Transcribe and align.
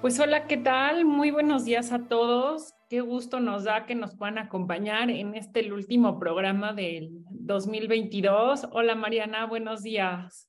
Pues 0.00 0.18
hola, 0.18 0.46
¿qué 0.46 0.56
tal? 0.56 1.04
Muy 1.04 1.30
buenos 1.30 1.66
días 1.66 1.92
a 1.92 2.08
todos. 2.08 2.72
Qué 2.88 3.02
gusto 3.02 3.38
nos 3.38 3.64
da 3.64 3.84
que 3.84 3.94
nos 3.94 4.16
puedan 4.16 4.38
acompañar 4.38 5.10
en 5.10 5.34
este 5.34 5.70
último 5.70 6.18
programa 6.18 6.72
del 6.72 7.10
2022. 7.28 8.68
Hola 8.72 8.94
Mariana, 8.94 9.44
buenos 9.44 9.82
días. 9.82 10.48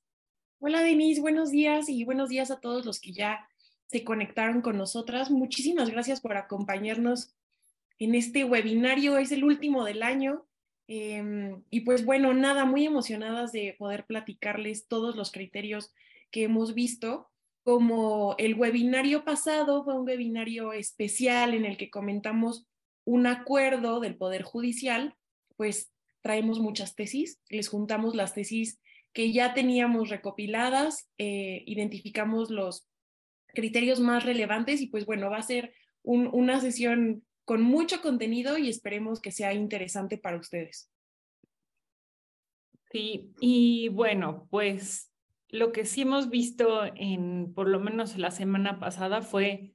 Hola 0.58 0.80
Denise, 0.80 1.20
buenos 1.20 1.50
días 1.50 1.90
y 1.90 2.02
buenos 2.04 2.30
días 2.30 2.50
a 2.50 2.60
todos 2.60 2.86
los 2.86 2.98
que 2.98 3.12
ya 3.12 3.46
se 3.88 4.04
conectaron 4.04 4.62
con 4.62 4.78
nosotras. 4.78 5.30
Muchísimas 5.30 5.90
gracias 5.90 6.22
por 6.22 6.34
acompañarnos 6.38 7.34
en 7.98 8.14
este 8.14 8.44
webinario. 8.44 9.18
Es 9.18 9.32
el 9.32 9.44
último 9.44 9.84
del 9.84 10.02
año. 10.02 10.46
Em, 10.86 11.62
y 11.68 11.80
pues 11.80 12.06
bueno, 12.06 12.32
nada, 12.32 12.64
muy 12.64 12.86
emocionadas 12.86 13.52
de 13.52 13.76
poder 13.78 14.06
platicarles 14.06 14.88
todos 14.88 15.14
los 15.14 15.30
criterios 15.30 15.92
que 16.30 16.44
hemos 16.44 16.72
visto 16.72 17.31
como 17.62 18.34
el 18.38 18.54
webinario 18.54 19.24
pasado 19.24 19.84
fue 19.84 19.94
un 19.94 20.06
webinario 20.06 20.72
especial 20.72 21.54
en 21.54 21.64
el 21.64 21.76
que 21.76 21.90
comentamos 21.90 22.66
un 23.04 23.26
acuerdo 23.26 24.00
del 24.00 24.16
Poder 24.16 24.42
Judicial, 24.42 25.16
pues 25.56 25.92
traemos 26.22 26.60
muchas 26.60 26.94
tesis, 26.94 27.40
les 27.48 27.68
juntamos 27.68 28.14
las 28.14 28.34
tesis 28.34 28.80
que 29.12 29.32
ya 29.32 29.54
teníamos 29.54 30.08
recopiladas, 30.08 31.10
eh, 31.18 31.62
identificamos 31.66 32.50
los 32.50 32.88
criterios 33.48 34.00
más 34.00 34.24
relevantes 34.24 34.80
y 34.80 34.86
pues 34.86 35.04
bueno, 35.04 35.30
va 35.30 35.38
a 35.38 35.42
ser 35.42 35.74
una 36.02 36.60
sesión 36.60 37.24
con 37.44 37.62
mucho 37.62 38.00
contenido 38.00 38.58
y 38.58 38.68
esperemos 38.68 39.20
que 39.20 39.30
sea 39.30 39.52
interesante 39.52 40.18
para 40.18 40.38
ustedes. 40.38 40.90
Sí, 42.90 43.32
y 43.40 43.88
bueno, 43.88 44.46
pues 44.50 45.11
lo 45.52 45.70
que 45.70 45.84
sí 45.84 46.00
hemos 46.00 46.30
visto 46.30 46.82
en, 46.96 47.52
por 47.54 47.68
lo 47.68 47.78
menos 47.78 48.16
la 48.16 48.30
semana 48.30 48.80
pasada, 48.80 49.20
fue 49.20 49.74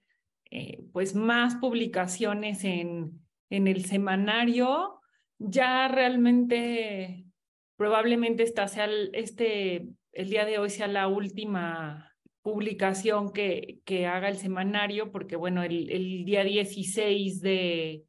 eh, 0.49 0.83
pues 0.91 1.13
más 1.13 1.55
publicaciones 1.55 2.63
en, 2.63 3.21
en 3.51 3.67
el 3.67 3.85
semanario. 3.85 4.99
Ya 5.37 5.87
realmente, 5.87 7.27
probablemente 7.75 8.41
esta 8.41 8.67
sea 8.67 8.85
el, 8.85 9.11
este, 9.13 9.87
el 10.13 10.29
día 10.31 10.45
de 10.45 10.57
hoy 10.57 10.71
sea 10.71 10.87
la 10.87 11.07
última 11.07 12.11
publicación 12.41 13.31
que, 13.31 13.79
que 13.85 14.07
haga 14.07 14.29
el 14.29 14.37
semanario, 14.37 15.11
porque 15.11 15.35
bueno, 15.35 15.61
el, 15.61 15.91
el 15.91 16.25
día 16.25 16.43
16 16.43 17.39
de, 17.41 18.03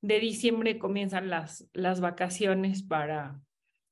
de 0.00 0.18
diciembre 0.18 0.78
comienzan 0.78 1.28
las, 1.28 1.68
las 1.74 2.00
vacaciones 2.00 2.82
para 2.82 3.38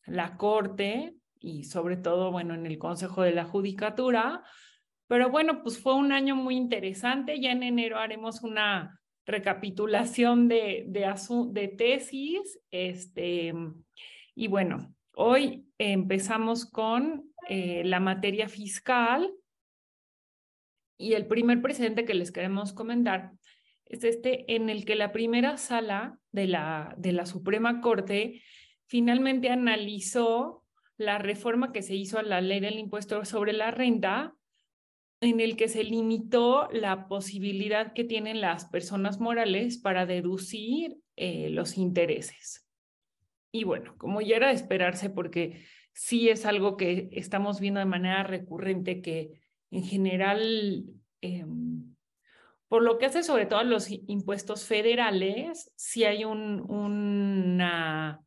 la 0.06 0.38
corte 0.38 1.19
y 1.40 1.64
sobre 1.64 1.96
todo, 1.96 2.30
bueno, 2.30 2.54
en 2.54 2.66
el 2.66 2.78
Consejo 2.78 3.22
de 3.22 3.32
la 3.32 3.44
Judicatura. 3.44 4.44
Pero 5.08 5.30
bueno, 5.30 5.62
pues 5.62 5.78
fue 5.78 5.94
un 5.94 6.12
año 6.12 6.36
muy 6.36 6.56
interesante. 6.56 7.40
Ya 7.40 7.50
en 7.50 7.62
enero 7.62 7.98
haremos 7.98 8.42
una 8.42 9.00
recapitulación 9.26 10.48
de, 10.48 10.84
de, 10.86 11.12
de 11.52 11.68
tesis. 11.68 12.60
Este, 12.70 13.52
y 14.34 14.46
bueno, 14.48 14.94
hoy 15.14 15.66
empezamos 15.78 16.66
con 16.66 17.32
eh, 17.48 17.82
la 17.84 17.98
materia 17.98 18.48
fiscal. 18.48 19.32
Y 20.98 21.14
el 21.14 21.26
primer 21.26 21.62
precedente 21.62 22.04
que 22.04 22.14
les 22.14 22.30
queremos 22.30 22.74
comentar 22.74 23.32
es 23.86 24.04
este 24.04 24.54
en 24.54 24.68
el 24.68 24.84
que 24.84 24.94
la 24.94 25.10
primera 25.10 25.56
sala 25.56 26.18
de 26.30 26.46
la, 26.46 26.94
de 26.98 27.12
la 27.12 27.24
Suprema 27.24 27.80
Corte 27.80 28.42
finalmente 28.86 29.48
analizó 29.48 30.59
la 31.00 31.16
reforma 31.16 31.72
que 31.72 31.82
se 31.82 31.94
hizo 31.94 32.18
a 32.18 32.22
la 32.22 32.42
ley 32.42 32.60
del 32.60 32.78
impuesto 32.78 33.24
sobre 33.24 33.54
la 33.54 33.70
renta, 33.70 34.34
en 35.22 35.40
el 35.40 35.56
que 35.56 35.68
se 35.68 35.82
limitó 35.82 36.68
la 36.72 37.08
posibilidad 37.08 37.94
que 37.94 38.04
tienen 38.04 38.42
las 38.42 38.66
personas 38.66 39.18
morales 39.18 39.78
para 39.78 40.04
deducir 40.04 40.98
eh, 41.16 41.48
los 41.48 41.78
intereses. 41.78 42.68
Y 43.50 43.64
bueno, 43.64 43.94
como 43.96 44.20
ya 44.20 44.36
era 44.36 44.48
de 44.48 44.54
esperarse, 44.54 45.08
porque 45.08 45.64
sí 45.94 46.28
es 46.28 46.44
algo 46.44 46.76
que 46.76 47.08
estamos 47.12 47.60
viendo 47.60 47.80
de 47.80 47.86
manera 47.86 48.22
recurrente, 48.22 49.00
que 49.00 49.40
en 49.70 49.84
general, 49.84 50.84
em, 51.22 51.96
por 52.68 52.82
lo 52.82 52.98
que 52.98 53.06
hace 53.06 53.22
sobre 53.22 53.46
todo 53.46 53.60
a 53.60 53.64
los 53.64 53.90
impuestos 53.90 54.66
federales, 54.66 55.72
sí 55.76 56.04
hay 56.04 56.26
un, 56.26 56.60
una 56.70 58.22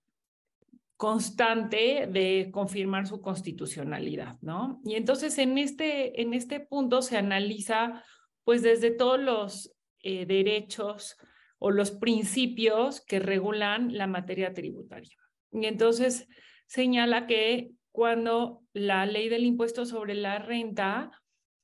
constante 1.03 2.07
de 2.09 2.49
confirmar 2.49 3.07
su 3.07 3.19
constitucionalidad, 3.19 4.37
¿no? 4.39 4.79
Y 4.85 4.95
entonces 4.95 5.37
en 5.37 5.57
este, 5.57 6.21
en 6.21 6.33
este 6.33 6.61
punto 6.61 7.01
se 7.01 7.17
analiza, 7.17 8.05
pues 8.45 8.61
desde 8.61 8.89
todos 8.89 9.19
los 9.19 9.75
eh, 9.99 10.25
derechos 10.25 11.17
o 11.59 11.71
los 11.71 11.91
principios 11.91 13.01
que 13.01 13.19
regulan 13.19 13.97
la 13.97 14.07
materia 14.07 14.53
tributaria. 14.53 15.17
Y 15.51 15.65
entonces 15.65 16.25
señala 16.67 17.27
que 17.27 17.71
cuando 17.91 18.63
la 18.71 19.05
ley 19.05 19.27
del 19.27 19.43
impuesto 19.43 19.85
sobre 19.85 20.15
la 20.15 20.39
renta 20.39 21.11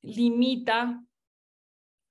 limita 0.01 1.01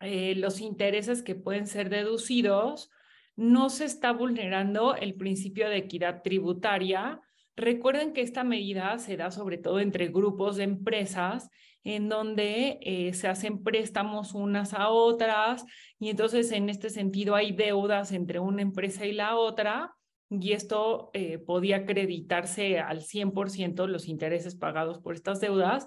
eh, 0.01 0.35
los 0.35 0.63
intereses 0.63 1.23
que 1.23 1.35
pueden 1.35 1.67
ser 1.67 1.91
deducidos, 1.91 2.89
no 3.39 3.71
se 3.71 3.85
está 3.85 4.13
vulnerando 4.13 4.97
el 4.97 5.15
principio 5.15 5.69
de 5.69 5.77
equidad 5.77 6.23
tributaria. 6.23 7.21
Recuerden 7.55 8.13
que 8.13 8.23
esta 8.23 8.43
medida 8.43 8.99
se 8.99 9.17
da 9.17 9.31
sobre 9.31 9.59
todo 9.59 9.79
entre 9.79 10.09
grupos 10.09 10.57
de 10.57 10.65
empresas 10.65 11.49
en 11.85 12.09
donde 12.09 12.81
eh, 12.83 13.15
se 13.15 13.29
hacen 13.29 13.63
préstamos 13.63 14.35
unas 14.35 14.75
a 14.75 14.89
otras 14.89 15.65
y 16.01 16.11
entonces 16.11 16.51
en 16.51 16.69
este 16.69 16.91
sentido 16.91 17.37
hay 17.37 17.53
deudas 17.53 18.11
entre 18.11 18.41
una 18.41 18.61
empresa 18.61 19.07
y 19.07 19.13
la 19.13 19.37
otra 19.37 19.95
y 20.29 20.51
esto 20.53 21.11
eh, 21.13 21.39
podía 21.39 21.77
acreditarse 21.77 22.81
al 22.81 23.03
100% 23.03 23.87
los 23.87 24.09
intereses 24.09 24.57
pagados 24.57 24.99
por 24.99 25.15
estas 25.15 25.41
deudas, 25.41 25.87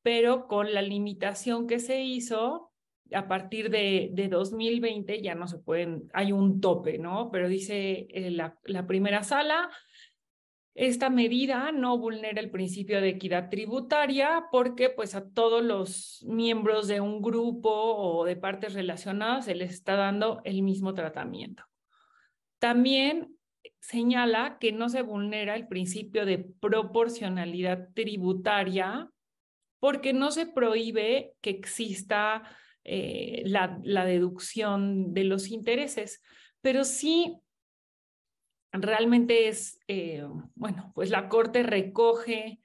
pero 0.00 0.46
con 0.48 0.72
la 0.72 0.80
limitación 0.80 1.66
que 1.66 1.78
se 1.78 2.02
hizo 2.02 2.72
a 3.12 3.28
partir 3.28 3.70
de, 3.70 4.10
de, 4.12 4.28
2020 4.28 5.22
ya 5.22 5.34
no 5.34 5.46
se 5.46 5.58
pueden, 5.58 6.10
hay 6.12 6.32
un 6.32 6.60
tope, 6.60 6.98
¿no? 6.98 7.30
Pero 7.30 7.48
dice 7.48 8.06
eh, 8.10 8.30
la, 8.30 8.58
la 8.64 8.86
primera 8.86 9.22
sala, 9.22 9.70
esta 10.74 11.08
medida 11.08 11.72
no 11.72 11.96
vulnera 11.96 12.40
el 12.40 12.50
principio 12.50 13.00
de 13.00 13.08
equidad 13.08 13.48
tributaria 13.48 14.44
porque 14.52 14.90
pues 14.90 15.14
a 15.14 15.26
todos 15.26 15.64
los 15.64 16.22
miembros 16.28 16.86
de 16.86 17.00
un 17.00 17.22
grupo 17.22 17.70
o 17.70 18.24
de 18.26 18.36
partes 18.36 18.74
relacionadas 18.74 19.46
se 19.46 19.54
les 19.54 19.72
está 19.72 19.96
dando 19.96 20.42
el 20.44 20.62
mismo 20.62 20.92
tratamiento. 20.92 21.64
También 22.58 23.36
señala 23.80 24.58
que 24.58 24.72
no 24.72 24.88
se 24.90 25.00
vulnera 25.00 25.54
el 25.54 25.66
principio 25.66 26.26
de 26.26 26.38
proporcionalidad 26.60 27.88
tributaria 27.94 29.10
porque 29.78 30.12
no 30.12 30.30
se 30.30 30.46
prohíbe 30.46 31.34
que 31.40 31.50
exista 31.50 32.42
eh, 32.88 33.42
la, 33.46 34.04
deducción 34.04 35.12
de 35.12 35.24
los 35.24 35.48
intereses, 35.48 36.22
pero 36.60 36.84
sí 36.84 37.36
realmente 38.70 39.48
es, 39.48 39.80
eh, 39.88 40.24
bueno, 40.54 40.92
pues 40.94 41.10
la 41.10 41.28
Corte 41.28 41.64
recoge 41.64 42.60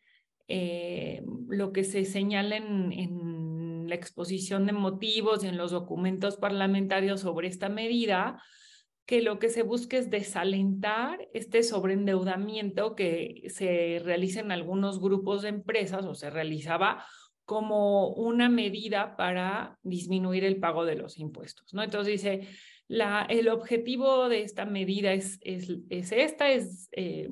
eh, 0.48 1.24
lo 1.48 1.74
que 1.74 1.84
se 1.84 2.06
señala 2.06 2.58
en, 2.58 2.92
en, 2.92 3.90
la 3.90 3.96
exposición 3.96 4.68
de 4.68 4.74
motivos 4.74 5.44
y 5.44 5.48
en 5.48 5.58
los 5.58 5.72
documentos 5.72 6.38
parlamentarios 6.38 7.22
sobre 7.22 7.48
esta 7.48 7.68
medida, 7.68 8.40
que 9.08 9.24
lo 9.24 9.40
que 9.40 9.50
se 9.50 9.64
busca 9.64 9.98
es 9.98 10.12
desalentar 10.12 11.28
este 11.34 11.64
sobreendeudamiento 11.64 12.96
que 12.96 13.42
se 13.48 14.00
realiza 14.04 14.40
en 14.42 14.52
algunos 14.52 15.02
grupos 15.02 15.42
de 15.42 15.50
empresas 15.50 16.06
o 16.06 16.14
se 16.14 16.30
realizaba 16.30 17.04
como 17.52 18.08
una 18.14 18.48
medida 18.48 19.18
para 19.18 19.78
disminuir 19.84 20.46
el 20.46 20.62
pago 20.62 20.86
de 20.86 20.96
los 20.96 21.20
impuestos, 21.20 21.74
¿no? 21.74 21.84
Entonces 21.84 22.14
dice, 22.14 22.48
el 22.88 23.50
objetivo 23.50 24.30
de 24.30 24.44
esta 24.44 24.64
medida 24.64 25.12
es 25.12 25.38
esta, 25.42 26.50
es 26.50 26.88
eh, 26.94 27.28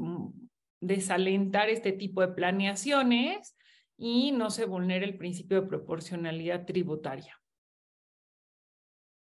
desalentar 0.81 1.69
este 1.69 1.93
tipo 1.93 2.19
de 2.19 2.33
planeaciones 2.33 3.55
y 3.97 4.33
no 4.33 4.49
se 4.49 4.65
vulnera 4.65 5.05
el 5.05 5.15
principio 5.15 5.61
de 5.61 5.67
proporcionalidad 5.69 6.65
tributaria. 6.65 7.39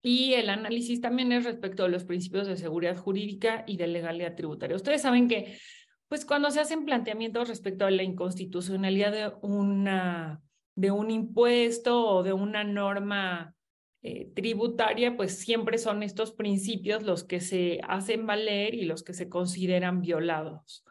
Y 0.01 0.35
el 0.35 0.49
análisis 0.49 1.01
también 1.01 1.33
es 1.33 1.43
respecto 1.43 1.85
a 1.85 1.89
los 1.89 2.05
principios 2.05 2.47
de 2.47 2.57
seguridad 2.57 2.97
jurídica 2.97 3.65
y 3.67 3.79
de 3.79 3.89
legalidad 3.89 4.37
tributaria. 4.37 4.77
Ustedes 4.77 5.03
saben 5.03 5.27
que, 5.27 5.59
pues 6.07 6.25
cuando 6.25 6.53
se 6.53 6.61
hacen 6.61 6.85
planteamientos 6.85 7.49
respecto 7.49 7.85
a 7.85 7.91
la 7.91 8.05
inconstitucionalidad 8.05 9.11
de 9.11 9.33
una 9.43 10.44
de 10.75 10.91
un 10.91 11.11
impuesto 11.11 12.07
o 12.07 12.23
de 12.23 12.33
una 12.33 12.65
norma 12.65 13.55
eh, 14.03 14.31
tributaria, 14.35 15.17
pues 15.17 15.39
siempre 15.39 15.79
son 15.79 16.03
estos 16.03 16.33
principios 16.33 17.03
los 17.03 17.25
que 17.25 17.41
se 17.41 17.81
hacen 17.89 18.27
valer 18.27 18.75
y 18.75 18.85
los 18.85 19.03
que 19.03 19.15
se 19.15 19.29
consideran 19.29 20.03
violados. 20.03 20.85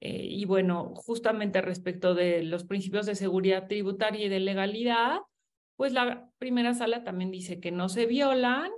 Eh, 0.00 0.24
y 0.24 0.44
bueno, 0.44 0.92
justamente 0.94 1.60
respecto 1.60 2.14
de 2.14 2.42
los 2.42 2.64
principios 2.64 3.06
de 3.06 3.14
seguridad 3.14 3.66
tributaria 3.66 4.26
y 4.26 4.28
de 4.28 4.40
legalidad, 4.40 5.20
pues 5.76 5.92
la 5.92 6.30
primera 6.38 6.74
sala 6.74 7.04
también 7.04 7.30
dice 7.30 7.60
que 7.60 7.70
no 7.70 7.88
se 7.88 8.06
violan 8.06 8.70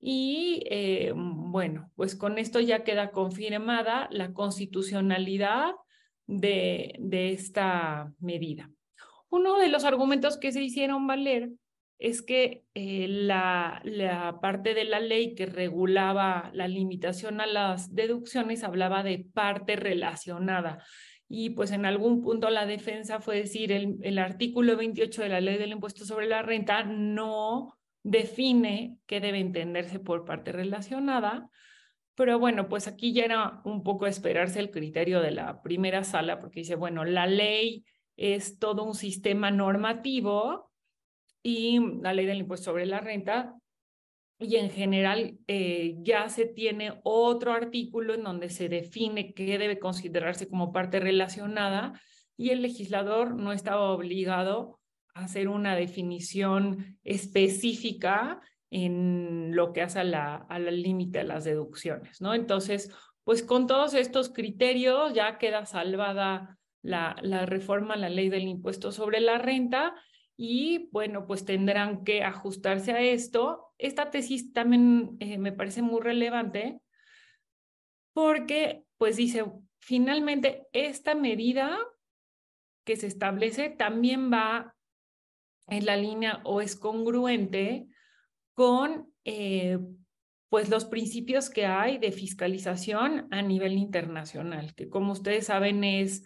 y 0.00 0.62
eh, 0.70 1.12
bueno, 1.14 1.90
pues 1.96 2.16
con 2.16 2.38
esto 2.38 2.60
ya 2.60 2.84
queda 2.84 3.10
confirmada 3.10 4.08
la 4.10 4.34
constitucionalidad 4.34 5.72
de, 6.26 6.96
de 6.98 7.32
esta 7.32 8.12
medida. 8.18 8.70
Uno 9.34 9.58
de 9.58 9.66
los 9.66 9.84
argumentos 9.84 10.38
que 10.38 10.52
se 10.52 10.62
hicieron 10.62 11.08
valer 11.08 11.50
es 11.98 12.22
que 12.22 12.62
eh, 12.74 13.08
la, 13.08 13.82
parte 14.40 14.74
de 14.74 14.84
la 14.84 15.00
ley 15.00 15.34
que 15.34 15.46
regulaba 15.46 16.52
la 16.54 16.68
limitación 16.68 17.40
a 17.40 17.46
las 17.46 17.96
deducciones 17.96 18.62
hablaba 18.62 19.02
de 19.02 19.26
parte 19.34 19.74
relacionada. 19.74 20.84
Y 21.28 21.50
pues 21.50 21.72
en 21.72 21.84
algún 21.84 22.22
punto 22.22 22.48
la 22.48 22.64
defensa 22.64 23.18
fue 23.18 23.38
decir, 23.38 23.72
el, 23.72 23.96
el 24.02 24.20
artículo 24.20 24.76
28 24.76 25.22
de 25.22 25.28
la 25.28 25.40
ley 25.40 25.58
del 25.58 25.72
impuesto 25.72 26.04
sobre 26.04 26.28
la 26.28 26.42
renta 26.42 26.84
no 26.84 27.76
define 28.04 28.98
qué 29.06 29.18
debe 29.18 29.40
entenderse 29.40 29.98
por 29.98 30.24
parte 30.24 30.52
relacionada, 30.52 31.50
pero 32.14 32.38
bueno, 32.38 32.68
pues 32.68 32.86
aquí 32.86 33.12
ya 33.12 33.24
era 33.24 33.62
un 33.64 33.82
poco 33.82 34.06
esperarse 34.06 34.60
el 34.60 34.70
criterio 34.70 35.20
de 35.20 35.32
la 35.32 35.60
primera 35.60 36.04
sala, 36.04 36.38
porque 36.38 36.60
dice, 36.60 36.76
bueno, 36.76 37.04
la 37.04 37.26
ley 37.26 37.84
es 38.16 38.58
todo 38.58 38.84
un 38.84 38.94
sistema 38.94 39.50
normativo 39.50 40.70
y 41.42 41.78
la 42.00 42.12
ley 42.12 42.26
del 42.26 42.38
impuesto 42.38 42.70
sobre 42.70 42.86
la 42.86 43.00
renta, 43.00 43.54
y 44.38 44.56
en 44.56 44.70
general 44.70 45.38
eh, 45.46 45.96
ya 46.00 46.28
se 46.28 46.46
tiene 46.46 47.00
otro 47.04 47.52
artículo 47.52 48.14
en 48.14 48.24
donde 48.24 48.48
se 48.50 48.68
define 48.68 49.32
qué 49.32 49.58
debe 49.58 49.78
considerarse 49.78 50.48
como 50.48 50.72
parte 50.72 51.00
relacionada 51.00 52.00
y 52.36 52.50
el 52.50 52.62
legislador 52.62 53.34
no 53.34 53.52
estaba 53.52 53.90
obligado 53.90 54.80
hacer 55.14 55.48
una 55.48 55.76
definición 55.76 56.98
específica 57.04 58.40
en 58.70 59.54
lo 59.54 59.72
que 59.72 59.82
hace 59.82 60.00
a 60.00 60.04
la, 60.04 60.34
al 60.48 60.82
límite 60.82 61.18
de 61.18 61.24
las 61.24 61.44
deducciones, 61.44 62.20
¿no? 62.20 62.34
Entonces, 62.34 62.92
pues 63.22 63.44
con 63.44 63.68
todos 63.68 63.94
estos 63.94 64.30
criterios 64.30 65.14
ya 65.14 65.38
queda 65.38 65.64
salvada 65.64 66.58
la, 66.84 67.46
reforma 67.46 67.94
a 67.94 67.96
la 67.98 68.10
ley 68.10 68.28
del 68.28 68.46
impuesto 68.46 68.92
sobre 68.92 69.20
la 69.20 69.38
renta 69.38 69.94
y 70.36 70.88
bueno, 70.92 71.26
pues 71.26 71.44
tendrán 71.44 72.04
que 72.04 72.22
ajustarse 72.22 72.92
a 72.92 73.00
esto. 73.00 73.72
Esta 73.78 74.10
tesis 74.10 74.52
también 74.52 75.16
eh, 75.20 75.38
me 75.38 75.52
parece 75.52 75.80
muy 75.80 76.00
relevante 76.02 76.80
porque 78.12 78.84
pues 78.98 79.16
dice, 79.16 79.44
finalmente 79.80 80.66
esta 80.72 81.14
medida 81.14 81.78
que 82.84 82.96
se 82.96 83.06
establece 83.06 83.70
también 83.70 84.30
va 84.30 84.74
en 85.68 85.86
la 85.86 85.96
línea 85.96 86.42
o 86.44 86.60
es 86.60 86.76
congruente 86.76 87.86
con 88.52 89.10
eh, 89.24 89.78
pues 90.50 90.68
los 90.68 90.84
principios 90.84 91.48
que 91.48 91.64
hay 91.64 91.96
de 91.96 92.12
fiscalización 92.12 93.26
a 93.30 93.40
nivel 93.40 93.72
internacional, 93.72 94.74
que 94.74 94.90
como 94.90 95.12
ustedes 95.12 95.46
saben 95.46 95.82
es 95.82 96.24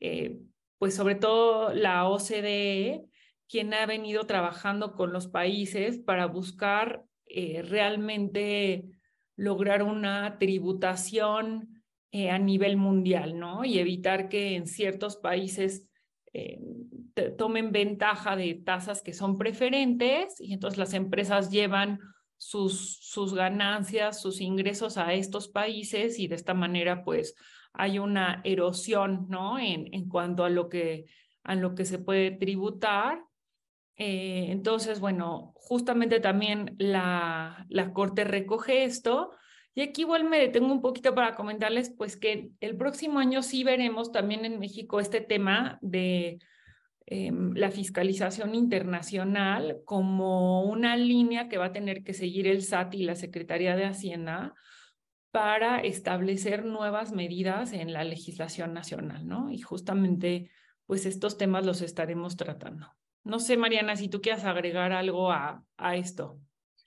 eh, 0.00 0.38
pues 0.78 0.94
sobre 0.94 1.14
todo 1.14 1.72
la 1.74 2.08
OCDE 2.08 3.04
quien 3.48 3.72
ha 3.72 3.86
venido 3.86 4.26
trabajando 4.26 4.94
con 4.94 5.12
los 5.12 5.26
países 5.26 5.98
para 5.98 6.26
buscar 6.26 7.04
eh, 7.26 7.62
realmente 7.62 8.84
lograr 9.36 9.82
una 9.82 10.38
tributación 10.38 11.82
a 12.30 12.38
nivel 12.38 12.78
mundial, 12.78 13.38
¿no? 13.38 13.64
Y 13.64 13.78
evitar 13.78 14.28
que 14.28 14.56
en 14.56 14.66
ciertos 14.66 15.16
países 15.16 15.88
eh, 16.32 16.58
tomen 17.36 17.72
ventaja 17.72 18.36
de 18.36 18.54
tasas 18.54 19.02
que 19.02 19.12
son 19.12 19.38
preferentes 19.38 20.40
y 20.40 20.52
entonces 20.52 20.78
las 20.78 20.94
empresas 20.94 21.50
llevan 21.50 22.00
sus, 22.36 22.98
sus 23.00 23.34
ganancias, 23.34 24.20
sus 24.20 24.40
ingresos 24.40 24.98
a 24.98 25.12
estos 25.14 25.48
países 25.48 26.18
y 26.18 26.28
de 26.28 26.36
esta 26.36 26.54
manera 26.54 27.02
pues 27.02 27.34
hay 27.72 27.98
una 27.98 28.40
erosión, 28.44 29.26
¿no? 29.28 29.58
En, 29.58 29.92
en 29.92 30.08
cuanto 30.08 30.44
a 30.44 30.50
lo 30.50 30.68
que, 30.68 31.06
a 31.42 31.54
lo 31.54 31.74
que 31.74 31.84
se 31.84 31.98
puede 31.98 32.30
tributar. 32.30 33.24
Eh, 33.96 34.46
entonces, 34.50 35.00
bueno, 35.00 35.52
justamente 35.56 36.20
también 36.20 36.76
la, 36.78 37.66
la 37.68 37.92
Corte 37.92 38.24
recoge 38.24 38.84
esto 38.84 39.32
y 39.78 39.80
aquí 39.80 40.00
igual 40.00 40.24
me 40.24 40.40
detengo 40.40 40.72
un 40.72 40.80
poquito 40.80 41.14
para 41.14 41.36
comentarles, 41.36 41.90
pues 41.96 42.16
que 42.16 42.50
el 42.58 42.76
próximo 42.76 43.20
año 43.20 43.42
sí 43.42 43.62
veremos 43.62 44.10
también 44.10 44.44
en 44.44 44.58
México 44.58 44.98
este 44.98 45.20
tema 45.20 45.78
de 45.82 46.40
em, 47.06 47.54
la 47.54 47.70
fiscalización 47.70 48.56
internacional 48.56 49.78
como 49.84 50.64
una 50.64 50.96
línea 50.96 51.48
que 51.48 51.58
va 51.58 51.66
a 51.66 51.72
tener 51.72 52.02
que 52.02 52.12
seguir 52.12 52.48
el 52.48 52.62
SAT 52.62 52.94
y 52.94 53.04
la 53.04 53.14
Secretaría 53.14 53.76
de 53.76 53.84
Hacienda 53.84 54.52
para 55.38 55.78
establecer 55.78 56.64
nuevas 56.64 57.12
medidas 57.12 57.72
en 57.72 57.92
la 57.92 58.02
legislación 58.02 58.74
nacional, 58.74 59.28
¿no? 59.28 59.52
Y 59.52 59.60
justamente, 59.60 60.50
pues 60.84 61.06
estos 61.06 61.38
temas 61.38 61.64
los 61.64 61.80
estaremos 61.80 62.36
tratando. 62.36 62.88
No 63.22 63.38
sé, 63.38 63.56
Mariana, 63.56 63.94
si 63.94 64.08
tú 64.08 64.20
quieres 64.20 64.42
agregar 64.42 64.90
algo 64.90 65.30
a, 65.30 65.64
a 65.76 65.94
esto. 65.94 66.40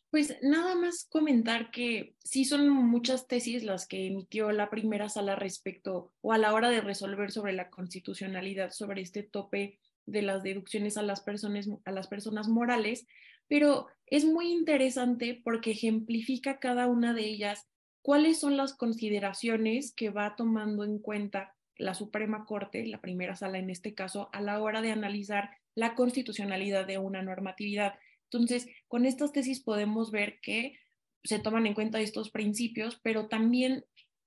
Pues 0.10 0.38
nada 0.42 0.76
más 0.76 1.08
comentar 1.10 1.72
que 1.72 2.18
sí 2.26 2.44
son 2.44 2.70
muchas 2.70 3.26
tesis 3.26 3.64
las 3.64 3.88
que 3.88 4.08
emitió 4.08 4.52
la 4.52 4.70
primera 4.70 5.08
sala 5.08 5.38
respecto 5.38 6.12
o 6.20 6.34
a 6.34 6.38
la 6.38 6.54
hora 6.54 6.70
de 6.70 6.82
resolver 6.82 7.32
sobre 7.32 7.54
la 7.54 7.70
constitucionalidad, 7.70 8.72
sobre 8.72 9.02
este 9.02 9.24
tope 9.24 9.80
de 10.06 10.24
las 10.24 10.44
deducciones 10.44 10.98
a 10.98 11.04
las 11.04 11.22
personas, 11.22 11.70
a 11.86 11.92
las 11.94 12.10
personas 12.10 12.50
morales, 12.50 13.08
pero 13.48 13.88
es 14.08 14.26
muy 14.26 14.52
interesante 14.52 15.40
porque 15.42 15.72
ejemplifica 15.72 16.60
cada 16.60 16.88
una 16.88 17.14
de 17.14 17.24
ellas 17.24 17.70
cuáles 18.02 18.40
son 18.40 18.58
las 18.58 18.74
consideraciones 18.74 19.94
que 19.94 20.10
va 20.10 20.36
tomando 20.36 20.84
en 20.84 21.00
cuenta 21.00 21.56
la 21.78 21.94
Suprema 21.94 22.46
Corte, 22.46 22.86
la 22.86 23.02
primera 23.02 23.36
sala 23.36 23.58
en 23.58 23.70
este 23.70 23.94
caso, 23.94 24.30
a 24.34 24.42
la 24.42 24.62
hora 24.62 24.82
de 24.82 24.92
analizar 24.92 25.52
la 25.76 25.96
constitucionalidad 25.96 26.86
de 26.86 26.98
una 26.98 27.22
normatividad. 27.22 27.96
Entonces, 28.26 28.68
con 28.88 29.06
estas 29.06 29.32
tesis 29.32 29.62
podemos 29.62 30.12
ver 30.12 30.40
que 30.42 30.78
se 31.24 31.40
toman 31.40 31.66
en 31.68 31.74
cuenta 31.74 32.00
estos 32.00 32.30
principios, 32.30 33.00
pero 33.02 33.28
también 33.28 33.86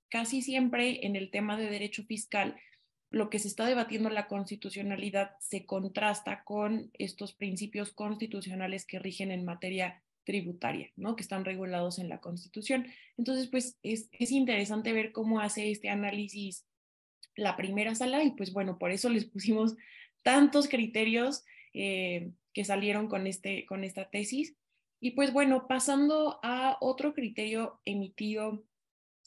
casi 0.09 0.43
siempre 0.43 1.07
en 1.07 1.17
el 1.17 1.31
tema 1.31 1.57
de 1.57 1.69
derecho 1.69 2.05
fiscal, 2.05 2.57
lo 3.11 3.31
que 3.31 3.39
se 3.39 3.49
está 3.49 3.67
debatiendo 3.67 4.11
la 4.11 4.27
constitucionalidad 4.27 5.33
se 5.41 5.67
contrasta 5.67 6.43
con 6.45 6.91
estos 6.95 7.33
principios 7.33 7.93
constitucionales 7.93 8.87
que 8.87 8.99
rigen 8.99 9.31
en 9.31 9.45
materia 9.45 10.03
tributaria, 10.25 10.91
¿no? 10.97 11.17
Que 11.17 11.23
están 11.23 11.45
regulados 11.45 11.99
en 11.99 12.09
la 12.09 12.21
Constitución. 12.21 12.87
Entonces, 13.17 13.49
pues 13.49 13.79
es, 13.83 14.09
es 14.13 14.31
interesante 14.31 14.93
ver 14.93 15.13
cómo 15.13 15.41
hace 15.41 15.71
este 15.71 15.91
análisis 15.91 16.67
la 17.37 17.57
primera 17.57 17.95
sala 17.95 18.23
y 18.23 18.31
pues 18.31 18.53
bueno, 18.53 18.79
por 18.79 18.91
eso 18.91 19.09
les 19.09 19.25
pusimos 19.25 19.77
tantos 20.23 20.69
criterios 20.69 21.45
eh, 21.73 22.31
que 22.53 22.65
salieron 22.65 23.09
con, 23.09 23.27
este, 23.27 23.67
con 23.67 23.85
esta 23.85 24.09
tesis. 24.09 24.57
Y 25.01 25.13
pues 25.13 25.33
bueno, 25.33 25.67
pasando 25.69 26.39
a 26.43 26.79
otro 26.81 27.13
criterio 27.13 27.81
emitido 27.85 28.65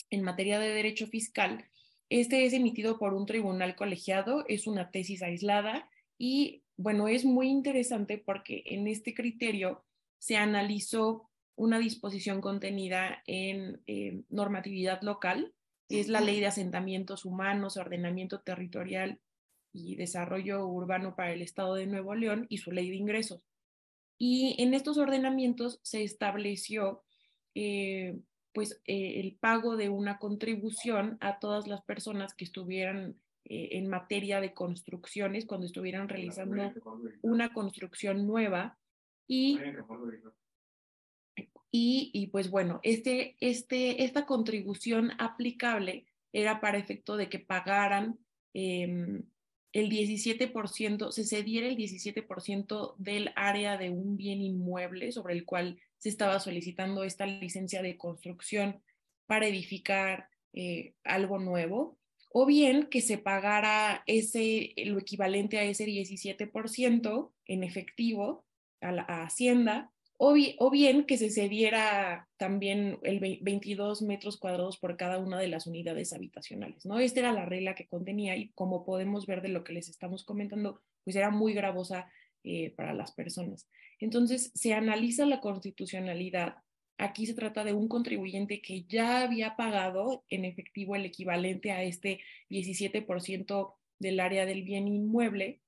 en 0.09 0.23
materia 0.23 0.59
de 0.59 0.69
derecho 0.69 1.07
fiscal, 1.07 1.65
este 2.09 2.45
es 2.45 2.53
emitido 2.53 2.97
por 2.97 3.13
un 3.13 3.25
tribunal 3.25 3.75
colegiado, 3.75 4.45
es 4.47 4.65
una 4.65 4.91
tesis 4.91 5.21
aislada 5.21 5.89
y 6.17 6.63
bueno, 6.77 7.07
es 7.07 7.25
muy 7.25 7.49
interesante 7.49 8.17
porque 8.17 8.63
en 8.65 8.87
este 8.87 9.13
criterio 9.13 9.83
se 10.19 10.37
analizó 10.37 11.29
una 11.55 11.79
disposición 11.79 12.39
contenida 12.39 13.23
en 13.25 13.81
eh, 13.87 14.21
normatividad 14.29 15.01
local, 15.01 15.53
es 15.89 16.07
la 16.07 16.21
ley 16.21 16.39
de 16.39 16.47
asentamientos 16.47 17.25
humanos, 17.25 17.77
ordenamiento 17.77 18.41
territorial 18.41 19.19
y 19.73 19.95
Desarrollo 19.95 20.67
Urbano 20.67 21.15
para 21.15 21.31
el 21.31 21.41
Estado 21.41 21.75
de 21.75 21.87
Nuevo 21.87 22.13
León 22.13 22.45
y 22.49 22.57
su 22.57 22.71
ley 22.71 22.89
de 22.89 22.97
ingresos. 22.97 23.41
Y 24.17 24.61
en 24.61 24.73
estos 24.73 24.97
ordenamientos 24.97 25.79
se 25.83 26.03
estableció 26.03 27.03
eh, 27.55 28.19
pues, 28.53 28.81
eh, 28.85 29.19
el 29.21 29.37
pago 29.39 29.77
de 29.77 29.89
una 29.89 30.19
contribución 30.19 31.17
a 31.21 31.39
todas 31.39 31.67
las 31.67 31.81
personas 31.83 32.33
que 32.33 32.45
estuvieran 32.45 33.15
en 33.49 33.87
materia 33.87 34.41
de 34.41 34.53
construcciones, 34.53 35.45
cuando 35.45 35.67
estuvieran 35.67 36.09
realizando 36.09 36.69
una 37.21 37.53
construcción 37.53 38.27
nueva. 38.27 38.77
Y, 39.27 39.59
y, 41.71 42.11
y 42.13 42.27
pues 42.27 42.49
bueno, 42.49 42.79
este, 42.83 43.35
este, 43.39 44.03
esta 44.03 44.25
contribución 44.25 45.11
aplicable 45.19 46.05
era 46.31 46.61
para 46.61 46.77
efecto 46.77 47.17
de 47.17 47.29
que 47.29 47.39
pagaran 47.39 48.17
em, 48.53 49.23
el 49.73 49.89
17%, 49.89 51.11
se 51.11 51.25
cediera 51.25 51.67
el 51.67 51.77
17% 51.77 52.95
del 52.97 53.31
área 53.35 53.77
de 53.77 53.89
un 53.89 54.17
bien 54.17 54.41
inmueble 54.41 55.11
sobre 55.11 55.33
el 55.33 55.45
cual 55.45 55.79
se 55.97 56.09
estaba 56.09 56.39
solicitando 56.39 57.03
esta 57.03 57.25
licencia 57.25 57.81
de 57.81 57.97
construcción 57.97 58.81
para 59.25 59.47
edificar 59.47 60.29
eh, 60.53 60.93
algo 61.03 61.37
nuevo, 61.37 61.99
o 62.31 62.45
bien 62.45 62.87
que 62.87 63.01
se 63.01 63.17
pagara 63.17 64.03
ese, 64.05 64.73
lo 64.85 64.99
equivalente 64.99 65.59
a 65.59 65.63
ese 65.63 65.85
17% 65.85 67.31
en 67.45 67.63
efectivo 67.63 68.46
a, 68.81 68.91
la, 68.91 69.03
Hacienda, 69.03 69.91
o, 70.17 70.33
bien 70.71 71.05
que 71.05 71.17
se 71.17 71.29
cediera 71.29 72.27
también 72.37 72.97
el 73.03 73.19
22 73.19 74.01
metros 74.01 74.37
cuadrados 74.37 74.77
por 74.77 74.97
cada 74.97 75.19
una 75.19 75.39
de 75.39 75.47
las 75.47 75.67
unidades 75.67 76.11
habitacionales, 76.11 76.85
¿no? 76.85 76.99
Esta 76.99 77.19
era 77.19 77.33
la 77.33 77.45
regla 77.45 77.75
que 77.75 77.87
contenía 77.87 78.35
y 78.35 78.49
como 78.49 78.83
podemos 78.83 79.27
ver 79.27 79.41
de 79.41 79.49
lo 79.49 79.63
que 79.63 79.73
les 79.73 79.89
estamos 79.89 80.25
comentando, 80.25 80.81
pues 81.03 81.15
era 81.15 81.29
muy 81.29 81.53
gravosa 81.53 82.11
eh, 82.43 82.73
para 82.75 82.93
las 82.93 83.11
personas. 83.11 83.69
Entonces, 83.99 84.51
se 84.55 84.73
analiza 84.73 85.25
la 85.25 85.39
constitucionalidad. 85.39 86.55
Aquí 86.97 87.25
se 87.25 87.33
trata 87.33 87.63
de 87.63 87.73
un 87.73 87.87
contribuyente 87.87 88.61
que 88.61 88.83
ya 88.83 89.21
había 89.21 89.55
pagado 89.55 90.23
en 90.29 90.45
efectivo 90.45 90.95
el 90.95 91.05
equivalente 91.05 91.71
a 91.71 91.83
este 91.83 92.21
17% 92.49 93.75
del 93.99 94.19
área 94.19 94.45
del 94.45 94.63
bien 94.63 94.87
inmueble 94.87 95.61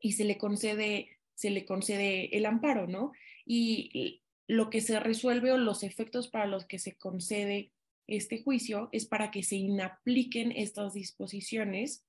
y 0.00 0.12
se 0.12 0.24
le 0.24 0.38
concede, 0.38 1.18
se 1.34 1.50
le 1.50 1.64
concede 1.64 2.36
el 2.36 2.46
amparo, 2.46 2.86
¿no? 2.86 3.12
Y 3.44 4.22
lo 4.46 4.70
que 4.70 4.80
se 4.80 5.00
resuelve 5.00 5.52
o 5.52 5.58
los 5.58 5.82
efectos 5.82 6.28
para 6.28 6.46
los 6.46 6.66
que 6.66 6.78
se 6.78 6.96
concede 6.96 7.72
este 8.06 8.42
juicio 8.42 8.88
es 8.92 9.06
para 9.06 9.30
que 9.30 9.42
se 9.42 9.56
inapliquen 9.56 10.52
estas 10.52 10.92
disposiciones 10.92 12.04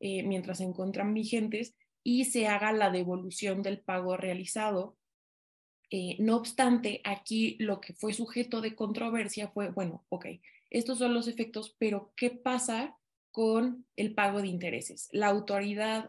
eh, 0.00 0.22
mientras 0.22 0.58
se 0.58 0.64
encuentran 0.64 1.12
vigentes 1.12 1.74
y 2.02 2.24
se 2.26 2.46
haga 2.46 2.72
la 2.72 2.90
devolución 2.90 3.62
del 3.62 3.80
pago 3.80 4.16
realizado. 4.16 4.96
Eh, 5.90 6.16
no 6.18 6.36
obstante, 6.36 7.00
aquí 7.04 7.56
lo 7.58 7.80
que 7.80 7.92
fue 7.92 8.12
sujeto 8.12 8.60
de 8.60 8.74
controversia 8.74 9.48
fue, 9.48 9.70
bueno, 9.70 10.04
ok, 10.08 10.26
estos 10.70 10.98
son 10.98 11.14
los 11.14 11.28
efectos, 11.28 11.76
pero 11.78 12.12
¿qué 12.16 12.30
pasa 12.30 12.96
con 13.36 13.84
el 13.96 14.14
pago 14.14 14.40
de 14.40 14.48
intereses. 14.48 15.10
La 15.12 15.26
autoridad 15.26 16.08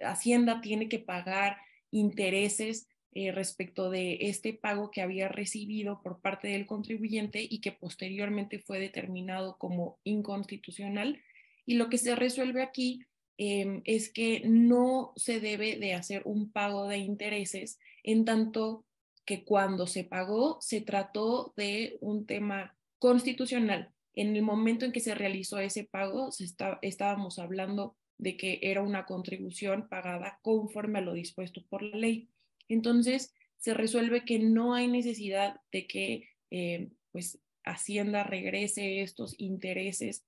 Hacienda 0.00 0.60
tiene 0.60 0.88
que 0.88 1.00
pagar 1.00 1.56
intereses 1.90 2.88
eh, 3.12 3.32
respecto 3.32 3.90
de 3.90 4.18
este 4.20 4.52
pago 4.52 4.90
que 4.90 5.02
había 5.02 5.28
recibido 5.28 6.00
por 6.02 6.20
parte 6.20 6.48
del 6.48 6.66
contribuyente 6.66 7.44
y 7.48 7.60
que 7.60 7.72
posteriormente 7.72 8.60
fue 8.60 8.78
determinado 8.78 9.58
como 9.58 9.98
inconstitucional. 10.04 11.20
Y 11.66 11.74
lo 11.74 11.88
que 11.88 11.98
se 11.98 12.14
resuelve 12.14 12.62
aquí 12.62 13.04
em, 13.36 13.82
es 13.84 14.12
que 14.12 14.42
no 14.46 15.12
se 15.16 15.40
debe 15.40 15.76
de 15.76 15.94
hacer 15.94 16.22
un 16.24 16.52
pago 16.52 16.86
de 16.86 16.98
intereses 16.98 17.78
en 18.04 18.24
tanto 18.24 18.84
que 19.24 19.44
cuando 19.44 19.86
se 19.86 20.04
pagó 20.04 20.58
se 20.60 20.80
trató 20.80 21.52
de 21.56 21.98
un 22.00 22.26
tema 22.26 22.76
constitucional 22.98 23.92
en 24.14 24.36
el 24.36 24.42
momento 24.42 24.84
en 24.84 24.92
que 24.92 25.00
se 25.00 25.14
realizó 25.14 25.58
ese 25.58 25.84
pago, 25.84 26.30
está, 26.38 26.78
estábamos 26.82 27.38
hablando 27.38 27.96
de 28.20 28.36
que 28.36 28.58
era 28.62 28.82
una 28.82 29.06
contribución 29.06 29.88
pagada 29.88 30.38
conforme 30.42 30.98
a 30.98 31.02
lo 31.02 31.14
dispuesto 31.14 31.64
por 31.68 31.82
la 31.82 31.96
ley. 31.96 32.28
Entonces, 32.68 33.34
se 33.56 33.72
resuelve 33.72 34.26
que 34.26 34.38
no 34.38 34.74
hay 34.74 34.88
necesidad 34.88 35.60
de 35.72 35.86
que 35.86 36.28
eh, 36.50 36.90
pues 37.12 37.40
Hacienda 37.64 38.22
regrese 38.22 39.00
estos 39.02 39.34
intereses, 39.38 40.24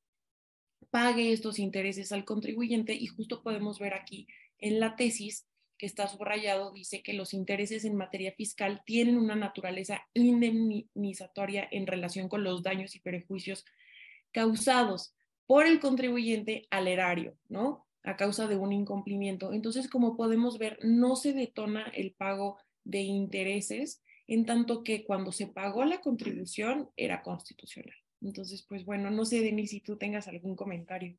pague 0.90 1.32
estos 1.32 1.58
intereses 1.58 2.12
al 2.12 2.24
contribuyente 2.24 2.94
y 2.94 3.06
justo 3.06 3.42
podemos 3.42 3.78
ver 3.78 3.94
aquí 3.94 4.26
en 4.58 4.80
la 4.80 4.96
tesis 4.96 5.46
que 5.76 5.86
está 5.86 6.08
subrayado, 6.08 6.72
dice 6.72 7.02
que 7.02 7.12
los 7.12 7.34
intereses 7.34 7.84
en 7.84 7.96
materia 7.96 8.32
fiscal 8.32 8.82
tienen 8.86 9.18
una 9.18 9.34
naturaleza 9.34 10.06
indemnizatoria 10.14 11.68
en 11.70 11.86
relación 11.86 12.28
con 12.28 12.44
los 12.44 12.62
daños 12.62 12.94
y 12.94 13.00
perjuicios 13.00 13.64
causados 14.30 15.14
por 15.46 15.66
el 15.66 15.80
contribuyente 15.80 16.66
al 16.70 16.88
erario, 16.88 17.36
¿no? 17.48 17.86
A 18.02 18.16
causa 18.16 18.46
de 18.46 18.56
un 18.56 18.72
incumplimiento. 18.72 19.52
Entonces, 19.52 19.88
como 19.88 20.16
podemos 20.16 20.58
ver, 20.58 20.78
no 20.82 21.16
se 21.16 21.32
detona 21.32 21.84
el 21.94 22.14
pago 22.14 22.58
de 22.84 23.00
intereses, 23.00 24.02
en 24.26 24.46
tanto 24.46 24.82
que 24.82 25.04
cuando 25.04 25.32
se 25.32 25.46
pagó 25.46 25.84
la 25.84 26.00
contribución 26.00 26.90
era 26.96 27.22
constitucional. 27.22 27.94
Entonces, 28.20 28.64
pues 28.68 28.84
bueno, 28.84 29.10
no 29.10 29.24
sé, 29.24 29.40
Denis, 29.40 29.70
si 29.70 29.80
tú 29.80 29.96
tengas 29.96 30.28
algún 30.28 30.56
comentario. 30.56 31.16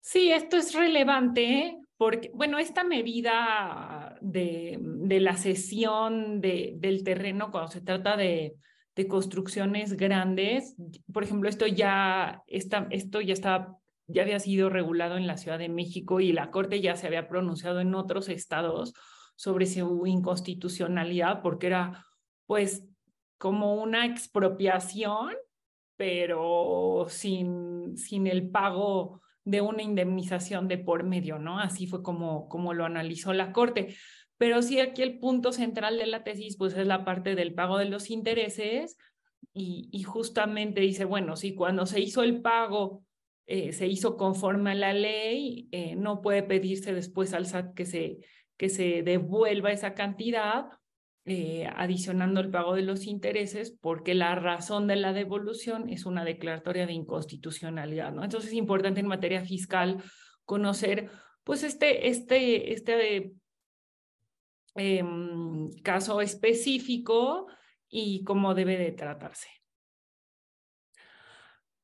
Sí, 0.00 0.30
esto 0.30 0.56
es 0.56 0.74
relevante 0.74 1.78
porque, 1.96 2.30
bueno, 2.32 2.58
esta 2.58 2.84
medida 2.84 4.16
de, 4.20 4.78
de 4.80 5.20
la 5.20 5.36
cesión 5.36 6.40
de, 6.40 6.74
del 6.76 7.02
terreno 7.02 7.50
cuando 7.50 7.70
se 7.70 7.80
trata 7.80 8.16
de, 8.16 8.56
de, 8.98 9.08
construcciones 9.08 9.96
grandes, 9.96 10.76
por 11.12 11.22
ejemplo, 11.22 11.48
esto 11.48 11.66
ya, 11.66 12.42
está, 12.46 12.86
esto 12.90 13.20
ya, 13.20 13.34
ya 14.06 14.22
había 14.22 14.40
sido 14.40 14.70
regulado 14.70 15.16
en 15.16 15.26
la 15.26 15.36
Ciudad 15.36 15.58
de 15.58 15.68
México 15.68 16.20
y 16.20 16.32
la 16.32 16.50
Corte 16.50 16.80
ya 16.80 16.96
se 16.96 17.06
había 17.06 17.28
pronunciado 17.28 17.80
en 17.80 17.94
otros 17.94 18.28
estados 18.28 18.94
sobre 19.36 19.66
su 19.66 20.06
inconstitucionalidad 20.06 21.42
porque 21.42 21.68
era, 21.68 22.06
pues, 22.46 22.84
como 23.38 23.74
una 23.74 24.04
expropiación, 24.04 25.34
pero 25.96 27.06
sin, 27.08 27.96
sin 27.96 28.26
el 28.26 28.50
pago 28.50 29.20
de 29.48 29.62
una 29.62 29.82
indemnización 29.82 30.68
de 30.68 30.76
por 30.76 31.04
medio, 31.04 31.38
¿no? 31.38 31.58
Así 31.58 31.86
fue 31.86 32.02
como, 32.02 32.50
como 32.50 32.74
lo 32.74 32.84
analizó 32.84 33.32
la 33.32 33.50
Corte. 33.52 33.96
Pero 34.38 34.62
sí 34.62 34.80
aquí 34.80 35.02
el 35.02 35.18
punto 35.18 35.52
central 35.52 35.98
de 35.98 36.06
la 36.06 36.24
tesis, 36.24 36.56
pues 36.56 36.74
es 36.74 36.86
la 36.86 37.04
parte 37.04 37.34
del 37.34 37.54
pago 37.54 37.76
de 37.78 37.86
los 37.86 38.10
intereses 38.10 38.96
y, 39.52 40.02
justamente 40.04 40.80
dice, 40.80 41.04
bueno, 41.04 41.36
si 41.36 41.54
cuando 41.54 41.84
se 41.84 42.00
hizo 42.00 42.22
el 42.22 42.40
pago 42.40 43.04
eh, 43.46 43.72
se 43.72 43.88
hizo 43.88 44.16
conforme 44.16 44.70
a 44.70 44.74
la 44.74 44.92
ley, 44.92 45.68
eh, 45.72 45.96
no 45.96 46.20
puede 46.20 46.42
pedirse 46.44 46.94
después 46.94 47.34
al 47.34 47.46
SAT 47.46 47.74
que 47.74 47.86
se, 47.86 48.18
que 48.56 48.68
se 48.68 49.02
devuelva 49.02 49.72
esa 49.72 49.94
cantidad 49.94 50.66
eh, 51.24 51.68
adicionando 51.76 52.40
el 52.40 52.50
pago 52.50 52.74
de 52.74 52.82
los 52.82 53.06
intereses, 53.06 53.76
porque 53.80 54.14
la 54.14 54.34
razón 54.34 54.86
de 54.86 54.96
la 54.96 55.12
devolución 55.12 55.88
es 55.88 56.06
una 56.06 56.24
declaratoria 56.24 56.86
de 56.86 56.92
inconstitucionalidad. 56.92 58.14
Entonces 58.22 58.50
es 58.50 58.56
importante 58.56 59.00
en 59.00 59.08
materia 59.08 59.44
fiscal 59.44 60.02
conocer, 60.44 61.10
pues, 61.44 61.64
este, 61.64 62.08
este, 62.08 62.72
este 62.72 63.32
em, 64.74 65.70
caso 65.82 66.20
específico 66.20 67.46
y 67.88 68.24
cómo 68.24 68.54
debe 68.54 68.76
de 68.76 68.92
tratarse. 68.92 69.48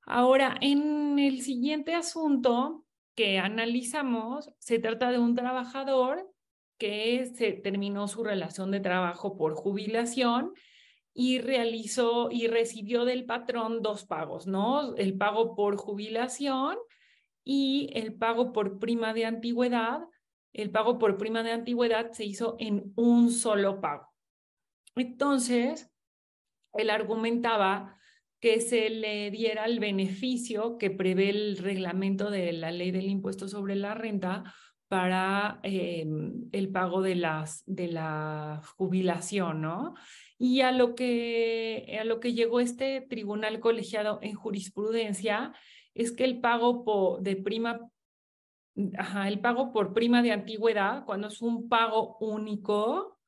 Ahora, 0.07 0.57
en 0.61 1.19
el 1.19 1.41
siguiente 1.41 1.95
asunto 1.95 2.85
que 3.15 3.39
analizamos, 3.39 4.51
se 4.59 4.79
trata 4.79 5.11
de 5.11 5.19
un 5.19 5.35
trabajador 5.35 6.31
que 6.79 7.27
se 7.27 7.53
terminó 7.53 8.09
su 8.09 8.25
relación 8.25 8.71
de 8.71 8.81
trabajo 8.81 9.37
por 9.37 9.55
jubilación 9.55 10.53
y 11.15 11.39
realizó 11.39 12.29
y 12.31 12.49
recibió 12.49 13.05
del 13.05 13.25
patrón 13.25 13.81
dos 13.83 14.05
pagos, 14.05 14.47
¿no? 14.47 14.97
El 14.97 15.17
pago 15.17 15.55
por 15.55 15.77
jubilación 15.77 16.77
y 17.45 17.91
el 17.95 18.15
pago 18.15 18.53
por 18.53 18.81
prima 18.81 19.15
de 19.15 19.25
antigüedad. 19.25 20.01
El 20.55 20.71
pago 20.71 20.99
por 20.99 21.19
prima 21.19 21.43
de 21.43 21.53
antigüedad 21.53 22.13
se 22.13 22.25
hizo 22.25 22.57
en 22.59 22.95
un 22.97 23.31
solo 23.31 23.83
pago. 23.83 24.09
Entonces, 24.97 25.91
él 26.73 26.89
argumentaba 26.89 27.99
que 28.41 28.61
se 28.61 28.91
le 28.91 29.31
diera 29.31 29.65
el 29.65 29.81
beneficio 29.81 30.79
que 30.79 30.91
prevé 30.91 31.31
el 31.31 31.59
reglamento 31.59 32.31
de 32.31 32.53
la 32.53 32.71
ley 32.71 32.91
del 32.91 33.11
impuesto 33.11 33.49
sobre 33.49 33.75
la 33.75 33.95
renta 33.95 34.45
para 34.89 35.61
em, 35.63 36.49
el 36.53 36.69
pago 36.69 37.03
de, 37.03 37.15
las, 37.15 37.65
de 37.67 37.89
la 37.89 38.63
jubilación, 38.77 39.63
¿no? 39.63 39.95
Y 40.39 40.61
a 40.61 40.73
lo, 40.73 40.95
que, 40.95 41.97
a 42.01 42.05
lo 42.05 42.21
que 42.21 42.35
llegó 42.35 42.61
este 42.61 43.01
tribunal 43.01 43.61
colegiado 43.61 44.19
en 44.23 44.35
jurisprudencia 44.35 45.53
es 45.95 46.13
que 46.13 46.25
el 46.25 46.41
pago 46.41 47.19
de 47.21 47.37
prima, 47.37 47.81
el 48.75 49.41
pago 49.41 49.73
por 49.73 49.93
prima 49.93 50.23
de 50.23 50.33
antigüedad, 50.33 51.05
cuando 51.05 51.29
es 51.29 51.41
un 51.43 51.69
pago 51.69 52.17
único, 52.19 53.19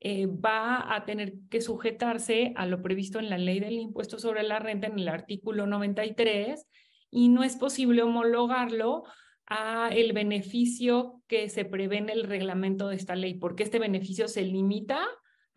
eh, 0.00 0.26
va 0.26 0.94
a 0.94 1.04
tener 1.04 1.34
que 1.50 1.60
sujetarse 1.60 2.52
a 2.56 2.66
lo 2.66 2.82
previsto 2.82 3.18
en 3.18 3.28
la 3.28 3.36
ley 3.36 3.60
del 3.60 3.74
impuesto 3.74 4.18
sobre 4.18 4.42
la 4.42 4.58
renta 4.58 4.86
en 4.86 4.98
el 4.98 5.08
artículo 5.08 5.66
93 5.66 6.66
y 7.10 7.28
no 7.28 7.42
es 7.42 7.56
posible 7.56 8.02
homologarlo 8.02 9.04
a 9.46 9.90
el 9.92 10.12
beneficio 10.12 11.22
que 11.26 11.48
se 11.50 11.64
prevé 11.64 11.98
en 11.98 12.08
el 12.08 12.24
reglamento 12.24 12.88
de 12.88 12.96
esta 12.96 13.14
ley, 13.14 13.34
porque 13.34 13.64
este 13.64 13.78
beneficio 13.78 14.28
se 14.28 14.42
limita 14.42 15.06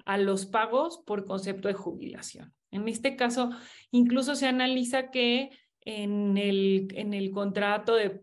a 0.04 0.18
los 0.18 0.46
pagos 0.46 1.02
por 1.06 1.26
concepto 1.26 1.68
de 1.68 1.76
jubilación. 1.76 2.54
En 2.72 2.88
este 2.88 3.16
caso, 3.16 3.52
incluso 3.92 4.36
se 4.36 4.48
analiza 4.48 5.12
que 5.12 5.52
en 5.86 6.38
el, 6.38 6.88
en 6.96 7.14
el 7.14 7.32
contrato 7.32 7.96
de, 7.96 8.22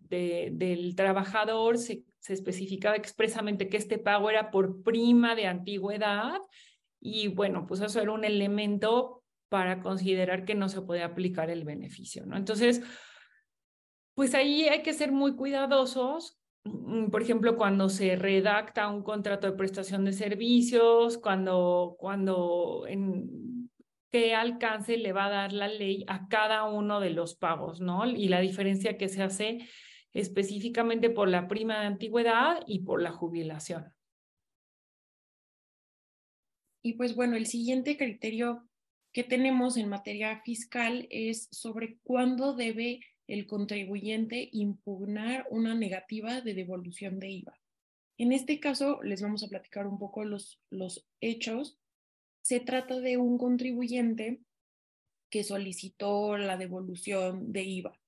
del 0.53 0.95
trabajador 0.95 1.79
se, 1.79 2.05
especificaba 2.29 2.97
expresamente 2.97 3.69
que 3.69 3.77
este 3.77 3.99
pago 3.99 4.31
era 4.31 4.51
por 4.51 4.83
prima 4.83 5.35
de 5.35 5.47
antigüedad 5.47 6.39
y 7.01 7.29
bueno, 7.29 7.67
pues 7.67 7.81
eso 7.81 8.01
era 8.01 8.13
un 8.13 8.25
elemento 8.25 9.25
para 9.49 9.81
considerar 9.81 10.45
que 10.45 10.55
no 10.55 10.69
se 10.69 10.83
puede 10.83 11.03
aplicar 11.03 11.51
el 11.51 11.65
beneficio, 11.65 12.25
¿no? 12.27 12.37
Entonces, 12.37 12.83
pues 14.15 14.35
ahí 14.35 14.69
hay 14.69 14.83
que 14.83 14.93
ser 14.93 15.13
muy 15.13 15.35
cuidadosos 15.35 16.39
mm, 16.65 17.07
por 17.07 17.23
ejemplo, 17.23 17.57
cuando 17.57 17.89
se 17.89 18.17
redacta 18.17 18.89
un 18.89 19.03
contrato 19.03 19.51
de 19.51 19.57
prestación 19.57 20.05
de 20.05 20.13
servicios, 20.13 21.19
cuando, 21.19 21.97
cuando 21.99 22.85
en 22.87 23.60
qué 24.11 24.35
alcance 24.35 24.97
le 24.97 25.13
va 25.13 25.27
a 25.27 25.31
dar 25.31 25.53
la 25.53 25.69
ley 25.69 26.05
a 26.09 26.29
cada 26.29 26.65
uno 26.65 27.01
de 27.01 27.11
los 27.11 27.35
pagos, 27.35 27.81
¿no? 27.81 28.07
Y 28.07 28.29
la 28.29 28.41
diferencia 28.41 28.97
que 28.97 29.09
se 29.09 29.23
hace 29.23 29.59
específicamente 30.13 31.11
por 31.11 31.29
la 31.29 31.49
prima 31.49 31.81
de 31.81 31.87
antigüedad 31.87 32.63
y 32.67 32.81
por 32.81 33.03
la 33.03 33.13
jubilación. 33.13 33.93
Y 36.83 36.95
pues 36.95 37.15
bueno, 37.15 37.37
el 37.37 37.47
siguiente 37.47 37.97
criterio 37.97 38.67
que 39.13 39.25
tenemos 39.25 39.77
en 39.77 39.89
materia 39.89 40.41
fiscal 40.45 41.07
es 41.11 41.49
sobre 41.51 41.99
cuándo 42.03 42.55
debe 42.55 43.01
el 43.27 43.47
contribuyente 43.47 44.49
impugnar 44.53 45.47
una 45.51 45.75
negativa 45.75 46.41
de 46.41 46.55
devolución 46.55 47.19
de 47.21 47.31
IVA. 47.31 47.61
En 48.19 48.33
este 48.33 48.61
caso, 48.61 49.01
les 49.03 49.23
vamos 49.23 49.43
a 49.43 49.49
platicar 49.49 49.87
un 49.87 49.99
poco 49.99 50.25
los, 50.25 50.61
los 50.69 51.07
hechos. 51.21 51.79
Se 52.43 52.61
trata 52.61 53.01
de 53.01 53.17
un 53.17 53.39
contribuyente 53.39 54.41
que 55.31 55.45
solicitó 55.45 56.37
la 56.37 56.57
devolución 56.57 57.53
de 57.53 57.63
IVA. 57.63 58.01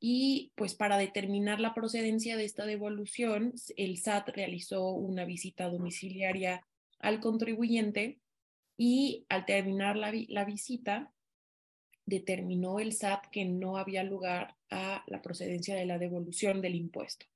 Y 0.00 0.52
pues 0.56 0.74
para 0.74 0.98
determinar 0.98 1.60
la 1.60 1.74
procedencia 1.74 2.36
de 2.36 2.44
esta 2.44 2.66
devolución, 2.66 3.54
el 3.76 3.98
SAT 3.98 4.30
realizó 4.30 4.90
una 4.90 5.24
visita 5.24 5.68
domiciliaria 5.68 6.66
al 6.98 7.20
contribuyente 7.20 8.18
y 8.76 9.26
al 9.28 9.44
terminar 9.44 9.96
la, 9.96 10.12
la 10.28 10.44
visita, 10.44 11.12
determinó 12.04 12.80
el 12.80 12.92
SAT 12.92 13.26
que 13.30 13.44
no 13.44 13.76
había 13.76 14.02
lugar 14.02 14.56
a 14.70 15.04
la 15.06 15.22
procedencia 15.22 15.76
de 15.76 15.86
la 15.86 15.98
devolución 15.98 16.60
del 16.60 16.74
impuesto. 16.74 17.26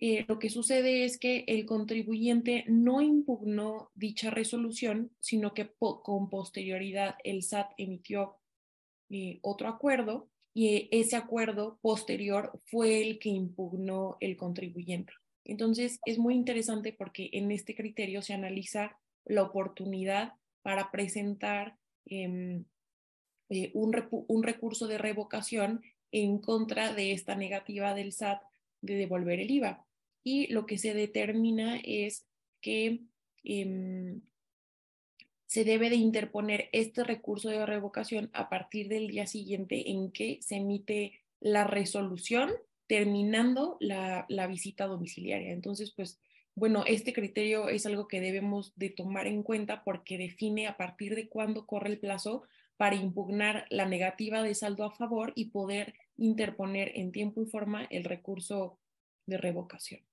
Eh, 0.00 0.24
lo 0.28 0.38
que 0.38 0.48
sucede 0.48 1.04
es 1.04 1.18
que 1.18 1.44
el 1.48 1.66
contribuyente 1.66 2.64
no 2.68 3.00
impugnó 3.00 3.90
dicha 3.94 4.30
resolución, 4.30 5.10
sino 5.18 5.54
que 5.54 5.72
con 5.78 6.30
posterioridad 6.30 7.16
el 7.24 7.42
SAT 7.42 7.72
emitió 7.78 8.36
eh, 9.10 9.40
otro 9.42 9.68
acuerdo 9.68 10.28
y 10.54 10.88
ese 10.92 11.16
acuerdo 11.16 11.78
posterior 11.82 12.60
fue 12.66 13.02
el 13.02 13.18
que 13.18 13.30
impugnó 13.30 14.16
el 14.20 14.36
contribuyente. 14.36 15.12
Entonces, 15.44 15.98
es 16.04 16.18
muy 16.18 16.34
interesante 16.34 16.92
porque 16.92 17.30
en 17.32 17.50
este 17.50 17.74
criterio 17.74 18.22
se 18.22 18.34
analiza 18.34 18.98
la 19.24 19.42
oportunidad 19.42 20.34
para 20.62 20.90
presentar 20.90 21.76
em, 22.06 22.64
eh, 23.48 23.70
un, 23.74 23.96
un 24.10 24.42
recurso 24.42 24.86
de 24.86 24.98
revocación 24.98 25.82
en 26.12 26.38
contra 26.38 26.94
de 26.94 27.12
esta 27.12 27.34
negativa 27.34 27.94
del 27.94 28.12
SAT 28.12 28.42
de 28.80 28.94
devolver 28.94 29.40
el 29.40 29.50
IVA. 29.50 29.87
Y 30.24 30.52
lo 30.52 30.66
que 30.66 30.78
se 30.78 30.94
determina 30.94 31.80
es 31.82 32.26
que 32.60 33.00
em, 33.44 34.20
se 35.46 35.64
debe 35.64 35.88
de 35.88 35.96
interponer 35.96 36.68
este 36.72 37.04
recurso 37.04 37.48
de 37.48 37.64
revocación 37.64 38.30
a 38.34 38.48
partir 38.50 38.88
del 38.88 39.08
día 39.08 39.26
siguiente 39.26 39.90
en 39.90 40.12
que 40.12 40.38
se 40.42 40.56
emite 40.56 41.20
la 41.40 41.64
resolución 41.64 42.50
terminando 42.86 43.76
la, 43.80 44.26
visita 44.48 44.86
domiciliaria. 44.86 45.52
Entonces, 45.52 45.92
pues, 45.94 46.20
bueno, 46.54 46.84
este 46.86 47.12
criterio 47.12 47.68
es 47.68 47.86
algo 47.86 48.08
que 48.08 48.20
debemos 48.20 48.72
de 48.76 48.90
tomar 48.90 49.26
en 49.26 49.42
cuenta 49.42 49.84
porque 49.84 50.18
define 50.18 50.66
a 50.66 50.76
partir 50.76 51.14
de 51.14 51.28
cuándo 51.28 51.66
corre 51.66 51.90
el 51.90 51.98
plazo 51.98 52.42
para 52.76 52.96
impugnar 52.96 53.66
la 53.70 53.86
negativa 53.86 54.42
de 54.42 54.54
saldo 54.54 54.84
a 54.84 54.90
favor 54.90 55.32
y 55.34 55.46
poder 55.46 55.94
interponer 56.16 56.92
en 56.94 57.12
tiempo 57.12 57.42
y 57.42 57.46
forma 57.46 57.84
el 57.90 58.04
recurso 58.04 58.78
de 59.26 59.36
revocación. 59.36 60.07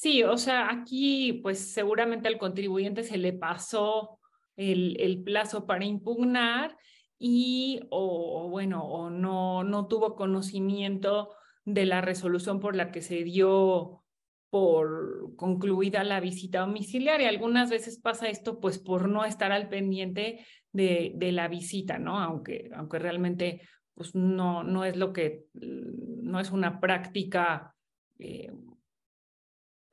Sí, 0.00 0.22
o 0.22 0.36
sea, 0.38 0.70
aquí 0.70 1.40
pues 1.42 1.72
seguramente 1.72 2.28
al 2.28 2.38
contribuyente 2.38 3.02
se 3.02 3.18
le 3.18 3.32
pasó 3.32 4.20
el, 4.54 5.22
plazo 5.24 5.66
para 5.66 5.86
impugnar 5.86 6.78
y 7.18 7.80
o, 7.90 8.48
bueno, 8.48 8.84
o 8.84 9.10
no, 9.10 9.64
no 9.64 9.88
tuvo 9.88 10.14
conocimiento 10.14 11.34
de 11.64 11.84
la 11.84 12.00
resolución 12.00 12.60
por 12.60 12.76
la 12.76 12.92
que 12.92 13.02
se 13.02 13.24
dio 13.24 14.04
por 14.50 15.34
concluida 15.34 16.04
la 16.04 16.20
visita 16.20 16.60
domiciliaria. 16.60 17.28
Algunas 17.28 17.68
veces 17.68 17.98
pasa 17.98 18.28
esto 18.28 18.60
pues 18.60 18.78
por 18.78 19.08
no 19.08 19.24
estar 19.24 19.50
al 19.50 19.68
pendiente 19.68 20.46
de, 20.70 21.10
de 21.16 21.32
la 21.32 21.48
visita, 21.48 21.98
¿no? 21.98 22.20
Aunque, 22.20 22.70
aunque 22.72 23.00
realmente 23.00 23.62
pues 23.94 24.14
no, 24.14 24.62
no 24.62 24.84
es 24.84 24.96
lo 24.96 25.12
que, 25.12 25.46
no 25.54 26.38
es 26.38 26.52
una 26.52 26.78
práctica, 26.78 27.74
eh, 28.20 28.52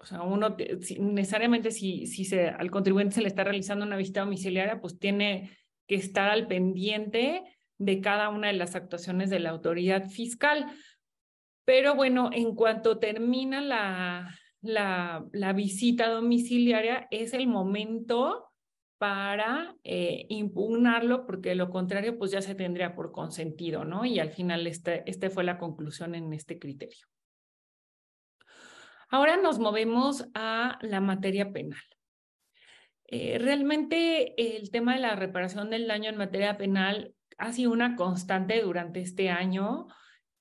o 0.05 0.07
sea, 0.07 0.21
uno 0.21 0.55
necesariamente 0.99 1.71
si, 1.71 2.05
si 2.05 2.25
se, 2.25 2.49
al 2.49 2.69
contribuyente 2.69 3.15
se 3.15 3.21
le 3.21 3.27
está 3.27 3.43
realizando 3.43 3.83
una 3.83 3.97
visita 3.97 4.19
domiciliaria, 4.19 4.79
pues 4.79 4.99
tiene 4.99 5.57
que 5.87 5.95
estar 5.95 6.29
al 6.29 6.45
pendiente 6.45 7.41
de 7.79 8.01
cada 8.01 8.29
una 8.29 8.49
de 8.49 8.53
las 8.53 8.75
actuaciones 8.75 9.31
de 9.31 9.39
la 9.39 9.49
autoridad 9.49 10.07
fiscal. 10.07 10.67
Pero 11.65 11.95
bueno, 11.95 12.29
en 12.31 12.53
cuanto 12.53 12.99
termina 12.99 13.61
la, 13.61 14.29
la, 14.61 15.25
la 15.33 15.53
visita 15.53 16.07
domiciliaria, 16.07 17.07
es 17.09 17.33
el 17.33 17.47
momento 17.47 18.51
para 18.99 19.75
eh, 19.83 20.27
impugnarlo, 20.29 21.25
porque 21.25 21.49
de 21.49 21.55
lo 21.55 21.71
contrario, 21.71 22.19
pues 22.19 22.29
ya 22.29 22.43
se 22.43 22.53
tendría 22.53 22.93
por 22.93 23.11
consentido, 23.11 23.85
¿no? 23.85 24.05
Y 24.05 24.19
al 24.19 24.29
final, 24.29 24.67
este, 24.67 25.01
este 25.09 25.31
fue 25.31 25.43
la 25.43 25.57
conclusión 25.57 26.13
en 26.13 26.31
este 26.31 26.59
criterio. 26.59 27.07
Ahora 29.15 29.37
nos 29.37 29.59
movemos 29.59 30.27
a 30.33 30.77
la 30.81 30.99
materia 30.99 31.53
penal. 31.53 31.79
Eh, 33.07 33.37
realmente 33.39 34.57
el 34.57 34.71
tema 34.71 34.95
de 34.95 34.99
la 34.99 35.15
reparación 35.15 35.69
del 35.69 35.87
daño 35.87 36.09
en 36.09 36.17
materia 36.17 36.57
penal 36.57 37.15
ha 37.37 37.53
sido 37.53 37.71
una 37.71 37.95
constante 37.95 38.61
durante 38.61 38.99
este 38.99 39.29
año. 39.29 39.87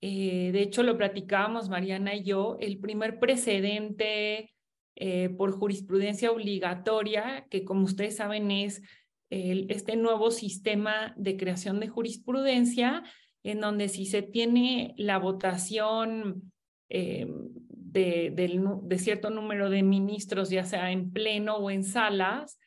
Eh, 0.00 0.50
de 0.52 0.60
hecho, 0.60 0.82
lo 0.82 0.98
platicábamos 0.98 1.68
Mariana 1.68 2.16
y 2.16 2.24
yo, 2.24 2.56
el 2.58 2.80
primer 2.80 3.20
precedente 3.20 4.52
eh, 4.96 5.28
por 5.28 5.52
jurisprudencia 5.52 6.32
obligatoria, 6.32 7.46
que 7.50 7.64
como 7.64 7.84
ustedes 7.84 8.16
saben 8.16 8.50
es 8.50 8.82
este 9.30 9.94
nuevo 9.94 10.32
sistema 10.32 11.14
de 11.16 11.36
creación 11.36 11.78
de 11.78 11.86
jurisprudencia, 11.86 13.04
en 13.44 13.60
donde 13.60 13.88
si 13.88 14.06
se 14.06 14.22
tiene 14.22 14.94
la 14.96 15.18
votación 15.18 16.52
de, 17.94 18.98
cierto 18.98 19.30
número 19.30 19.70
de 19.70 19.82
ministros, 19.82 20.50
ya 20.50 20.64
sea 20.64 20.90
en 20.90 21.12
pleno 21.12 21.56
o 21.56 21.70
en 21.70 21.84
salas, 21.84 22.58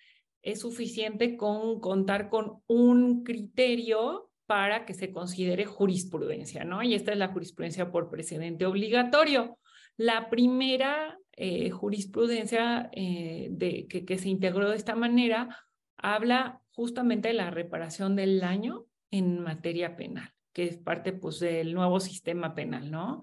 es 0.42 0.62
suficiente 0.62 1.36
con 1.36 1.80
contar 1.80 2.30
con 2.30 2.62
un 2.68 3.24
criterio 3.24 4.30
para 4.46 4.86
que 4.86 4.94
se 4.94 5.12
considere 5.12 5.66
jurisprudencia, 5.66 6.64
¿no? 6.64 6.82
Y 6.82 6.94
esta 6.94 7.12
es 7.12 7.18
la 7.18 7.28
jurisprudencia 7.28 7.92
por 7.92 8.10
precedente 8.10 8.66
obligatorio. 8.66 9.58
La 9.98 10.30
primera 10.30 11.20
eh, 11.34 11.70
jurisprudencia 11.70 12.90
eh, 12.94 13.52
que 13.90 14.18
se 14.18 14.30
integró 14.30 14.70
de 14.70 14.78
esta 14.78 14.96
manera 14.96 15.66
habla 15.98 16.62
justamente 16.72 17.30
de 17.30 17.34
la 17.34 17.52
reparación 17.52 18.16
del 18.16 18.40
daño 18.40 18.86
en 19.12 19.42
materia 19.42 19.98
penal, 19.98 20.32
que 20.54 20.66
es 20.66 20.78
parte 20.78 21.12
pues 21.12 21.40
del 21.40 21.74
nuevo 21.74 22.00
sistema 22.00 22.56
penal, 22.56 22.90
¿no? 22.90 23.22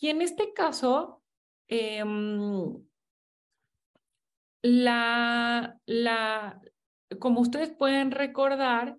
Y 0.00 0.08
en 0.08 0.22
este 0.22 0.52
caso, 0.52 1.22
em, 1.68 2.74
la, 4.62 5.78
como 7.18 7.40
ustedes 7.40 7.70
pueden 7.70 8.10
recordar, 8.10 8.96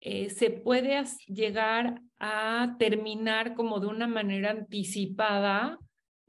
eh, 0.00 0.30
se 0.30 0.50
puede 0.50 1.02
llegar 1.26 2.00
a 2.18 2.76
terminar 2.78 3.54
como 3.54 3.80
de 3.80 3.86
una 3.86 4.06
manera 4.06 4.50
anticipada 4.50 5.78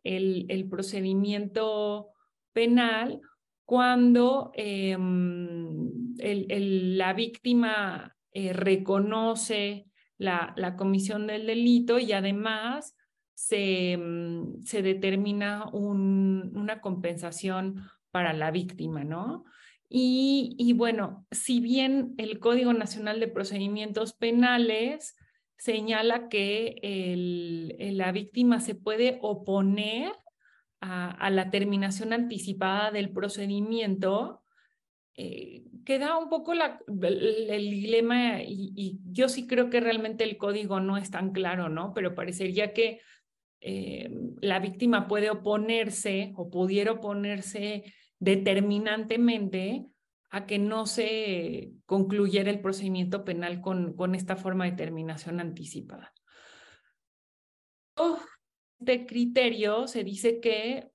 el, 0.04 0.67
procedimiento 0.69 2.10
penal 2.54 3.19
cuando 3.65 4.52
em, 4.54 6.15
la 6.17 7.13
víctima 7.13 8.15
eh, 8.32 8.54
reconoce 8.54 9.86
la, 10.17 10.54
la, 10.56 10.76
comisión 10.78 11.28
del 11.28 11.45
delito 11.45 12.00
y 12.00 12.13
además 12.13 12.95
se, 13.38 13.95
mm, 13.95 14.63
se 14.63 14.82
determina 14.82 15.69
un, 15.71 16.52
una 16.56 16.82
compensación 16.82 17.84
para 18.10 18.34
la 18.34 18.50
víctima, 18.50 19.04
¿no? 19.04 19.45
Y, 19.89 20.73
bueno, 20.76 21.26
si 21.32 21.62
bien 21.62 22.15
el 22.17 22.39
Código 22.39 22.73
Nacional 22.73 23.19
de 23.19 23.30
Procedimientos 23.30 24.13
Penales 24.13 25.15
señala 25.56 26.28
que 26.30 26.76
el, 26.82 27.97
la 27.97 28.12
víctima 28.12 28.60
se 28.60 28.76
puede 28.76 29.19
oponer 29.21 30.12
a, 30.82 31.30
la 31.30 31.52
terminación 31.52 32.13
anticipada 32.13 32.91
del 32.91 33.12
procedimiento, 33.12 34.41
eh, 35.15 35.63
queda 35.86 36.17
un 36.17 36.30
poco 36.30 36.54
el, 36.54 37.69
dilema 37.69 38.41
y, 38.41 38.73
y, 38.76 39.00
yo 39.12 39.30
sí 39.30 39.47
creo 39.47 39.69
que 39.69 39.80
realmente 39.80 40.23
el 40.23 40.38
código 40.38 40.80
no 40.80 40.97
es 40.97 41.12
tan 41.12 41.32
claro, 41.32 41.69
¿no? 41.69 41.93
Pero 41.93 42.13
parecería 42.13 42.73
que 42.73 43.00
eh, 43.62 44.10
la 44.41 44.60
víctima 44.60 45.08
puede 45.08 45.30
oponerse 45.30 46.34
o 46.36 46.50
pudiera 46.50 46.93
oponerse 46.93 47.84
determinantemente 48.20 49.86
a 50.30 50.46
que 50.46 50.60
no 50.60 50.86
se 50.86 51.72
concluyera 51.86 52.50
el 52.50 52.62
procedimiento 52.62 53.24
penal 53.24 53.62
con, 53.62 53.93
con 53.93 54.15
esta 54.15 54.36
forma 54.36 54.65
de 54.65 54.74
terminación 54.74 55.39
anticipada. 55.39 56.13
Este 58.80 59.06
criterio 59.06 59.88
se 59.88 60.04
dice 60.04 60.39
que 60.39 60.91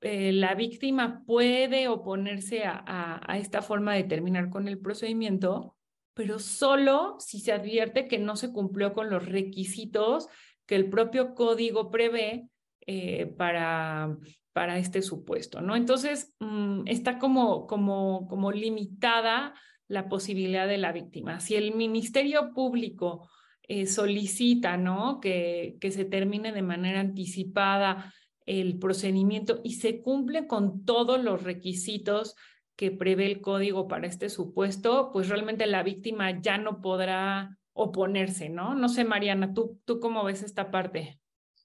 eh, 0.00 0.32
la 0.32 0.54
víctima 0.54 1.22
puede 1.26 1.88
oponerse 1.88 2.64
a, 2.64 3.20
a, 3.26 3.38
esta 3.38 3.60
forma 3.60 3.94
de 3.94 4.04
terminar 4.04 4.48
con 4.50 4.68
el 4.68 4.78
procedimiento, 4.78 5.76
pero 6.14 6.38
solo 6.38 7.16
si 7.18 7.40
se 7.40 7.52
advierte 7.52 8.08
que 8.08 8.18
no 8.18 8.36
se 8.36 8.52
cumplió 8.52 8.94
con 8.94 9.10
los 9.10 9.26
requisitos 9.26 10.28
que 10.66 10.74
el 10.74 10.90
propio 10.90 11.34
código 11.34 11.90
prevé 11.90 12.48
eh, 12.86 13.26
para, 13.26 14.16
para 14.52 14.78
este 14.78 15.02
supuesto, 15.02 15.60
¿no? 15.60 15.76
Entonces, 15.76 16.34
mm, 16.40 16.82
está 16.86 17.18
como, 17.18 17.66
como, 17.66 18.26
como 18.28 18.52
limitada 18.52 19.54
la 19.88 20.08
posibilidad 20.08 20.66
de 20.66 20.78
la 20.78 20.92
víctima. 20.92 21.40
Si 21.40 21.54
el 21.54 21.74
Ministerio 21.74 22.52
Público 22.52 23.28
eh, 23.62 23.86
solicita, 23.86 24.76
¿no? 24.76 25.20
Que, 25.20 25.76
que 25.80 25.90
se 25.90 26.04
termine 26.04 26.52
de 26.52 26.62
manera 26.62 27.00
anticipada 27.00 28.12
el 28.46 28.78
procedimiento 28.78 29.60
y 29.64 29.74
se 29.74 30.00
cumple 30.00 30.46
con 30.46 30.84
todos 30.84 31.22
los 31.22 31.42
requisitos 31.42 32.36
que 32.76 32.90
prevé 32.92 33.26
el 33.26 33.40
código 33.40 33.88
para 33.88 34.06
este 34.06 34.28
supuesto, 34.28 35.10
pues 35.12 35.28
realmente 35.28 35.66
la 35.66 35.82
víctima 35.82 36.40
ya 36.40 36.58
no 36.58 36.80
podrá 36.80 37.55
oponerse, 37.76 38.48
¿no? 38.48 38.74
No 38.74 38.88
sé, 38.88 39.04
Mariana, 39.04 39.52
¿tú, 39.52 39.78
tú 39.84 40.00
cómo 40.00 40.24
ves 40.24 40.42
esta 40.42 40.70
parte? 40.70 41.20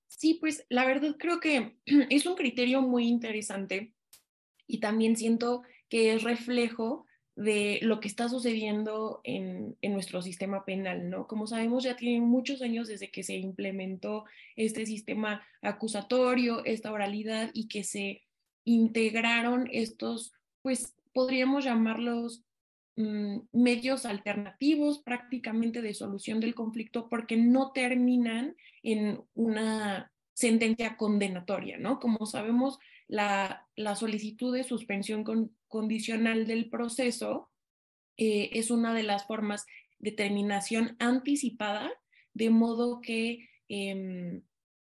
Sí, 0.07 0.35
pues 0.35 0.65
la 0.69 0.85
verdad 0.85 1.15
creo 1.17 1.39
que 1.39 1.77
es 2.09 2.25
un 2.25 2.35
criterio 2.35 2.81
muy 2.81 3.07
interesante 3.07 3.93
y 4.67 4.79
también 4.79 5.15
siento 5.15 5.63
que 5.89 6.13
es 6.13 6.23
reflejo 6.23 7.05
de 7.35 7.79
lo 7.81 8.01
que 8.01 8.09
está 8.09 8.27
sucediendo 8.27 9.21
en, 9.23 9.77
en, 9.81 9.93
nuestro 9.93 10.21
sistema 10.21 10.65
penal, 10.65 11.09
¿no? 11.09 11.27
Como 11.27 11.47
sabemos, 11.47 11.85
ya 11.85 11.95
tienen 11.95 12.23
muchos 12.23 12.61
años 12.61 12.89
desde 12.89 13.09
que 13.09 13.23
se 13.23 13.37
implementó 13.37 14.25
este 14.57 14.85
sistema 14.85 15.41
acusatorio, 15.61 16.63
esta 16.65 16.91
oralidad 16.91 17.49
y 17.53 17.69
que 17.69 17.85
se 17.85 18.21
integraron 18.65 19.69
estos, 19.71 20.33
pues 20.61 20.93
podríamos 21.13 21.63
llamarlos 21.63 22.43
medios 22.95 24.05
alternativos 24.05 24.99
prácticamente 24.99 25.81
de 25.81 25.93
solución 25.93 26.39
del 26.39 26.53
conflicto 26.53 27.09
porque 27.09 27.37
no 27.37 27.71
terminan 27.71 28.55
en 28.83 29.21
una 29.33 30.11
sentencia 30.33 30.97
condenatoria, 30.97 31.77
¿no? 31.77 31.99
Como 31.99 32.25
sabemos, 32.25 32.79
la, 33.07 33.67
la 33.75 33.95
solicitud 33.95 34.55
de 34.55 34.63
suspensión 34.63 35.23
condicional 35.67 36.47
del 36.47 36.69
proceso 36.69 37.49
eh, 38.17 38.49
es 38.53 38.71
una 38.71 38.93
de 38.93 39.03
las 39.03 39.25
formas 39.25 39.65
de 39.99 40.11
terminación 40.11 40.95
anticipada, 40.99 41.91
de 42.33 42.49
modo 42.49 43.01
que 43.01 43.49
em, 43.67 44.41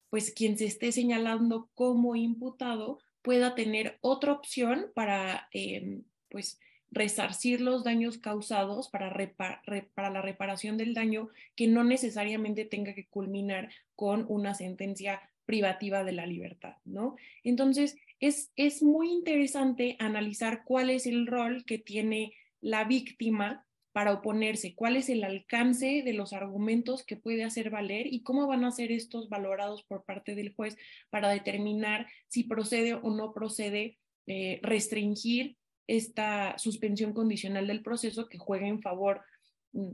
pues 0.10 0.32
quien 0.32 0.58
se 0.58 0.65
esté 0.65 0.91
señalando 0.91 1.70
como 1.74 2.15
imputado 2.15 3.00
pueda 3.22 3.56
tener 3.56 3.98
otra 4.02 4.32
opción 4.32 4.91
para 4.96 5.50
em, 5.52 6.04
pues 6.30 6.60
resarcir 6.98 7.62
los 7.62 7.84
daños 7.84 8.18
causados 8.18 8.90
para, 8.90 9.10
la 9.10 10.22
reparación 10.22 10.78
del 10.78 10.94
daño 10.94 11.30
que 11.56 11.68
no 11.68 11.84
necesariamente 11.84 12.66
tenga 12.66 12.94
que 12.94 13.06
culminar 13.06 13.70
con 13.96 14.26
una 14.28 14.56
sentencia 14.56 15.22
privativa 15.46 16.04
de 16.04 16.12
la 16.12 16.26
libertad, 16.26 16.76
¿no? 16.86 17.16
Entonces, 17.44 17.96
es, 18.20 18.52
es 18.56 18.82
muy 18.82 19.12
interesante 19.12 19.96
analizar 20.00 20.64
cuál 20.66 20.90
es 20.90 21.06
el 21.06 21.28
rol 21.28 21.64
que 21.66 21.78
tiene 21.78 22.34
la 22.62 22.84
víctima 22.84 23.66
para 23.92 24.14
oponerse, 24.14 24.76
cuál 24.76 24.96
es 24.96 25.10
el 25.10 25.24
alcance 25.24 26.02
de 26.04 26.14
los 26.14 26.34
argumentos 26.34 27.06
que 27.06 27.16
puede 27.16 27.44
hacer 27.44 27.70
valer 27.70 28.12
y 28.12 28.22
cómo 28.22 28.48
van 28.48 28.64
a 28.64 28.72
ser 28.72 28.92
estos 28.92 29.30
valorados 29.30 29.84
por 29.84 30.04
parte 30.04 30.36
del 30.36 30.54
juez 30.54 30.78
para 31.10 31.30
determinar 31.30 32.08
si 32.28 32.44
procede 32.44 32.94
o 32.96 33.10
no 33.10 33.34
procede 33.34 33.98
eh, 34.28 34.60
restringir 34.62 35.58
esta 35.88 36.58
suspensión 36.58 37.13
condicional 37.13 37.67
del 37.67 37.82
proceso 37.82 38.28
que 38.28 38.38
juega 38.38 38.67
en 38.67 38.82
favor, 38.82 39.21
mm, 39.71 39.91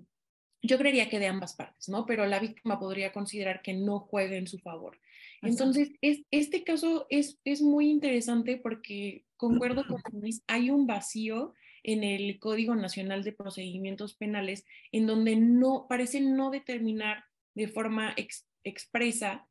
yo 0.64 0.78
creería 0.78 1.10
que 1.10 1.20
de 1.20 1.28
ambas 1.28 1.56
partes, 1.56 1.90
¿no? 1.90 2.06
Pero 2.06 2.26
la 2.26 2.40
víctima 2.40 2.80
podría 2.80 3.12
considerar 3.12 3.62
que 3.62 3.74
no 3.74 4.00
juega 4.00 4.36
en 4.36 4.48
su 4.48 4.60
favor. 4.60 4.98
Entonces, 5.42 5.92
es, 6.02 6.22
este 6.32 6.64
caso 6.64 7.06
es, 7.10 7.38
es 7.44 7.62
muy 7.62 7.90
interesante 7.90 8.58
porque, 8.58 9.26
concuerdo 9.36 9.86
con 9.86 10.02
Luis, 10.22 10.42
hay 10.48 10.70
un 10.70 10.88
vacío 10.88 11.54
en 11.84 12.04
el 12.04 12.40
Código 12.40 12.76
Nacional 12.76 13.24
de 13.24 13.34
Procedimientos 13.34 14.16
Penales 14.16 14.66
en 14.94 15.06
donde 15.06 15.36
no 15.36 15.86
parece 15.90 16.22
no 16.22 16.50
determinar 16.50 17.26
de 17.56 17.68
forma 17.68 18.16
expresa 18.64 19.48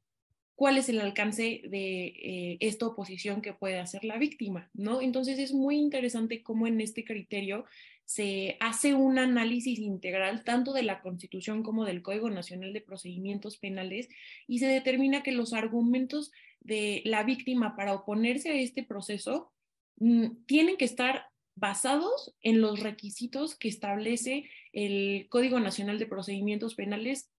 cuál 0.54 0.78
es 0.78 0.88
el 0.88 1.00
alcance 1.00 1.62
de 1.64 2.06
eh, 2.06 2.56
esta 2.60 2.86
oposición 2.86 3.42
que 3.42 3.52
puede 3.52 3.78
hacer 3.78 4.04
la 4.04 4.18
víctima, 4.18 4.70
¿no? 4.74 5.00
Entonces 5.00 5.38
es 5.38 5.52
muy 5.52 5.76
interesante 5.76 6.42
cómo 6.42 6.66
en 6.66 6.80
este 6.80 7.04
criterio 7.04 7.64
se 8.04 8.56
hace 8.60 8.94
un 8.94 9.18
análisis 9.18 9.78
integral 9.78 10.44
tanto 10.44 10.72
de 10.72 10.82
la 10.82 11.00
Constitución 11.00 11.62
como 11.62 11.84
del 11.84 12.02
Código 12.02 12.30
Nacional 12.30 12.72
de 12.72 12.80
Procedimientos 12.80 13.56
Penales 13.56 14.08
y 14.46 14.58
se 14.58 14.66
determina 14.66 15.22
que 15.22 15.32
los 15.32 15.52
argumentos 15.52 16.30
de 16.60 17.02
la 17.04 17.22
víctima 17.22 17.74
para 17.74 17.94
oponerse 17.94 18.50
a 18.50 18.54
este 18.54 18.82
proceso 18.82 19.52
mm, 19.96 20.44
tienen 20.46 20.76
que 20.76 20.84
estar 20.84 21.26
basados 21.54 22.34
en 22.40 22.60
los 22.60 22.80
requisitos 22.80 23.56
que 23.56 23.68
establece 23.68 24.48
el 24.72 25.26
Código 25.28 25.60
Nacional 25.60 25.98
de 25.98 26.06
Procedimientos 26.06 26.74
Penales 26.74 27.30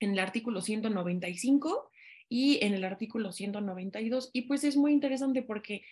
en 0.00 0.12
el 0.12 0.18
artículo 0.18 0.60
195 0.60 1.90
y 2.28 2.64
en 2.64 2.74
el 2.74 2.84
artículo 2.84 3.32
192. 3.32 4.30
Y 4.32 4.42
pues 4.42 4.64
es 4.64 4.76
muy 4.76 4.92
interesante 4.92 5.42
porque 5.42 5.82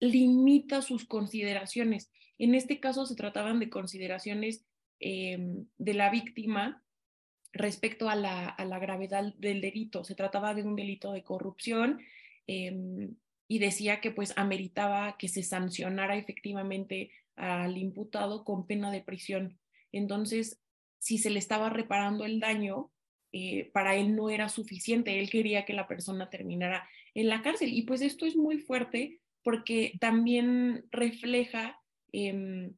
limita 0.00 0.82
sus 0.82 1.06
consideraciones. 1.06 2.10
En 2.38 2.54
este 2.54 2.80
caso 2.80 3.06
se 3.06 3.14
trataban 3.14 3.60
de 3.60 3.70
consideraciones 3.70 4.64
em, 5.00 5.66
de 5.78 5.94
la 5.94 6.10
víctima 6.10 6.82
respecto 7.52 8.08
a 8.08 8.16
la, 8.16 8.48
a 8.48 8.64
la, 8.64 8.78
gravedad 8.78 9.32
del 9.38 9.60
delito. 9.60 10.02
Se 10.04 10.16
trataba 10.16 10.54
de 10.54 10.64
un 10.64 10.74
delito 10.74 11.12
de 11.12 11.22
corrupción 11.22 12.00
em, 12.46 13.14
y 13.46 13.58
decía 13.60 14.00
que 14.00 14.10
pues 14.10 14.32
ameritaba 14.36 15.16
que 15.16 15.28
se 15.28 15.42
sancionara 15.42 16.16
efectivamente 16.16 17.10
al 17.36 17.78
imputado 17.78 18.44
con 18.44 18.66
pena 18.66 18.90
de 18.90 19.00
prisión. 19.00 19.58
Entonces, 19.92 20.60
si 20.98 21.18
se 21.18 21.30
le 21.30 21.38
estaba 21.38 21.70
reparando 21.70 22.24
el 22.24 22.40
daño, 22.40 22.90
eh, 23.36 23.68
para 23.72 23.96
él 23.96 24.14
no 24.14 24.30
era 24.30 24.48
suficiente, 24.48 25.18
él 25.18 25.28
quería 25.28 25.64
que 25.64 25.72
la 25.72 25.88
persona 25.88 26.30
terminara 26.30 26.88
en 27.14 27.26
la 27.28 27.42
cárcel. 27.42 27.72
Y 27.72 27.82
pues 27.82 28.00
esto 28.00 28.26
es 28.26 28.36
muy 28.36 28.58
fuerte 28.58 29.18
porque 29.42 29.94
también 29.98 30.84
refleja 30.92 31.80
em, 32.12 32.76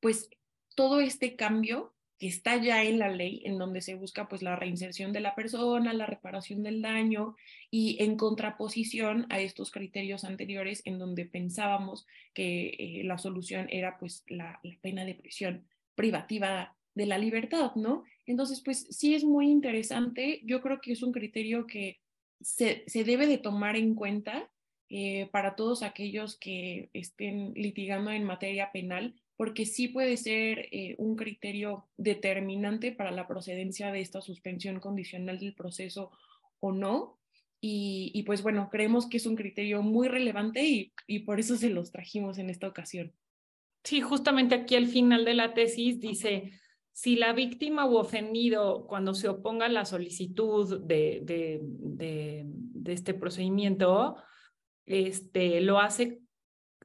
pues 0.00 0.28
todo 0.74 1.00
este 1.00 1.36
cambio 1.36 1.94
que 2.18 2.26
está 2.26 2.56
ya 2.56 2.82
en 2.82 2.98
la 2.98 3.10
ley, 3.10 3.42
en 3.44 3.58
donde 3.58 3.80
se 3.80 3.94
busca 3.94 4.28
pues 4.28 4.42
la 4.42 4.56
reinserción 4.56 5.12
de 5.12 5.20
la 5.20 5.36
persona, 5.36 5.92
la 5.92 6.06
reparación 6.06 6.64
del 6.64 6.82
daño 6.82 7.36
y 7.70 8.02
en 8.02 8.16
contraposición 8.16 9.26
a 9.30 9.38
estos 9.38 9.70
criterios 9.70 10.24
anteriores 10.24 10.82
en 10.84 10.98
donde 10.98 11.26
pensábamos 11.26 12.08
que 12.34 12.70
eh, 12.70 13.02
la 13.04 13.18
solución 13.18 13.68
era 13.70 13.98
pues 14.00 14.24
la, 14.26 14.58
la, 14.64 14.76
pena 14.82 15.04
de 15.04 15.14
prisión 15.14 15.68
privativa 15.94 16.76
de 16.94 17.06
la 17.06 17.18
libertad, 17.18 17.74
¿no? 17.76 18.04
Entonces, 18.26 18.62
pues 18.64 18.86
sí 18.90 19.14
es 19.14 19.24
muy 19.24 19.50
interesante. 19.50 20.40
Yo 20.44 20.60
creo 20.60 20.80
que 20.80 20.92
es 20.92 21.02
un 21.02 21.12
criterio 21.12 21.66
que 21.66 21.98
se, 22.40 22.84
se 22.86 23.04
debe 23.04 23.26
de 23.26 23.38
tomar 23.38 23.76
en 23.76 23.94
cuenta 23.94 24.50
eh, 24.88 25.28
para 25.30 25.54
todos 25.54 25.82
aquellos 25.82 26.36
que 26.38 26.90
estén 26.92 27.52
litigando 27.54 28.10
en 28.10 28.24
materia 28.24 28.72
penal, 28.72 29.14
porque 29.36 29.64
sí 29.64 29.88
puede 29.88 30.16
ser 30.16 30.68
eh, 30.72 30.96
un 30.98 31.16
criterio 31.16 31.88
determinante 31.96 32.92
para 32.92 33.10
la 33.10 33.26
procedencia 33.26 33.92
de 33.92 34.00
esta 34.00 34.20
suspensión 34.20 34.80
condicional 34.80 35.38
del 35.38 35.54
proceso 35.54 36.10
o 36.60 36.72
no. 36.72 37.18
Y, 37.62 38.10
y 38.14 38.22
pues 38.22 38.42
bueno, 38.42 38.68
creemos 38.70 39.08
que 39.08 39.18
es 39.18 39.26
un 39.26 39.36
criterio 39.36 39.82
muy 39.82 40.08
relevante 40.08 40.64
y, 40.64 40.92
y 41.06 41.20
por 41.20 41.38
eso 41.40 41.56
se 41.56 41.70
los 41.70 41.92
trajimos 41.92 42.38
en 42.38 42.50
esta 42.50 42.66
ocasión. 42.66 43.12
Sí, 43.84 44.00
justamente 44.00 44.54
aquí 44.54 44.74
al 44.76 44.86
final 44.86 45.24
de 45.24 45.34
la 45.34 45.54
tesis 45.54 46.00
dice, 46.00 46.52
si 47.00 47.16
la 47.16 47.32
víctima 47.32 47.86
u 47.86 47.96
ofendido, 47.96 48.86
cuando 48.86 49.14
se 49.14 49.26
oponga 49.26 49.64
a 49.64 49.70
la 49.70 49.86
solicitud 49.86 50.82
de, 50.82 51.20
de, 51.22 51.60
de, 51.62 52.92
este 52.92 53.14
procedimiento, 53.14 54.16
este, 54.84 55.62
lo 55.62 55.80
hace 55.80 56.20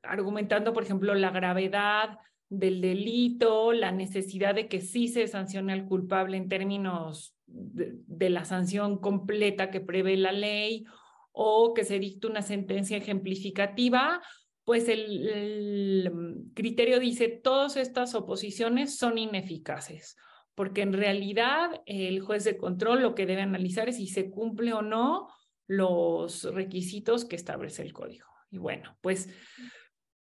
argumentando, 0.03 0.71
por 0.71 0.83
ejemplo, 0.83 1.13
la 1.15 1.31
gravedad 1.31 2.17
del 2.47 2.79
delito, 2.79 3.73
la 3.73 3.91
necesidad 3.91 4.55
de 4.55 4.69
que 4.69 4.79
sí 4.79 5.09
se 5.09 5.27
sancione 5.27 5.73
al 5.73 5.85
culpable 5.85 6.37
en 6.37 6.47
términos 6.47 7.35
de, 7.45 8.29
la 8.29 8.45
sanción 8.45 8.99
completa 8.99 9.69
que 9.69 9.81
prevé 9.81 10.15
la 10.15 10.31
ley, 10.31 10.85
o 11.33 11.73
que 11.73 11.83
se 11.83 11.99
dicte 11.99 12.27
una 12.27 12.41
sentencia 12.41 12.95
ejemplificativa, 12.95 14.21
pues 14.65 14.89
el, 14.89 16.51
criterio 16.55 16.99
dice 16.99 17.29
todas 17.29 17.77
estas 17.77 18.15
oposiciones 18.15 18.97
son 18.97 19.17
ineficaces, 19.17 20.17
porque 20.55 20.81
en 20.81 20.93
realidad 20.93 21.81
el 21.85 22.19
juez 22.19 22.43
de 22.43 22.57
control 22.57 23.03
lo 23.03 23.13
que 23.13 23.27
debe 23.27 23.43
analizar 23.43 23.87
es 23.87 23.97
si 23.97 24.07
se 24.07 24.31
cumple 24.31 24.73
o 24.73 24.81
no 24.81 25.29
los 25.67 26.43
requisitos 26.43 27.25
que 27.25 27.35
establece 27.35 27.83
el 27.83 27.93
código. 27.93 28.27
Y 28.49 28.57
bueno, 28.57 28.97
pues 29.01 29.29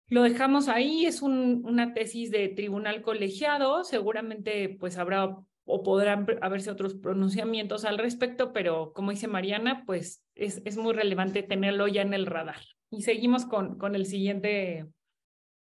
lo 0.08 0.22
dejamos 0.22 0.68
ahí, 0.68 1.06
es 1.06 1.22
una 1.22 1.94
tesis 1.94 2.30
de 2.30 2.48
tribunal 2.48 3.02
colegiado, 3.02 3.84
seguramente 3.84 4.76
pues 4.78 4.98
habrá 4.98 5.34
o 5.68 5.82
podrán 5.82 6.26
haberse 6.42 6.70
otros 6.70 6.94
pronunciamientos 6.94 7.84
al 7.84 7.98
respecto, 7.98 8.52
pero 8.52 8.92
como 8.92 9.10
dice 9.10 9.28
Mariana, 9.28 9.82
pues 9.84 10.24
es, 10.34 10.62
es 10.64 10.76
muy 10.76 10.92
relevante 10.92 11.42
tenerlo 11.42 11.88
ya 11.88 12.02
en 12.02 12.14
el 12.14 12.26
radar. 12.26 12.60
Y 12.90 13.02
seguimos 13.02 13.44
con, 13.44 13.78
con 13.78 13.94
el 13.94 14.06
siguiente, 14.06 14.86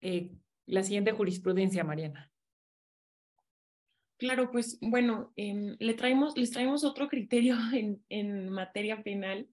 eh, 0.01 0.31
la 0.67 0.83
siguiente 0.83 1.13
jurisprudencia, 1.13 1.85
Mariana. 1.85 2.31
Claro, 4.17 4.51
pues 4.51 4.79
bueno, 4.81 5.33
em, 5.37 5.77
le 5.79 5.95
traemos, 5.95 6.37
les 6.37 6.51
traemos 6.51 6.85
otro 6.85 7.09
criterio 7.09 7.57
en, 7.73 8.03
en 8.09 8.49
materia 8.49 9.03
penal 9.03 9.49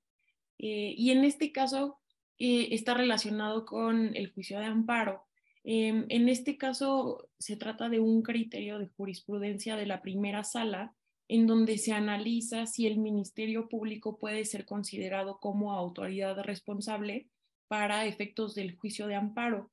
eh, 0.59 0.93
y 0.95 1.11
en 1.11 1.23
este 1.23 1.51
caso 1.51 1.99
eh, 2.37 2.69
está 2.71 2.93
relacionado 2.93 3.65
con 3.65 4.15
el 4.15 4.31
juicio 4.31 4.59
de 4.59 4.65
amparo. 4.65 5.25
Em, 5.63 6.05
en 6.09 6.29
este 6.29 6.57
caso 6.57 7.29
se 7.37 7.57
trata 7.57 7.89
de 7.89 7.99
un 7.99 8.21
criterio 8.21 8.79
de 8.79 8.87
jurisprudencia 8.87 9.75
de 9.75 9.85
la 9.85 10.01
primera 10.01 10.43
sala 10.43 10.95
en 11.27 11.47
donde 11.47 11.77
se 11.77 11.93
analiza 11.93 12.65
si 12.65 12.87
el 12.87 12.97
Ministerio 12.97 13.69
Público 13.69 14.17
puede 14.17 14.43
ser 14.45 14.65
considerado 14.65 15.39
como 15.39 15.73
autoridad 15.73 16.37
responsable 16.41 17.27
para 17.71 18.05
efectos 18.05 18.53
del 18.53 18.75
juicio 18.75 19.07
de 19.07 19.15
amparo. 19.15 19.71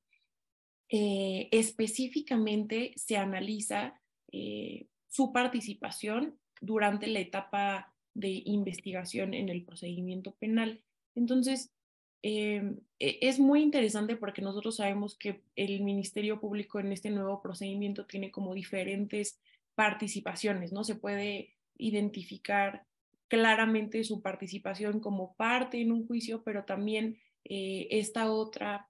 Eh, 0.87 1.49
específicamente 1.51 2.93
se 2.95 3.17
analiza 3.17 3.99
eh, 4.31 4.87
su 5.09 5.33
participación 5.33 6.39
durante 6.61 7.07
la 7.07 7.19
etapa 7.19 7.93
de 8.13 8.41
investigación 8.45 9.33
en 9.33 9.49
el 9.49 9.65
procedimiento 9.65 10.31
penal. 10.39 10.81
Entonces, 11.13 11.73
Em, 12.21 12.79
e, 12.99 13.19
es 13.21 13.39
muy 13.39 13.61
interesante 13.61 14.15
porque 14.17 14.41
nosotros 14.41 14.77
sabemos 14.77 15.17
que 15.17 15.41
el 15.55 15.81
Ministerio 15.81 16.39
Público 16.39 16.79
en 16.79 16.91
este 16.91 17.09
nuevo 17.09 17.41
procedimiento 17.41 18.05
tiene 18.05 18.31
como 18.31 18.53
diferentes 18.53 19.39
participaciones, 19.75 20.73
¿no? 20.73 20.83
Se 20.83 20.95
puede 20.95 21.55
identificar 21.77 22.85
claramente 23.29 24.03
su 24.03 24.21
participación 24.21 24.99
como 24.99 25.35
parte 25.35 25.79
en 25.79 25.91
un 25.91 26.05
juicio, 26.07 26.43
pero 26.43 26.65
también 26.65 27.17
eh, 27.49 27.87
esta, 27.91 28.31
otra, 28.31 28.87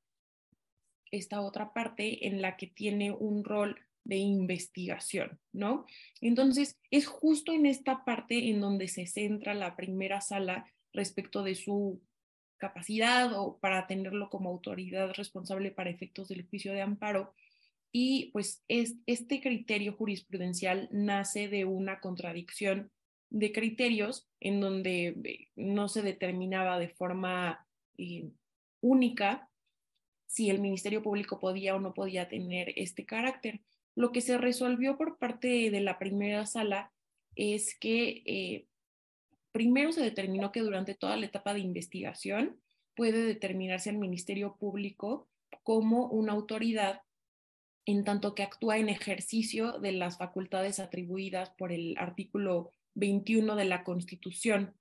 esta 1.12 1.42
otra 1.42 1.74
parte 1.74 2.28
en 2.28 2.42
la 2.42 2.58
que 2.58 2.68
tiene 2.68 3.12
un 3.12 3.44
rol 3.44 3.80
de 4.04 4.18
investigación, 4.18 5.40
¿no? 5.54 5.86
Entonces, 6.20 6.78
es 6.92 7.08
justo 7.08 7.54
en 7.54 7.66
esta 7.66 8.04
parte 8.04 8.50
en 8.50 8.60
donde 8.60 8.88
se 8.88 9.08
centra 9.08 9.54
la 9.54 9.76
primera 9.76 10.20
sala 10.20 10.66
respecto 10.92 11.44
de 11.44 11.56
su 11.56 12.02
capacidad 12.58 13.32
o 13.34 13.58
para 13.60 13.88
tenerlo 13.88 14.30
como 14.30 14.50
autoridad 14.50 15.14
responsable 15.14 15.72
para 15.72 15.90
efectos 15.90 16.28
del 16.28 16.46
juicio 16.48 16.74
de 16.74 16.82
amparo. 16.82 17.34
Y 17.92 18.32
pues 18.34 18.64
es, 18.68 18.98
este 19.06 19.42
criterio 19.42 19.94
jurisprudencial 19.94 20.90
nace 20.92 21.48
de 21.48 21.66
una 21.66 22.00
contradicción 22.02 22.92
de 23.30 23.52
criterios 23.52 24.28
en 24.40 24.60
donde 24.60 25.08
eh, 25.24 25.48
no 25.56 25.88
se 25.88 26.02
determinaba 26.02 26.78
de 26.78 26.90
forma 26.90 27.66
eh, 27.98 28.30
única 28.82 29.50
si 30.28 30.50
el 30.50 30.60
Ministerio 30.60 31.02
Público 31.02 31.40
podía 31.40 31.76
o 31.76 31.80
no 31.80 31.94
podía 31.94 32.30
tener 32.30 32.74
este 32.76 33.06
carácter. 33.06 33.62
Lo 33.96 34.12
que 34.12 34.22
se 34.22 34.38
resolvió 34.38 34.98
por 34.98 35.18
parte 35.18 35.72
de 35.72 35.82
la 35.82 35.98
primera 35.98 36.46
sala 36.46 36.92
es 37.36 37.78
que 37.80 38.22
eh, 38.26 38.66
primero 39.52 39.92
se 39.92 40.02
determinó 40.02 40.52
que 40.52 40.62
durante 40.62 40.94
toda 40.94 41.18
la 41.18 41.26
etapa 41.26 41.54
de 41.54 41.62
investigación 41.62 42.62
puede 42.96 43.24
determinarse 43.24 43.90
al 43.90 43.98
Ministerio 43.98 44.56
Público 44.58 45.28
como 45.64 46.08
una 46.08 46.34
autoridad 46.34 47.02
en 47.86 48.04
tanto 48.04 48.36
que 48.36 48.44
actúa 48.44 48.78
en 48.78 48.90
ejercicio 48.90 49.80
de 49.80 49.94
las 49.94 50.18
facultades 50.18 50.80
atribuidas 50.80 51.50
por 51.58 51.72
el 51.72 51.96
artículo 51.98 52.72
21 52.94 53.56
de 53.56 53.66
la 53.66 53.84
Constitución. 53.84 54.76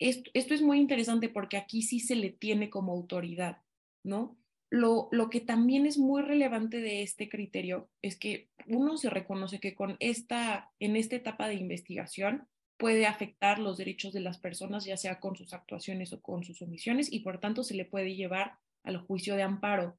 Esto, 0.00 0.30
es 0.32 0.62
muy 0.62 0.78
interesante 0.78 1.28
porque 1.28 1.58
aquí 1.58 1.82
sí 1.82 2.00
se 2.00 2.16
le 2.16 2.30
tiene 2.30 2.70
como 2.70 2.92
autoridad, 2.92 3.58
¿no? 4.02 4.36
Lo, 4.70 5.08
lo, 5.10 5.28
que 5.28 5.40
también 5.40 5.84
es 5.84 5.98
muy 5.98 6.22
relevante 6.22 6.80
de 6.80 7.02
este 7.02 7.28
criterio 7.28 7.90
es 8.02 8.16
que 8.16 8.48
uno 8.66 8.96
se 8.96 9.10
reconoce 9.10 9.60
que 9.60 9.74
con 9.74 9.96
esta, 10.00 10.72
en 10.78 10.96
esta 10.96 11.16
etapa 11.16 11.48
de 11.48 11.56
investigación, 11.56 12.48
puede 12.80 13.06
afectar 13.06 13.58
los 13.58 13.76
derechos 13.76 14.14
de 14.14 14.20
las 14.20 14.38
personas, 14.38 14.86
ya 14.86 14.96
sea 14.96 15.20
con 15.20 15.36
sus 15.36 15.52
actuaciones 15.52 16.14
o 16.14 16.22
con 16.22 16.44
sus 16.44 16.62
omisiones, 16.62 17.12
y 17.12 17.20
por 17.20 17.38
tanto 17.38 17.62
se 17.62 17.74
le 17.74 17.84
puede 17.84 18.16
llevar 18.16 18.54
al 18.84 18.96
juicio 18.96 19.36
de 19.36 19.42
amparo. 19.42 19.98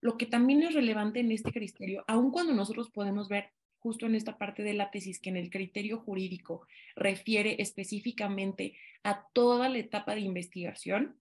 Lo 0.00 0.18
que 0.18 0.26
también 0.26 0.64
es 0.64 0.74
relevante 0.74 1.20
en 1.20 1.30
este 1.30 1.52
criterio, 1.52 2.04
aun 2.08 2.32
cuando 2.32 2.52
nosotros 2.52 2.90
podemos 2.90 3.28
ver 3.28 3.52
justo 3.86 4.06
en 4.06 4.16
esta 4.16 4.36
parte 4.36 4.64
de 4.64 4.74
la 4.74 4.90
tesis 4.90 5.20
que 5.20 5.30
en 5.30 5.36
el 5.36 5.48
criterio 5.48 6.00
jurídico 6.00 6.66
refiere 6.96 7.62
específicamente 7.62 8.74
a 9.04 9.28
toda 9.32 9.68
la 9.68 9.78
etapa 9.78 10.16
de 10.16 10.22
investigación, 10.22 11.20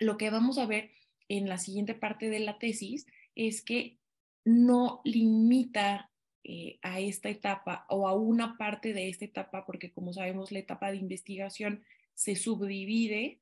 lo 0.00 0.16
que 0.16 0.30
vamos 0.30 0.56
a 0.56 0.64
ver 0.64 0.90
en 1.28 1.50
la 1.50 1.58
siguiente 1.58 1.92
parte 1.94 2.30
de 2.30 2.40
la 2.40 2.58
tesis 2.58 3.06
es 3.34 3.60
que 3.60 3.98
no 4.42 5.02
limita 5.04 6.10
eh, 6.44 6.78
a 6.80 6.98
esta 6.98 7.28
etapa 7.28 7.84
o 7.90 8.08
a 8.08 8.14
una 8.14 8.56
parte 8.56 8.94
de 8.94 9.10
esta 9.10 9.26
etapa, 9.26 9.66
porque 9.66 9.92
como 9.92 10.14
sabemos 10.14 10.50
la 10.50 10.60
etapa 10.60 10.90
de 10.90 10.96
investigación 10.96 11.84
se 12.14 12.36
subdivide, 12.36 13.38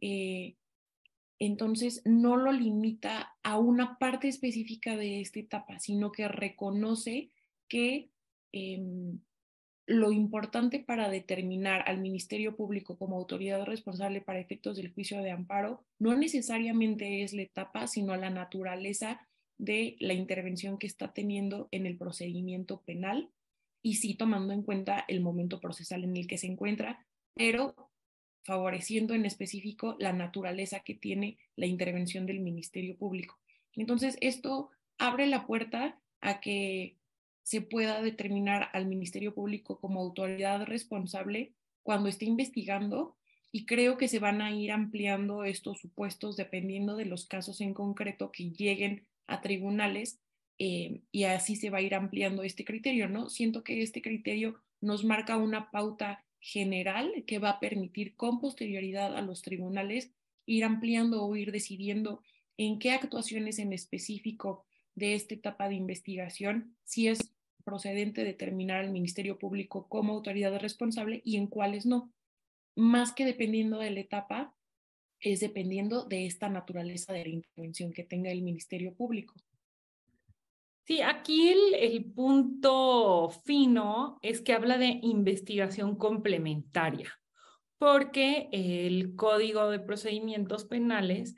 eh, 0.00 0.54
entonces 1.38 2.00
no 2.06 2.38
lo 2.38 2.50
limita 2.50 3.36
a 3.42 3.58
una 3.58 3.98
parte 3.98 4.28
específica 4.28 4.96
de 4.96 5.20
esta 5.20 5.38
etapa, 5.38 5.78
sino 5.78 6.12
que 6.12 6.28
reconoce 6.28 7.30
que 7.70 8.10
em, 8.52 9.20
lo 9.86 10.12
importante 10.12 10.78
para 10.78 11.08
determinar 11.08 11.82
al 11.88 11.98
Ministerio 11.98 12.54
Público 12.54 12.98
como 12.98 13.16
autoridad 13.16 13.64
responsable 13.64 14.20
para 14.20 14.40
efectos 14.40 14.76
del 14.76 14.92
juicio 14.92 15.22
de 15.22 15.30
amparo 15.30 15.84
no 15.98 16.14
necesariamente 16.16 17.22
es 17.22 17.32
la 17.32 17.42
etapa, 17.42 17.86
sino 17.86 18.14
la 18.16 18.30
naturaleza 18.30 19.26
de 19.58 19.96
la 19.98 20.14
intervención 20.14 20.78
que 20.78 20.86
está 20.86 21.12
teniendo 21.12 21.68
en 21.70 21.86
el 21.86 21.96
procedimiento 21.96 22.82
penal 22.82 23.30
y 23.82 23.94
sí 23.94 24.14
tomando 24.14 24.52
en 24.52 24.62
cuenta 24.62 25.04
el 25.08 25.20
momento 25.20 25.60
procesal 25.60 26.04
en 26.04 26.16
el 26.16 26.26
que 26.26 26.38
se 26.38 26.46
encuentra, 26.46 27.06
pero 27.34 27.74
favoreciendo 28.44 29.14
en 29.14 29.26
específico 29.26 29.96
la 29.98 30.12
naturaleza 30.12 30.80
que 30.80 30.94
tiene 30.94 31.38
la 31.56 31.66
intervención 31.66 32.26
del 32.26 32.40
Ministerio 32.40 32.96
Público. 32.96 33.38
Entonces, 33.74 34.16
esto 34.20 34.70
abre 34.98 35.26
la 35.26 35.46
puerta 35.46 36.00
a 36.20 36.40
que 36.40 36.96
se 37.42 37.60
pueda 37.60 38.02
determinar 38.02 38.68
al 38.72 38.86
Ministerio 38.86 39.34
Público 39.34 39.80
como 39.80 40.00
autoridad 40.00 40.64
responsable 40.64 41.52
cuando 41.82 42.08
esté 42.08 42.26
investigando 42.26 43.16
y 43.52 43.66
creo 43.66 43.96
que 43.96 44.08
se 44.08 44.18
van 44.18 44.42
a 44.42 44.52
ir 44.52 44.70
ampliando 44.70 45.44
estos 45.44 45.80
supuestos 45.80 46.36
dependiendo 46.36 46.96
de 46.96 47.06
los 47.06 47.26
casos 47.26 47.60
en 47.60 47.74
concreto 47.74 48.30
que 48.30 48.50
lleguen 48.50 49.06
a 49.26 49.40
tribunales 49.40 50.20
eh, 50.58 51.00
y 51.10 51.24
así 51.24 51.56
se 51.56 51.70
va 51.70 51.78
a 51.78 51.82
ir 51.82 51.94
ampliando 51.94 52.42
este 52.42 52.64
criterio, 52.64 53.08
¿no? 53.08 53.30
Siento 53.30 53.64
que 53.64 53.82
este 53.82 54.02
criterio 54.02 54.60
nos 54.80 55.04
marca 55.04 55.36
una 55.36 55.70
pauta 55.70 56.24
general 56.38 57.24
que 57.26 57.38
va 57.38 57.50
a 57.50 57.60
permitir 57.60 58.14
con 58.14 58.40
posterioridad 58.40 59.16
a 59.16 59.22
los 59.22 59.42
tribunales 59.42 60.10
ir 60.46 60.64
ampliando 60.64 61.24
o 61.24 61.36
ir 61.36 61.52
decidiendo 61.52 62.22
en 62.56 62.78
qué 62.78 62.92
actuaciones 62.92 63.58
en 63.58 63.72
específico 63.72 64.64
de 64.94 65.14
esta 65.14 65.34
etapa 65.34 65.68
de 65.68 65.74
investigación, 65.74 66.76
si 66.84 67.08
es 67.08 67.32
procedente 67.64 68.24
determinar 68.24 68.80
al 68.80 68.90
Ministerio 68.90 69.38
Público 69.38 69.86
como 69.88 70.14
autoridad 70.14 70.58
responsable 70.58 71.20
y 71.24 71.36
en 71.36 71.46
cuáles 71.46 71.86
no. 71.86 72.12
Más 72.76 73.12
que 73.12 73.24
dependiendo 73.24 73.78
de 73.78 73.90
la 73.90 74.00
etapa, 74.00 74.54
es 75.20 75.40
dependiendo 75.40 76.04
de 76.04 76.26
esta 76.26 76.48
naturaleza 76.48 77.12
de 77.12 77.24
la 77.24 77.30
intervención 77.30 77.92
que 77.92 78.04
tenga 78.04 78.30
el 78.30 78.42
Ministerio 78.42 78.94
Público. 78.94 79.34
Sí, 80.84 81.02
aquí 81.02 81.50
el, 81.50 81.74
el, 81.74 82.04
punto 82.04 83.30
fino 83.44 84.18
es 84.22 84.40
que 84.40 84.54
habla 84.54 84.78
de 84.78 84.98
investigación 85.02 85.94
complementaria, 85.96 87.12
porque 87.78 88.48
el 88.50 89.14
Código 89.14 89.70
de 89.70 89.78
Procedimientos 89.78 90.64
Penales 90.64 91.36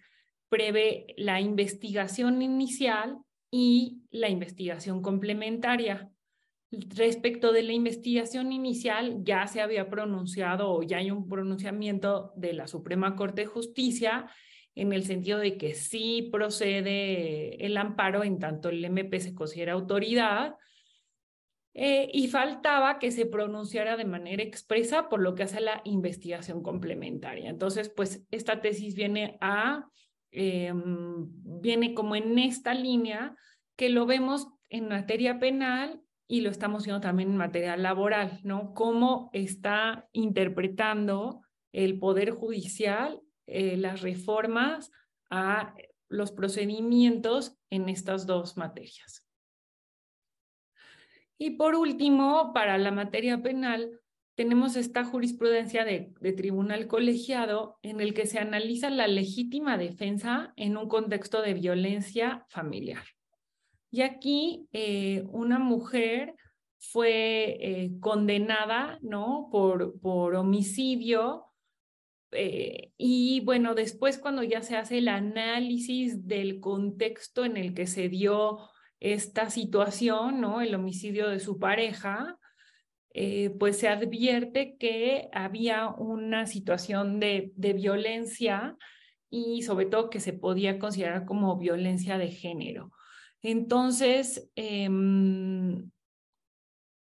prevé 0.49 1.07
la 1.19 1.41
investigación 1.41 2.41
inicial 2.41 3.19
y 3.53 4.03
la 4.11 4.29
investigación 4.29 5.03
complementaria. 5.03 6.11
Respecto 6.73 7.53
de 7.53 7.63
la 7.63 7.73
investigación 7.73 8.51
inicial, 8.51 9.23
ya 9.23 9.47
se 9.47 9.61
había 9.61 9.91
pronunciado 9.91 10.73
o 10.73 10.83
ya 10.83 10.97
hay 10.97 11.11
un 11.11 11.29
pronunciamiento 11.29 12.33
de 12.35 12.55
la 12.55 12.67
Suprema 12.67 13.15
Corte 13.15 13.43
de 13.43 13.47
Justicia 13.47 14.31
en 14.75 14.95
el 14.95 15.05
sentido 15.05 15.39
de 15.39 15.59
que 15.59 15.75
sí 15.75 16.31
procede 16.33 17.65
el 17.65 17.77
amparo 17.77 18.25
en 18.25 18.39
tanto 18.39 18.71
el 18.71 18.83
MP 18.85 19.21
se 19.21 19.35
considera 19.35 19.75
autoridad 19.75 20.55
eh, 21.75 22.11
y 22.13 22.29
faltaba 22.29 22.99
que 22.99 23.11
se 23.11 23.27
pronunciara 23.27 23.97
de 23.97 24.05
manera 24.05 24.43
expresa 24.43 25.09
por 25.09 25.21
lo 25.21 25.35
que 25.35 25.43
hace 25.43 25.61
la 25.61 25.83
investigación 25.85 26.63
complementaria. 26.63 27.51
Entonces, 27.51 27.91
pues 27.91 28.25
esta 28.31 28.63
tesis 28.63 28.95
viene 28.95 29.37
a, 29.41 29.91
em, 30.33 31.29
viene 31.61 31.95
como 31.95 32.17
en 32.17 32.39
esta 32.39 32.75
línea 32.75 33.37
que 33.77 33.89
lo 33.89 34.07
vemos 34.07 34.49
en 34.69 34.89
materia 34.89 35.39
penal 35.39 36.03
y 36.27 36.41
lo 36.41 36.51
estamos 36.51 36.85
viendo 36.85 37.01
también 37.01 37.31
en 37.31 37.37
materia 37.37 37.77
laboral, 37.77 38.41
¿no? 38.43 38.75
Cómo 38.75 39.31
está 39.33 40.09
interpretando 40.13 41.43
el 41.73 41.99
Poder 41.99 42.31
Judicial 42.31 43.21
eh, 43.47 43.77
las 43.77 44.01
reformas 44.03 44.91
a 45.31 45.75
los 46.09 46.33
procedimientos 46.33 47.57
en 47.71 47.89
estas 47.89 48.27
dos 48.27 48.57
materias. 48.57 49.27
Y 51.39 51.57
por 51.57 51.75
último, 51.75 52.53
para 52.55 52.79
la 52.79 52.93
materia 52.93 53.43
penal, 53.43 54.01
tenemos 54.35 54.77
esta 54.77 55.05
jurisprudencia 55.05 55.85
de, 55.85 56.13
tribunal 56.37 56.87
colegiado 56.87 57.79
en 57.83 58.01
el 58.01 58.15
que 58.15 58.27
se 58.27 58.39
analiza 58.39 58.89
la 58.91 59.07
legítima 59.07 59.77
defensa 59.77 60.53
en 60.57 60.77
un 60.77 60.89
contexto 60.89 61.43
de 61.43 61.55
violencia 61.55 62.47
familiar. 62.49 63.05
Y 63.91 64.01
aquí 64.01 64.69
eh, 64.73 65.25
una 65.31 65.59
mujer 65.59 66.35
fue 66.79 67.59
eh, 67.61 67.91
condenada, 68.01 68.99
¿no? 69.03 69.49
Por, 69.53 70.01
por 70.01 70.35
homicidio. 70.35 71.45
Eh, 72.33 72.93
y 72.97 73.41
bueno, 73.41 73.75
después 73.75 74.19
cuando 74.19 74.43
ya 74.43 74.63
se 74.63 74.77
hace 74.77 74.99
el 74.99 75.09
análisis 75.09 76.27
del 76.27 76.59
contexto 76.59 77.45
en 77.45 77.59
el 77.59 77.75
que 77.75 77.87
se 77.87 78.09
dio 78.09 78.61
esta 78.99 79.51
situación, 79.51 80.41
¿no? 80.41 80.63
El 80.63 80.75
homicidio 80.75 81.29
de 81.29 81.39
su 81.39 81.59
pareja, 81.59 82.39
pues 83.59 83.79
se 83.79 83.89
advierte 83.89 84.77
que 84.79 85.29
había 85.33 85.89
una 85.89 86.47
situación 86.47 87.21
de, 87.21 87.53
de 87.57 87.73
violencia 87.75 88.77
y 89.31 89.63
sobre 89.63 89.87
todo 89.87 90.11
que 90.11 90.21
se 90.21 90.35
podía 90.35 90.79
considerar 90.79 91.25
como 91.25 91.57
violencia 91.57 92.19
de 92.19 92.29
género. 92.29 92.93
Entonces, 93.43 94.51
em, 94.55 95.91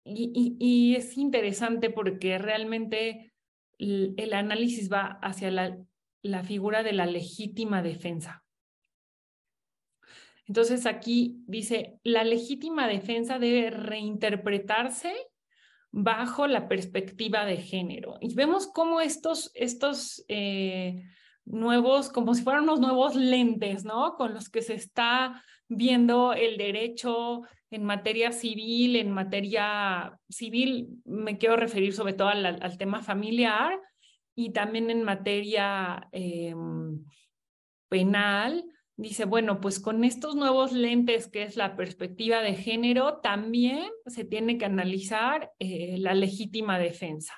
y, 0.04 0.94
es 0.96 1.16
interesante 1.16 1.90
porque 1.90 2.38
realmente 2.38 3.32
el, 3.78 4.32
análisis 4.32 4.90
va 4.92 5.18
hacia 5.22 5.50
la, 5.50 5.78
la 6.22 6.42
figura 6.44 6.82
de 6.82 6.92
la 6.92 7.06
legítima 7.06 7.82
defensa. 7.82 8.44
Entonces 10.46 10.86
aquí 10.86 11.42
dice, 11.46 11.98
la 12.04 12.22
legítima 12.22 12.86
defensa 12.86 13.38
debe 13.38 13.70
reinterpretarse 13.70 15.12
bajo 15.98 16.46
la 16.46 16.68
perspectiva 16.68 17.46
de 17.46 17.56
género. 17.56 18.18
Y 18.20 18.34
vemos 18.34 18.66
cómo 18.66 19.00
estos, 19.00 19.50
estos 19.54 20.22
eh, 20.28 21.04
nuevos, 21.46 22.10
como 22.10 22.34
si 22.34 22.42
fueran 22.42 22.64
unos 22.64 22.80
nuevos 22.80 23.16
lentes, 23.16 23.86
¿no? 23.86 24.14
Con 24.16 24.34
los 24.34 24.50
que 24.50 24.60
se 24.60 24.74
está 24.74 25.42
viendo 25.68 26.34
el 26.34 26.58
derecho 26.58 27.44
en 27.70 27.84
materia 27.84 28.30
civil, 28.30 28.96
en 28.96 29.10
materia 29.10 30.20
civil 30.28 31.00
me 31.06 31.38
quiero 31.38 31.56
referir 31.56 31.94
sobre 31.94 32.12
todo 32.12 32.28
al, 32.28 32.76
tema 32.76 33.02
familiar 33.02 33.80
y 34.34 34.50
también 34.52 34.90
en 34.90 35.02
materia 35.02 36.08
em, 36.12 37.06
penal. 37.88 38.62
Dice, 38.98 39.26
bueno, 39.26 39.60
pues 39.60 39.78
con 39.78 40.04
estos 40.04 40.36
nuevos 40.36 40.72
lentes 40.72 41.28
que 41.28 41.42
es 41.42 41.56
la 41.56 41.76
perspectiva 41.76 42.40
de 42.40 42.54
género, 42.54 43.18
también 43.18 43.84
se 44.06 44.24
tiene 44.24 44.56
que 44.56 44.64
analizar 44.64 45.52
eh, 45.58 45.96
la 45.98 46.14
legítima 46.14 46.78
defensa. 46.78 47.34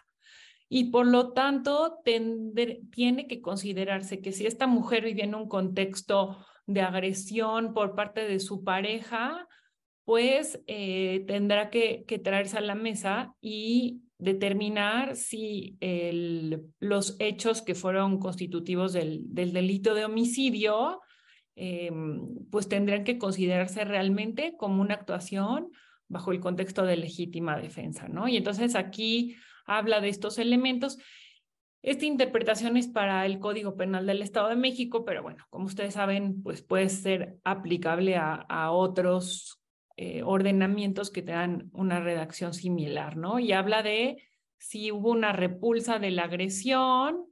Y 0.68 0.90
por 0.90 1.07
lo 1.07 1.33
tanto, 1.33 1.99
tiene 2.05 3.27
que 3.27 3.40
considerarse 3.40 4.21
que 4.21 4.33
si 4.33 4.47
esta 4.47 4.66
mujer 4.66 5.05
vive 5.05 5.25
en 5.25 5.35
un 5.35 5.49
contexto 5.49 6.44
de 6.66 6.83
agresión 6.83 7.73
por 7.73 7.94
parte 7.94 8.29
de 8.29 8.38
su 8.38 8.62
pareja, 8.62 9.49
pues 10.05 10.62
eh, 10.66 11.25
tendrá 11.27 11.71
que, 11.71 12.05
traerse 12.23 12.59
a 12.59 12.61
la 12.61 12.75
mesa 12.75 13.35
y 13.40 14.03
determinar 14.18 15.16
si 15.16 15.79
los 16.81 17.16
hechos 17.18 17.62
que 17.62 17.75
fueron 17.75 18.18
constitutivos 18.18 18.92
del, 18.92 19.23
delito 19.33 19.94
de 19.94 20.05
homicidio, 20.05 21.01
em, 21.59 22.47
pues 22.51 22.68
tendrán 22.68 23.05
que 23.05 23.18
considerarse 23.18 23.85
realmente 23.85 24.55
como 24.57 24.81
una 24.81 24.94
actuación 24.94 25.71
bajo 26.09 26.33
el 26.33 26.40
contexto 26.40 26.85
de 26.85 26.97
legítima 26.97 27.59
defensa, 27.59 28.09
¿no? 28.09 28.29
Y 28.29 28.37
entonces 28.37 28.75
aquí 28.75 29.37
habla 29.66 30.01
de 30.01 30.09
estos 30.09 30.38
elementos 30.38 30.99
esta 31.83 32.07
interpretación 32.07 32.77
es 32.77 32.88
para 32.88 33.25
el 33.25 33.38
Código 33.38 33.77
Penal 33.77 34.07
del 34.07 34.23
Estado 34.23 34.49
de 34.49 34.57
México, 34.57 35.05
pero 35.05 35.23
bueno, 35.23 35.47
como 35.49 35.66
ustedes 35.66 35.94
saben, 35.94 36.42
pues 36.42 36.61
puede 36.61 36.88
ser 36.88 37.38
aplicable 37.44 38.16
a, 38.16 38.71
otros 38.73 39.61
eh, 39.97 40.23
ordenamientos 40.25 41.11
que 41.11 41.23
tengan 41.23 41.71
una 41.73 42.01
redacción 42.01 42.53
similar, 42.53 43.16
¿no? 43.16 43.38
Y 43.38 43.53
habla 43.53 43.83
de 43.83 44.23
si 44.59 44.90
hubo 44.90 45.11
una 45.12 45.33
repulsa 45.33 46.01
de 46.01 46.11
la 46.11 46.25
agresión, 46.25 47.27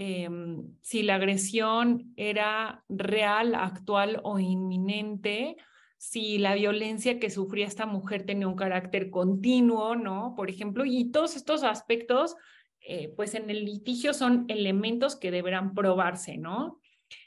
em, 0.00 0.76
si 0.80 1.02
la 1.02 1.16
agresión 1.16 2.12
era 2.16 2.84
real, 2.88 3.56
actual 3.56 4.20
o 4.22 4.38
inminente, 4.38 5.56
si 5.96 6.38
la 6.38 6.54
violencia 6.54 7.18
que 7.18 7.30
sufría 7.30 7.66
esta 7.66 7.84
mujer 7.84 8.24
tenía 8.24 8.46
un 8.46 8.54
carácter 8.54 9.10
continuo, 9.10 9.96
¿no? 9.96 10.34
Por 10.36 10.50
ejemplo, 10.50 10.84
y 10.86 11.10
todos 11.10 11.34
estos 11.34 11.64
aspectos 11.64 12.36
eh, 12.80 13.12
pues 13.16 13.34
en 13.34 13.50
el 13.50 13.64
litigio 13.64 14.14
son 14.14 14.44
elementos 14.46 15.16
que 15.16 15.32
deberán 15.32 15.74
probarse, 15.74 16.38
¿no? 16.38 16.80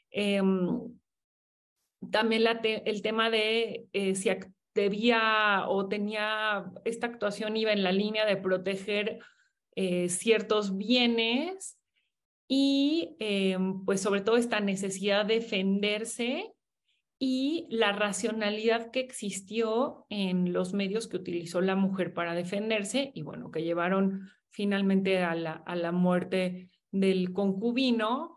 Em, 0.10 0.98
también 2.10 2.44
el 2.64 3.02
tema 3.02 3.30
de 3.30 3.86
eh, 3.92 4.16
si 4.16 4.30
debía 4.74 5.66
o 5.68 5.90
tenía, 5.90 6.72
esta 6.86 7.08
actuación 7.08 7.58
iba 7.58 7.74
en 7.74 7.84
la 7.84 7.92
línea 7.92 8.26
de 8.26 8.38
proteger 8.38 9.20
eh, 9.76 10.08
ciertos 10.08 10.78
bienes 10.78 11.81
y 12.54 13.16
em, 13.20 13.86
pues 13.86 14.02
sobre 14.02 14.20
todo 14.20 14.36
esta 14.36 14.60
necesidad 14.60 15.26
de 15.26 15.36
defenderse 15.36 16.52
y 17.18 17.66
la 17.70 17.94
racionalidad 17.94 18.92
que 18.92 19.00
existió 19.00 20.06
en 20.10 20.52
los 20.52 20.74
medios 20.74 21.08
que 21.08 21.16
utilizó 21.16 21.62
la 21.62 21.78
mujer 21.78 22.14
para 22.14 22.36
defenderse 22.36 23.14
y 23.16 23.22
bueno, 23.22 23.52
que 23.52 23.64
llevaron 23.64 24.30
finalmente 24.50 25.20
a 25.20 25.34
la, 25.34 25.54
a 25.66 25.78
la 25.78 25.94
muerte 25.94 26.70
del 26.92 27.32
concubino, 27.32 28.36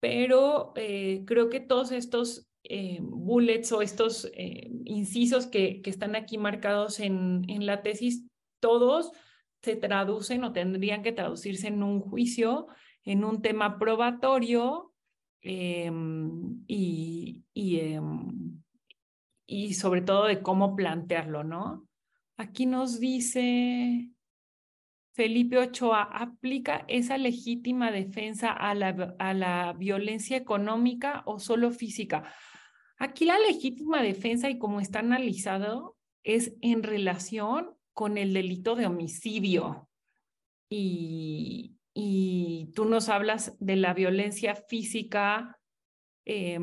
pero 0.00 0.72
eh, 0.74 1.22
creo 1.24 1.48
que 1.48 1.60
todos 1.60 1.92
estos 1.92 2.50
eh, 2.64 2.98
bullets 3.02 3.70
o 3.70 3.82
estos 3.82 4.32
eh, 4.34 4.68
incisos 4.84 5.46
que, 5.46 5.80
que, 5.80 5.90
están 5.90 6.16
aquí 6.16 6.38
marcados 6.38 6.98
en, 6.98 7.44
en 7.46 7.66
la 7.66 7.82
tesis, 7.82 8.26
todos 8.58 9.12
se 9.62 9.76
traducen 9.76 10.42
o 10.42 10.52
tendrían 10.52 11.04
que 11.04 11.12
traducirse 11.12 11.68
en 11.68 11.84
un 11.84 12.00
juicio, 12.00 12.66
en 13.04 13.24
un 13.24 13.42
tema 13.42 13.78
probatorio 13.78 14.92
em, 15.42 16.64
y, 16.66 17.42
y, 17.52 17.80
em, 17.80 18.62
y 19.46 19.74
sobre 19.74 20.02
todo 20.02 20.24
de 20.24 20.42
cómo 20.42 20.74
plantearlo, 20.74 21.44
¿no? 21.44 21.86
Aquí 22.36 22.66
nos 22.66 22.98
dice, 22.98 24.10
Felipe 25.12 25.58
Ochoa 25.58 26.02
aplica 26.02 26.84
esa 26.88 27.18
legítima 27.18 27.90
defensa 27.92 28.50
a 28.50 28.74
la, 28.74 29.14
a 29.18 29.34
la 29.34 29.72
violencia 29.74 30.36
económica 30.36 31.22
o 31.26 31.38
solo 31.38 31.70
física. 31.70 32.34
Aquí 32.98 33.24
la 33.24 33.38
legítima 33.38 34.02
defensa 34.02 34.50
y 34.50 34.58
como 34.58 34.80
está 34.80 35.00
analizado 35.00 35.96
es 36.22 36.54
en 36.62 36.82
relación 36.82 37.76
con 37.92 38.18
el 38.18 38.32
delito 38.32 38.74
de 38.74 38.86
homicidio. 38.86 39.88
Y, 40.68 41.73
y 41.94 42.72
tú 42.74 42.84
nos 42.84 43.08
hablas 43.08 43.56
de 43.60 43.76
la 43.76 43.94
violencia 43.94 44.54
física 44.54 45.58
eh, 46.26 46.58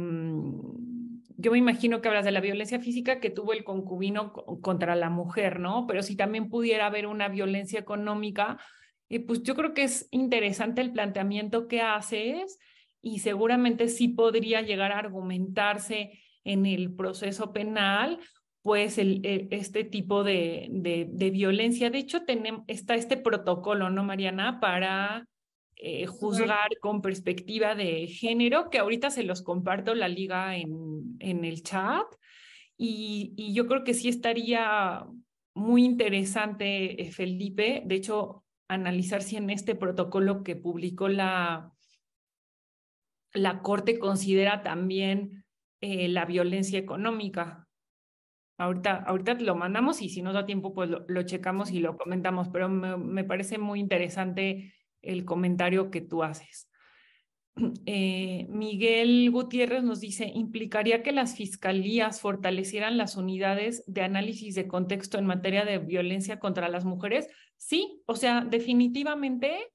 yo 1.42 1.52
me 1.52 1.58
imagino 1.58 2.02
que 2.02 2.08
hablas 2.08 2.26
de 2.26 2.32
la 2.32 2.40
violencia 2.40 2.80
física 2.80 3.20
que 3.20 3.32
tuvo 3.32 3.54
el 3.54 3.64
concubino 3.64 4.32
contra 4.32 4.96
la 4.96 5.10
mujer, 5.10 5.60
¿no? 5.60 5.88
Pero 5.88 6.04
si 6.04 6.16
también 6.16 6.50
pudiera 6.50 6.86
haber 6.86 7.08
una 7.08 7.30
violencia 7.30 7.80
económica, 7.80 8.60
eh, 9.10 9.20
pues 9.20 9.42
yo 9.42 9.56
creo 9.56 9.74
que 9.74 9.84
es 9.84 10.08
interesante 10.12 10.82
el 10.82 10.92
planteamiento 10.92 11.68
que 11.68 11.82
haces 11.82 12.60
y 13.02 13.20
seguramente 13.20 13.88
sí 13.88 14.10
podría 14.10 14.62
llegar 14.62 14.92
a 14.92 15.00
argumentarse 15.00 16.20
en 16.44 16.68
el 16.68 16.94
proceso 16.94 17.52
penal 17.52 18.20
pues 18.62 18.98
el, 18.98 19.22
este 19.52 19.84
tipo 19.84 20.24
de, 20.24 20.68
de, 20.72 21.30
violencia. 21.32 21.90
De 21.90 21.98
hecho, 21.98 22.24
tenemos, 22.24 22.64
está 22.68 22.96
este 22.96 23.18
protocolo, 23.18 23.90
¿no, 23.90 24.04
Mariana? 24.04 24.60
Para 24.60 25.28
eh, 25.76 26.06
juzgar 26.06 26.70
con 26.80 27.02
perspectiva 27.02 27.74
de 27.74 28.08
género, 28.08 28.70
que 28.70 28.78
ahorita 28.80 29.10
se 29.10 29.24
los 29.24 29.42
comparto 29.42 29.96
la 29.96 30.08
liga 30.08 30.58
en, 30.58 31.18
en 31.20 31.44
el 31.44 31.64
chat. 31.64 32.06
Y, 32.78 33.34
y 33.36 33.54
yo 33.54 33.68
creo 33.68 33.84
que 33.84 33.94
sí 33.94 34.10
estaría 34.10 35.06
muy 35.54 35.84
interesante, 35.84 37.02
eh, 37.02 37.12
Felipe. 37.12 37.82
De 37.86 37.96
hecho, 37.96 38.44
analizar 38.68 39.22
si 39.24 39.38
en 39.38 39.50
este 39.50 39.76
protocolo 39.76 40.44
que 40.44 40.56
publicó 40.56 41.08
la, 41.08 41.72
la 43.34 43.62
Corte 43.62 44.00
considera 44.00 44.62
también 44.62 45.46
eh, 45.82 46.08
la 46.08 46.26
violencia 46.26 46.80
económica. 46.80 47.68
Ahorita, 48.62 49.04
ahorita 49.08 49.34
lo 49.36 49.56
mandamos 49.56 50.04
y 50.04 50.10
si 50.10 50.22
nos 50.22 50.36
da 50.36 50.46
tiempo, 50.46 50.72
pues 50.72 50.90
lo, 50.90 51.24
checamos 51.24 51.72
y 51.72 51.80
lo 51.80 51.98
comentamos, 51.98 52.48
pero 52.50 52.70
me, 52.70 53.24
parece 53.24 53.58
muy 53.58 53.80
interesante 53.80 54.76
el 55.02 55.26
comentario 55.26 55.90
que 55.90 56.02
tú 56.02 56.24
haces. 56.24 56.70
Eh, 57.86 58.46
Miguel 58.50 59.30
Gutiérrez 59.30 59.84
nos 59.84 60.00
dice, 60.00 60.32
¿implicaría 60.34 61.04
que 61.04 61.12
las 61.12 61.36
fiscalías 61.36 62.22
fortalecieran 62.22 62.98
las 62.98 63.18
unidades 63.18 63.84
de 63.88 64.04
análisis 64.04 64.56
de 64.56 64.68
contexto 64.68 65.18
en 65.18 65.26
materia 65.26 65.66
de 65.66 65.80
violencia 65.80 66.40
contra 66.40 66.70
las 66.70 66.86
mujeres? 66.86 67.28
Sí, 67.58 68.02
o 68.06 68.16
sea, 68.16 68.46
definitivamente 68.46 69.72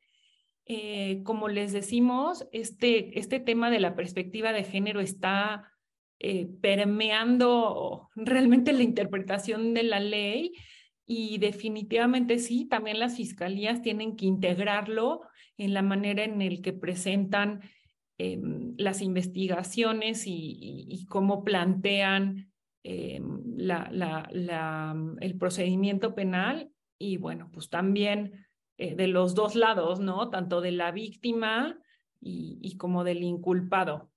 eh, 0.69 1.23
como 1.23 1.49
les 1.49 1.73
decimos, 1.73 2.47
este, 2.51 3.19
este 3.19 3.39
tema 3.39 3.71
de 3.71 3.79
la 3.79 3.95
perspectiva 3.95 4.53
de 4.53 4.65
género 4.65 5.01
está 5.01 5.73
eh, 6.19 6.49
permeando 6.61 8.09
realmente 8.15 8.73
la 8.73 8.83
interpretación 8.83 9.75
de 9.75 9.83
la 9.83 10.01
ley 10.01 10.53
y 11.07 11.39
definitivamente 11.39 12.39
sí, 12.39 12.65
también 12.65 12.99
las 12.99 13.17
fiscalías 13.17 13.81
tienen 13.83 14.17
que 14.17 14.27
integrarlo 14.27 15.23
en 15.57 15.73
la 15.73 15.83
manera 15.83 16.25
en 16.25 16.43
el 16.43 16.63
que 16.63 16.73
presentan 16.73 17.61
em, 18.19 18.75
las 18.77 19.03
investigaciones 19.03 20.25
y, 20.27 21.07
cómo 21.09 21.45
plantean 21.45 22.51
em, 22.83 23.43
el 25.21 25.39
procedimiento 25.39 26.15
penal. 26.15 26.71
Y 26.99 27.19
bueno, 27.19 27.51
pues 27.53 27.69
también 27.69 28.47
eh, 28.79 28.95
de 28.95 29.07
los 29.07 29.35
dos 29.35 29.55
lados, 29.55 30.01
¿no? 30.01 30.29
Tanto 30.31 30.61
de 30.61 30.73
la 30.73 30.91
víctima 30.91 31.79
y, 32.21 32.77
como 32.79 33.05
del 33.05 33.23
inculpado. 33.23 34.11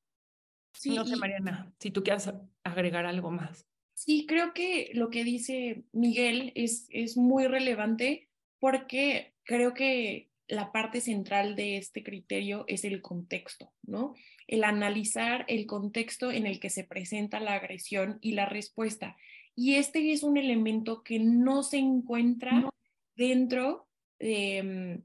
Sí, 0.79 0.95
no 0.95 1.05
sé, 1.05 1.15
Mariana, 1.15 1.73
si 1.79 1.91
tú 1.91 2.03
quieres 2.03 2.31
agregar 2.63 3.05
algo 3.05 3.31
más. 3.31 3.67
Sí, 3.93 4.25
creo 4.27 4.53
que 4.53 4.91
lo 4.93 5.09
que 5.09 5.23
dice 5.23 5.83
Miguel 5.91 6.53
es, 6.55 6.87
es 6.89 7.17
muy 7.17 7.47
relevante 7.47 8.29
porque 8.59 9.33
creo 9.43 9.73
que 9.73 10.29
la 10.47 10.71
parte 10.71 11.01
central 11.01 11.55
de 11.55 11.77
este 11.77 12.03
criterio 12.03 12.63
es 12.67 12.85
el 12.85 13.01
contexto, 13.01 13.73
¿no? 13.83 14.15
El 14.47 14.63
analizar 14.63 15.45
el 15.47 15.65
contexto 15.65 16.31
en 16.31 16.47
el 16.47 16.59
que 16.59 16.69
se 16.69 16.85
presenta 16.85 17.39
la 17.39 17.55
agresión 17.55 18.17
y 18.21 18.31
la 18.31 18.45
respuesta. 18.45 19.17
Y 19.55 19.75
este 19.75 20.13
es 20.13 20.23
un 20.23 20.37
elemento 20.37 21.03
que 21.03 21.19
no 21.19 21.61
se 21.61 21.77
encuentra 21.77 22.69
dentro 23.15 23.89
Em, 24.19 25.01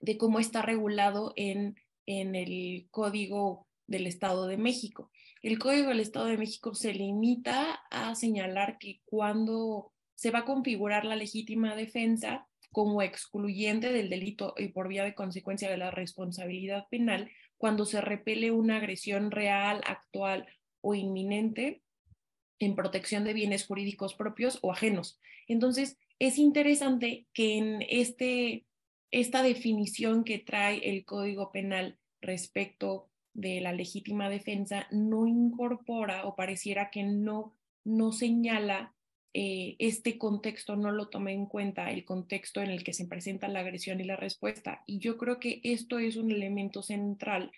de, 0.00 0.18
cómo 0.18 0.38
está 0.38 0.60
regulado 0.62 1.32
en, 1.36 1.76
en 2.04 2.34
el 2.34 2.86
Código 2.90 3.65
del 3.86 4.06
Estado 4.06 4.46
de 4.46 4.56
México. 4.56 5.10
El 5.42 5.58
Código 5.58 5.88
del 5.88 6.00
Estado 6.00 6.26
de 6.26 6.38
México 6.38 6.74
se 6.74 6.92
limita 6.92 7.74
a 7.90 8.14
señalar 8.14 8.78
que 8.78 9.00
cuando 9.04 9.92
se 10.14 10.30
va 10.30 10.40
a 10.40 10.44
configurar 10.44 11.04
la 11.04 11.16
legítima 11.16 11.76
defensa 11.76 12.48
como 12.72 13.02
excluyente 13.02 13.92
del 13.92 14.10
delito 14.10 14.54
y 14.56 14.68
por 14.68 14.88
vía 14.88 15.04
de 15.04 15.14
consecuencia 15.14 15.70
de 15.70 15.76
la 15.76 15.90
responsabilidad 15.90 16.86
penal, 16.90 17.30
cuando 17.56 17.86
se 17.86 18.00
repele 18.00 18.50
una 18.50 18.76
agresión 18.76 19.30
real, 19.30 19.80
actual 19.86 20.46
o 20.80 20.94
inminente 20.94 21.82
en 22.58 22.74
protección 22.74 23.24
de 23.24 23.34
bienes 23.34 23.66
jurídicos 23.66 24.14
propios 24.14 24.58
o 24.62 24.72
ajenos. 24.72 25.20
Entonces, 25.48 25.98
es 26.18 26.38
interesante 26.38 27.26
que 27.32 27.58
en 27.58 27.82
este, 27.88 28.66
esta 29.10 29.42
definición 29.42 30.24
que 30.24 30.38
trae 30.38 30.78
el 30.90 31.04
Código 31.04 31.52
Penal 31.52 31.98
respecto 32.20 33.10
de 33.36 33.60
la 33.60 33.72
legítima 33.72 34.30
defensa 34.30 34.86
no 34.90 35.26
incorpora 35.26 36.24
o 36.24 36.34
pareciera 36.34 36.90
que 36.90 37.02
no, 37.02 37.54
no 37.84 38.10
señala 38.10 38.94
eh, 39.34 39.76
este 39.78 40.16
contexto, 40.16 40.74
no 40.76 40.90
lo 40.90 41.08
toma 41.08 41.32
en 41.32 41.44
cuenta, 41.44 41.90
el 41.90 42.06
contexto 42.06 42.62
en 42.62 42.70
el 42.70 42.82
que 42.82 42.94
se 42.94 43.04
presenta 43.04 43.48
la 43.48 43.60
agresión 43.60 44.00
y 44.00 44.04
la 44.04 44.16
respuesta. 44.16 44.82
Y 44.86 45.00
yo 45.00 45.18
creo 45.18 45.38
que 45.38 45.60
esto 45.62 45.98
es 45.98 46.16
un 46.16 46.30
elemento 46.30 46.82
central 46.82 47.52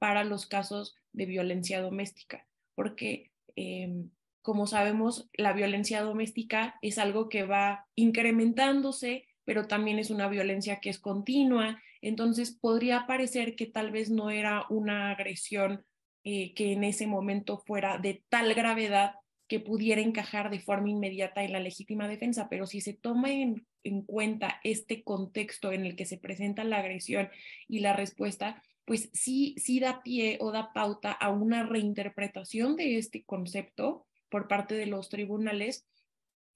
para 0.00 0.24
los 0.24 0.46
casos 0.46 0.96
de 1.12 1.26
violencia 1.26 1.80
doméstica, 1.80 2.48
porque 2.74 3.30
em, 3.54 4.10
como 4.42 4.66
sabemos, 4.66 5.30
la 5.34 5.52
violencia 5.52 6.02
doméstica 6.02 6.76
es 6.82 6.98
algo 6.98 7.28
que 7.28 7.44
va 7.44 7.86
incrementándose, 7.94 9.28
pero 9.44 9.68
también 9.68 10.00
es 10.00 10.10
una 10.10 10.26
violencia 10.26 10.80
que 10.80 10.90
es 10.90 10.98
continua. 10.98 11.80
Entonces, 12.02 12.56
podría 12.58 13.06
parecer 13.06 13.56
que 13.56 13.66
tal 13.66 13.90
vez 13.90 14.10
no 14.10 14.30
era 14.30 14.64
una 14.70 15.10
agresión 15.10 15.84
eh, 16.24 16.54
que 16.54 16.72
en 16.72 16.84
ese 16.84 17.06
momento 17.06 17.58
fuera 17.58 17.98
de 17.98 18.22
tal 18.28 18.54
gravedad 18.54 19.14
que 19.48 19.58
pudiera 19.58 20.00
encajar 20.00 20.50
de 20.50 20.60
forma 20.60 20.90
inmediata 20.90 21.42
en 21.42 21.52
la 21.52 21.60
legítima 21.60 22.06
defensa, 22.06 22.48
pero 22.48 22.66
si 22.66 22.80
se 22.80 22.94
toma 22.94 23.30
en, 23.30 23.66
en 23.82 24.02
cuenta 24.02 24.60
este 24.62 25.02
contexto 25.02 25.72
en 25.72 25.86
el 25.86 25.96
que 25.96 26.06
se 26.06 26.18
presenta 26.18 26.62
la 26.62 26.78
agresión 26.78 27.28
y 27.66 27.80
la 27.80 27.92
respuesta, 27.92 28.62
pues 28.84 29.10
sí, 29.12 29.54
sí 29.56 29.80
da 29.80 30.02
pie 30.02 30.38
o 30.40 30.52
da 30.52 30.72
pauta 30.72 31.12
a 31.12 31.30
una 31.30 31.64
reinterpretación 31.64 32.76
de 32.76 32.98
este 32.98 33.24
concepto 33.24 34.06
por 34.28 34.48
parte 34.48 34.74
de 34.74 34.86
los 34.86 35.08
tribunales 35.08 35.86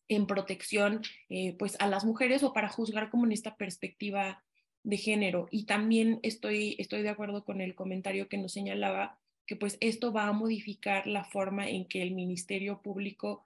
en 0.08 0.26
protección 0.26 1.02
eh, 1.28 1.56
pues 1.58 1.76
a 1.80 1.86
las 1.86 2.04
mujeres 2.04 2.42
o 2.42 2.52
para 2.52 2.68
juzgar 2.68 3.10
como 3.10 3.24
en 3.24 3.32
esta 3.32 3.56
perspectiva 3.56 4.42
de 4.84 4.96
género. 4.96 5.48
Y 5.50 5.64
también 5.64 6.20
estoy, 6.22 6.76
estoy 6.78 7.02
de 7.02 7.08
acuerdo 7.08 7.44
con 7.44 7.60
el 7.60 7.74
comentario 7.74 8.28
que 8.28 8.38
nos 8.38 8.52
señalaba 8.52 9.18
que 9.46 9.56
pues 9.56 9.76
esto 9.80 10.12
va 10.12 10.28
a 10.28 10.32
modificar 10.32 11.06
la 11.06 11.24
forma 11.24 11.68
en 11.68 11.86
que 11.86 12.02
el 12.02 12.12
Ministerio 12.12 12.80
Público 12.80 13.44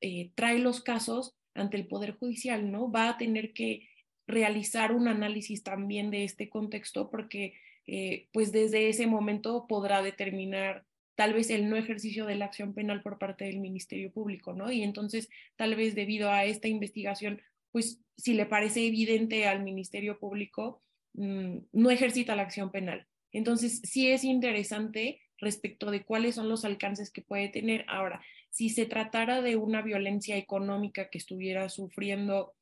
eh, 0.00 0.30
trae 0.34 0.58
los 0.58 0.80
casos 0.80 1.34
ante 1.54 1.76
el 1.76 1.86
Poder 1.86 2.16
Judicial, 2.16 2.70
¿no? 2.72 2.90
Va 2.90 3.10
a 3.10 3.18
tener 3.18 3.52
que 3.52 3.88
realizar 4.26 4.92
un 4.92 5.08
análisis 5.08 5.62
también 5.62 6.10
de 6.10 6.24
este 6.24 6.48
contexto 6.48 7.10
porque 7.10 7.54
eh, 7.86 8.28
pues 8.32 8.52
desde 8.52 8.88
ese 8.88 9.06
momento 9.06 9.66
podrá 9.68 10.02
determinar 10.02 10.84
tal 11.14 11.32
vez 11.32 11.50
el 11.50 11.68
no 11.68 11.76
ejercicio 11.76 12.26
de 12.26 12.36
la 12.36 12.44
acción 12.44 12.74
penal 12.74 13.02
por 13.02 13.18
parte 13.18 13.46
del 13.46 13.58
Ministerio 13.58 14.12
Público, 14.12 14.52
¿no? 14.52 14.70
Y 14.70 14.82
entonces, 14.82 15.28
tal 15.56 15.74
vez 15.74 15.96
debido 15.96 16.30
a 16.30 16.44
esta 16.44 16.68
investigación, 16.68 17.42
pues 17.72 18.00
si 18.16 18.34
le 18.34 18.46
parece 18.46 18.86
evidente 18.86 19.46
al 19.46 19.62
Ministerio 19.62 20.18
Público, 20.18 20.82
mm, 21.14 21.58
no 21.72 21.90
ejercita 21.90 22.36
la 22.36 22.42
acción 22.42 22.70
penal. 22.70 23.06
Entonces, 23.32 23.80
sí 23.84 24.10
es 24.10 24.24
interesante 24.24 25.20
respecto 25.38 25.90
de 25.90 26.04
cuáles 26.04 26.34
son 26.34 26.48
los 26.48 26.64
alcances 26.64 27.10
que 27.10 27.22
puede 27.22 27.48
tener. 27.48 27.84
Ahora, 27.88 28.20
si 28.50 28.70
se 28.70 28.86
tratara 28.86 29.42
de 29.42 29.56
una 29.56 29.82
violencia 29.82 30.36
económica 30.36 31.10
que 31.10 31.18
estuviera 31.18 31.68
sufriendo 31.68 32.54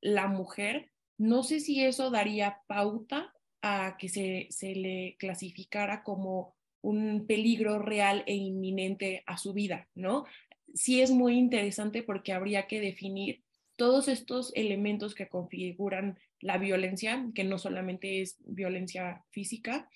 la 0.00 0.28
mujer, 0.28 0.90
no 1.18 1.42
sé 1.42 1.60
si 1.60 1.82
eso 1.84 2.10
daría 2.10 2.58
pauta 2.66 3.32
a 3.60 3.96
que 3.98 4.08
se, 4.08 4.46
se 4.50 4.74
le 4.74 5.16
clasificara 5.18 6.02
como 6.02 6.54
un 6.80 7.26
peligro 7.26 7.78
real 7.78 8.24
e 8.26 8.34
inminente 8.34 9.22
a 9.26 9.36
su 9.36 9.52
vida, 9.52 9.88
¿no? 9.94 10.24
Sí 10.74 11.00
es 11.00 11.10
muy 11.10 11.38
interesante 11.38 12.02
porque 12.02 12.32
habría 12.32 12.66
que 12.66 12.80
definir 12.80 13.42
todos 13.76 14.08
estos 14.08 14.52
elementos 14.54 15.14
que 15.14 15.28
configuran 15.28 16.18
la 16.40 16.58
violencia, 16.58 17.26
que 17.34 17.44
no 17.44 17.58
solamente 17.58 18.20
es 18.20 18.36
violencia 18.40 19.24
física, 19.30 19.88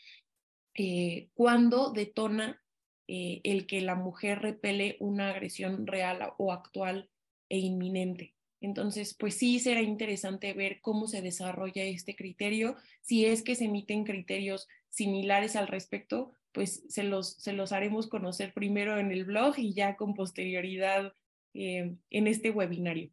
eh, 0.74 1.28
cuando 1.34 1.92
detona 1.92 2.62
eh, 3.08 3.40
el 3.44 3.66
que 3.66 3.80
la 3.80 3.94
mujer 3.94 4.40
repele 4.40 4.96
una 5.00 5.30
agresión 5.30 5.86
real 5.86 6.32
o 6.38 6.52
actual 6.52 7.08
e 7.48 7.58
inminente. 7.58 8.34
Entonces, 8.60 9.14
pues 9.14 9.36
sí 9.36 9.60
será 9.60 9.82
interesante 9.82 10.52
ver 10.54 10.80
cómo 10.80 11.06
se 11.06 11.22
desarrolla 11.22 11.84
este 11.84 12.16
criterio, 12.16 12.76
si 13.02 13.26
es 13.26 13.42
que 13.42 13.54
se 13.54 13.66
emiten 13.66 14.04
criterios 14.04 14.66
similares 14.88 15.56
al 15.56 15.68
respecto, 15.68 16.32
pues 16.52 16.84
se 16.88 17.04
los, 17.04 17.34
se 17.34 17.52
los 17.52 17.72
haremos 17.72 18.08
conocer 18.08 18.52
primero 18.54 18.98
en 18.98 19.12
el 19.12 19.24
blog 19.24 19.58
y 19.58 19.74
ya 19.74 19.94
con 19.96 20.14
posterioridad 20.14 21.12
eh, 21.54 21.94
en 22.10 22.26
este 22.26 22.50
webinario. 22.50 23.10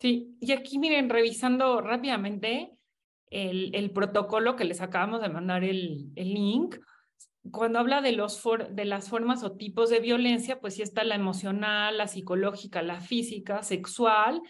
Sí, 0.00 0.34
y 0.40 0.52
aquí 0.52 0.78
miren, 0.78 1.10
revisando 1.10 1.82
rápidamente 1.82 2.72
el, 3.30 3.90
protocolo 3.92 4.56
que 4.56 4.64
les 4.64 4.80
acabamos 4.80 5.20
de 5.20 5.28
mandar 5.28 5.62
el, 5.62 6.10
link, 6.14 6.76
cuando 7.50 7.78
habla 7.78 8.00
de, 8.00 8.12
los 8.12 8.42
de 8.70 8.84
las 8.86 9.10
formas 9.10 9.42
o 9.44 9.56
tipos 9.56 9.90
de 9.90 10.00
violencia, 10.00 10.58
pues 10.58 10.76
sí 10.76 10.82
está 10.82 11.04
la 11.04 11.16
emocional, 11.16 11.98
la 11.98 12.08
psicológica, 12.08 12.80
la 12.80 13.00
física, 13.00 13.62
sexual, 13.62 14.40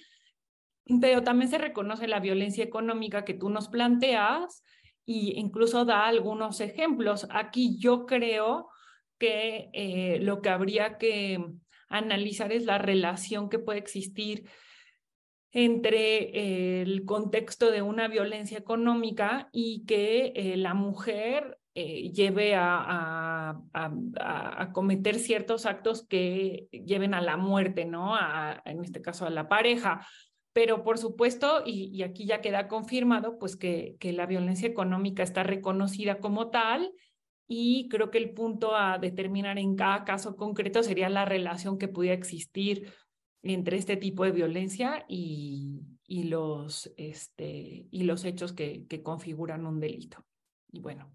pero 1.00 1.22
también 1.24 1.50
se 1.50 1.58
reconoce 1.58 2.06
la 2.06 2.20
violencia 2.20 2.62
económica 2.62 3.24
que 3.24 3.34
tú 3.34 3.50
nos 3.50 3.68
planteas 3.68 4.62
y 5.04 5.36
incluso 5.36 5.84
da 5.84 6.06
algunos 6.06 6.60
ejemplos. 6.60 7.26
Aquí 7.30 7.76
yo 7.78 8.06
creo 8.06 8.68
que 9.18 9.68
eh, 9.72 10.18
lo 10.20 10.42
que 10.42 10.48
habría 10.48 10.96
que 10.96 11.44
analizar 11.88 12.52
es 12.52 12.64
la 12.64 12.78
relación 12.78 13.48
que 13.48 13.58
puede 13.58 13.80
existir 13.80 14.48
entre 15.52 16.80
el 16.82 17.04
contexto 17.04 17.70
de 17.70 17.82
una 17.82 18.08
violencia 18.08 18.58
económica 18.58 19.48
y 19.52 19.84
que 19.84 20.32
eh, 20.36 20.56
la 20.56 20.74
mujer 20.74 21.58
eh, 21.74 22.10
lleve 22.12 22.54
a, 22.54 23.60
a, 23.72 24.72
cometer 24.72 25.18
ciertos 25.18 25.66
actos 25.66 26.06
que 26.06 26.68
lleven 26.72 27.14
a 27.14 27.20
la 27.20 27.36
muerte, 27.36 27.84
¿no? 27.84 28.14
en 28.64 28.84
este 28.84 29.00
caso 29.00 29.26
a 29.26 29.30
la 29.30 29.48
pareja. 29.48 30.06
Pero 30.52 30.82
por 30.82 30.98
supuesto, 30.98 31.62
y, 31.64 32.02
aquí 32.02 32.26
ya 32.26 32.40
queda 32.40 32.66
confirmado, 32.66 33.38
pues 33.38 33.56
que, 33.56 33.96
que 34.00 34.12
la 34.12 34.26
violencia 34.26 34.68
económica 34.68 35.22
está 35.22 35.42
reconocida 35.42 36.18
como 36.18 36.50
tal 36.50 36.92
y 37.46 37.88
creo 37.88 38.10
que 38.10 38.18
el 38.18 38.32
punto 38.32 38.76
a 38.76 38.98
determinar 38.98 39.58
en 39.58 39.76
cada 39.76 40.04
caso 40.04 40.36
concreto 40.36 40.82
sería 40.82 41.08
la 41.08 41.24
relación 41.24 41.78
que 41.78 41.88
pudiera 41.88 42.14
existir 42.14 42.92
entre 43.42 43.76
este 43.76 43.96
tipo 43.96 44.24
de 44.24 44.32
violencia 44.32 45.04
y, 45.08 45.80
y 46.06 46.24
los, 46.24 46.92
este, 46.96 47.86
y 47.90 48.04
los 48.04 48.24
hechos 48.24 48.52
que, 48.52 48.86
que 48.86 49.02
configuran 49.02 49.66
un 49.66 49.80
delito. 49.80 50.24
Y 50.72 50.80
bueno, 50.80 51.12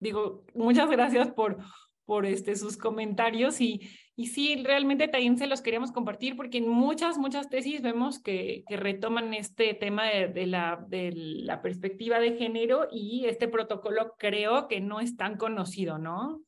digo, 0.00 0.44
muchas 0.54 0.90
gracias 0.90 1.30
por, 1.32 1.58
por 2.04 2.26
este, 2.26 2.56
sus 2.56 2.76
comentarios 2.76 3.60
y, 3.60 3.88
y 4.16 4.26
sí, 4.26 4.60
realmente 4.64 5.08
también 5.08 5.38
se 5.38 5.46
los 5.46 5.62
queríamos 5.62 5.92
compartir 5.92 6.36
porque 6.36 6.58
en 6.58 6.68
muchas, 6.68 7.18
muchas 7.18 7.48
tesis 7.48 7.82
vemos 7.82 8.20
que, 8.20 8.64
que 8.66 8.76
retoman 8.76 9.32
este 9.32 9.74
tema 9.74 10.06
de, 10.08 10.46
la, 10.46 10.84
de 10.88 11.12
la 11.14 11.62
perspectiva 11.62 12.18
de 12.18 12.36
género 12.36 12.88
y 12.90 13.26
este 13.26 13.46
protocolo 13.46 14.16
creo 14.18 14.66
que 14.66 14.80
no 14.80 15.00
es 15.00 15.16
tan 15.16 15.36
conocido, 15.36 15.98
¿no? 15.98 16.42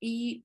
Y 0.00 0.44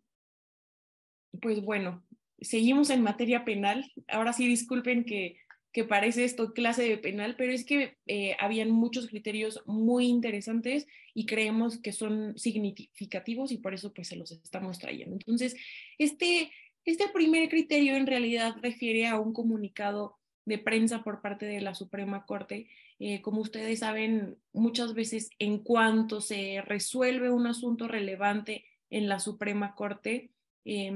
pues 1.41 1.61
bueno, 1.61 2.03
seguimos 2.41 2.89
en 2.89 3.01
materia 3.01 3.45
penal. 3.45 3.91
Ahora 4.07 4.33
sí, 4.33 4.47
disculpen 4.47 5.05
que, 5.05 5.37
que 5.71 5.85
parece 5.85 6.25
esto 6.25 6.53
clase 6.53 6.83
de 6.83 6.97
penal, 6.97 7.35
pero 7.37 7.53
es 7.53 7.63
que 7.65 7.97
eh, 8.07 8.35
habían 8.39 8.71
muchos 8.71 9.07
criterios 9.07 9.61
muy 9.65 10.07
interesantes 10.07 10.87
y 11.13 11.25
creemos 11.25 11.79
que 11.79 11.93
son 11.93 12.37
significativos 12.37 13.51
y 13.51 13.57
por 13.57 13.73
eso 13.73 13.93
pues 13.93 14.09
se 14.09 14.17
los 14.17 14.31
estamos 14.31 14.79
trayendo. 14.79 15.15
Entonces, 15.15 15.55
este, 15.97 16.51
este 16.83 17.07
primer 17.09 17.47
criterio 17.49 17.95
en 17.95 18.07
realidad 18.07 18.55
refiere 18.61 19.07
a 19.07 19.19
un 19.19 19.33
comunicado 19.33 20.17
de 20.45 20.57
prensa 20.57 21.03
por 21.03 21.21
parte 21.21 21.45
de 21.45 21.61
la 21.61 21.75
Suprema 21.75 22.25
Corte. 22.25 22.67
Eh, 22.99 23.21
como 23.21 23.41
ustedes 23.41 23.79
saben, 23.79 24.37
muchas 24.51 24.93
veces 24.93 25.29
en 25.39 25.59
cuanto 25.59 26.19
se 26.19 26.61
resuelve 26.61 27.29
un 27.29 27.47
asunto 27.47 27.87
relevante 27.87 28.65
en 28.89 29.07
la 29.07 29.19
Suprema 29.19 29.75
Corte, 29.75 30.31
eh, 30.65 30.91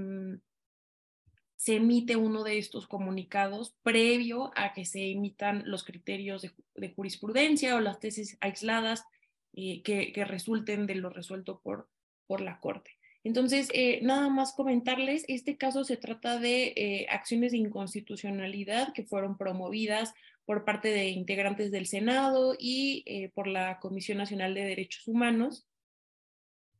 se 1.55 1.75
emite 1.75 2.15
uno 2.15 2.43
de 2.43 2.57
estos 2.57 2.87
comunicados 2.87 3.75
previo 3.81 4.51
a 4.55 4.73
que 4.73 4.85
se 4.85 5.11
emitan 5.11 5.63
los 5.65 5.83
criterios 5.83 6.41
de, 6.75 6.89
jurisprudencia 6.93 7.75
o 7.75 7.79
las 7.79 7.99
tesis 7.99 8.37
aisladas 8.41 9.05
eh, 9.53 9.81
que, 9.81 10.25
resulten 10.25 10.85
de 10.85 10.95
lo 10.95 11.09
resuelto 11.09 11.61
por, 11.61 11.89
por 12.27 12.41
la 12.41 12.59
Corte. 12.59 12.91
Entonces, 13.23 13.69
eh, 13.73 13.99
nada 14.03 14.29
más 14.29 14.53
comentarles, 14.53 15.23
este 15.27 15.57
caso 15.57 15.83
se 15.83 15.97
trata 15.97 16.39
de 16.39 16.73
eh, 16.75 17.07
acciones 17.09 17.53
de 17.53 17.57
inconstitucionalidad 17.57 18.93
que 18.93 19.05
fueron 19.05 19.37
promovidas 19.37 20.13
por 20.45 20.65
parte 20.65 20.89
de 20.89 21.09
integrantes 21.09 21.71
del 21.71 21.87
Senado 21.87 22.55
y 22.59 23.29
por 23.33 23.47
la 23.47 23.79
Comisión 23.79 24.19
Nacional 24.19 24.53
de 24.53 24.63
Derechos 24.63 25.07
Humanos 25.07 25.65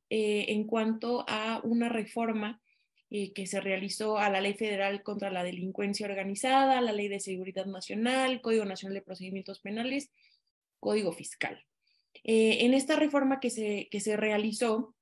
en 0.08 0.68
cuanto 0.68 1.26
a 1.28 1.62
una 1.64 1.90
reforma 1.90 2.62
eh, 3.12 3.34
que 3.34 3.46
se 3.46 3.62
realizó 3.62 4.18
a 4.18 4.30
la 4.30 4.42
Ley 4.42 4.56
Federal 4.56 5.04
contra 5.04 5.30
la 5.30 5.44
Delincuencia 5.44 6.08
Organizada, 6.08 6.82
la 6.82 6.92
Ley 6.92 7.08
de 7.08 7.20
Seguridad 7.20 7.68
Nacional, 7.68 8.42
Código 8.42 8.66
Nacional 8.66 8.96
de 8.96 9.04
Procedimientos 9.04 9.60
Penales, 9.60 10.12
Código 10.80 11.14
Fiscal. 11.14 11.64
Eh, 12.24 12.66
en 12.66 12.74
esta 12.74 12.96
reforma 12.96 13.40
que 13.40 13.52
se, 13.52 13.88
que 13.92 14.00
se 14.00 14.18
realizó, 14.18 14.96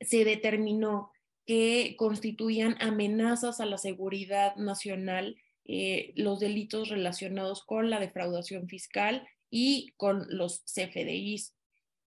se 0.00 0.24
determinó 0.24 1.10
que 1.44 1.96
constituían 1.98 2.76
amenazas 2.80 3.60
a 3.60 3.66
la 3.66 3.78
seguridad 3.78 4.54
nacional 4.56 5.36
eh, 5.64 6.12
los 6.16 6.38
delitos 6.38 6.88
relacionados 6.88 7.64
con 7.64 7.90
la 7.90 7.98
defraudación 7.98 8.68
fiscal 8.68 9.26
y 9.50 9.92
con 9.96 10.26
los 10.28 10.62
CFDIs 10.64 11.54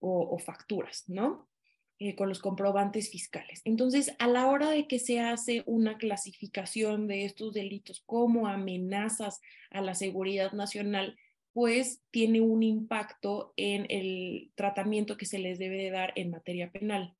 o, 0.00 0.34
o 0.34 0.38
facturas, 0.38 1.04
¿no? 1.06 1.48
Eh, 2.00 2.14
con 2.14 2.28
los 2.28 2.38
comprobantes 2.38 3.10
fiscales. 3.10 3.60
Entonces, 3.64 4.14
a 4.20 4.28
la 4.28 4.46
hora 4.46 4.70
de 4.70 4.86
que 4.86 5.00
se 5.00 5.18
hace 5.18 5.64
una 5.66 5.98
clasificación 5.98 7.08
de 7.08 7.24
estos 7.24 7.54
delitos 7.54 8.04
como 8.06 8.46
amenazas 8.46 9.40
a 9.70 9.80
la 9.80 9.96
seguridad 9.96 10.52
nacional, 10.52 11.16
pues 11.52 12.00
tiene 12.12 12.40
un 12.40 12.62
impacto 12.62 13.52
en 13.56 13.84
el 13.88 14.52
tratamiento 14.54 15.16
que 15.16 15.26
se 15.26 15.40
les 15.40 15.58
debe 15.58 15.76
de 15.76 15.90
dar 15.90 16.12
en 16.14 16.30
materia 16.30 16.70
penal. 16.70 17.16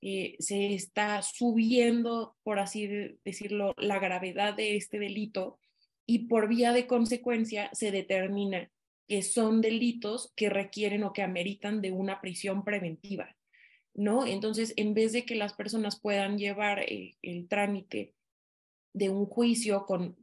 Eh, 0.00 0.36
se 0.38 0.72
está 0.72 1.20
subiendo, 1.20 2.34
por 2.42 2.58
así 2.58 2.88
decirlo, 3.26 3.74
la 3.76 3.98
gravedad 3.98 4.54
de 4.54 4.76
este 4.76 4.98
delito 4.98 5.58
y 6.06 6.20
por 6.20 6.48
vía 6.48 6.72
de 6.72 6.86
consecuencia 6.86 7.68
se 7.74 7.90
determina 7.90 8.70
que 9.06 9.20
son 9.20 9.60
delitos 9.60 10.32
que 10.36 10.48
requieren 10.48 11.04
o 11.04 11.12
que 11.12 11.20
ameritan 11.20 11.82
de 11.82 11.92
una 11.92 12.22
prisión 12.22 12.64
preventiva. 12.64 13.36
¿No? 13.94 14.26
Entonces, 14.26 14.72
en 14.76 14.94
vez 14.94 15.12
de 15.12 15.24
que 15.24 15.34
las 15.34 15.52
personas 15.52 15.98
puedan 15.98 16.38
llevar 16.38 16.80
el, 16.80 17.46
trámite 17.48 18.14
de 18.92 19.10
un 19.10 19.26
juicio 19.26 19.86
con 19.86 20.16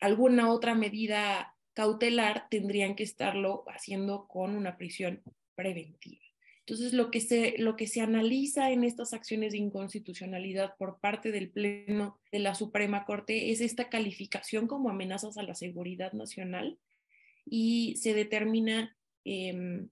alguna 0.00 0.50
otra 0.50 0.74
medida 0.74 1.56
cautelar, 1.74 2.48
tendrían 2.50 2.94
que 2.94 3.02
estarlo 3.02 3.64
haciendo 3.68 4.26
con 4.28 4.56
una 4.56 4.76
prisión 4.76 5.22
preventiva. 5.54 6.22
Entonces, 6.60 6.92
lo 6.94 7.10
que, 7.12 7.20
se, 7.20 7.54
lo 7.58 7.76
que 7.76 7.86
se 7.86 8.00
analiza 8.00 8.72
en 8.72 8.82
estas 8.82 9.12
acciones 9.12 9.52
de 9.52 9.58
inconstitucionalidad 9.58 10.74
por 10.76 10.98
parte 10.98 11.30
del 11.30 11.50
Pleno 11.50 12.18
de 12.32 12.40
la 12.40 12.56
Suprema 12.56 13.04
Corte 13.04 13.52
es 13.52 13.60
esta 13.60 13.88
calificación 13.88 14.66
como 14.66 14.90
amenazas 14.90 15.36
a 15.36 15.44
la 15.44 15.54
seguridad 15.54 16.12
nacional 16.12 16.78
y 17.44 17.94
se 17.96 18.14
determina 18.14 18.96
em, 19.24 19.88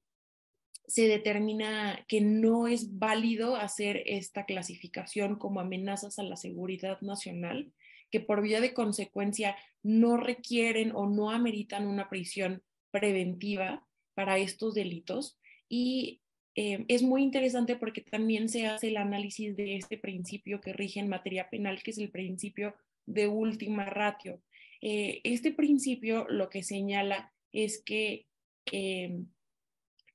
se 0.87 1.09
determina 1.09 2.05
que 2.09 2.20
no 2.20 2.68
es 2.68 2.99
válido 2.99 3.57
hacer 3.57 4.03
esta 4.07 4.45
clasificación 4.45 5.37
como 5.37 5.61
amenazas 5.61 6.18
a 6.18 6.22
la 6.22 6.37
seguridad 6.37 7.01
nacional, 7.01 7.72
que 8.11 8.20
por 8.20 8.43
vía 8.43 8.61
de 8.61 8.74
consecuencia 8.74 9.57
no 9.82 10.16
requieren 10.16 10.93
o 10.95 11.09
no 11.09 11.30
ameritan 11.30 11.87
una 11.87 12.09
prisión 12.09 12.62
preventiva 12.91 13.87
para 14.14 14.39
estos 14.39 14.74
delitos. 14.74 15.39
Y 15.68 16.20
eh, 16.55 16.85
es 16.89 17.03
muy 17.03 17.22
interesante 17.22 17.76
porque 17.76 18.01
también 18.03 18.49
se 18.49 18.66
hace 18.66 18.89
el 18.89 18.97
análisis 18.97 19.57
de 19.57 19.76
este 19.76 19.99
principio 19.99 20.61
que 20.61 20.72
rige 20.72 21.01
en 21.01 21.09
materia 21.09 21.51
penal, 21.51 21.82
que 21.82 21.91
es 21.91 21.99
el 21.99 22.11
principio 22.11 22.74
de 23.07 23.26
última 23.26 23.87
ratio. 23.87 24.41
Eh, 24.80 25.20
este 25.24 25.51
principio 25.51 26.26
lo 26.28 26.51
que 26.51 26.62
señala 26.62 27.32
es 27.53 27.82
que 27.82 28.26
eh, 28.70 29.18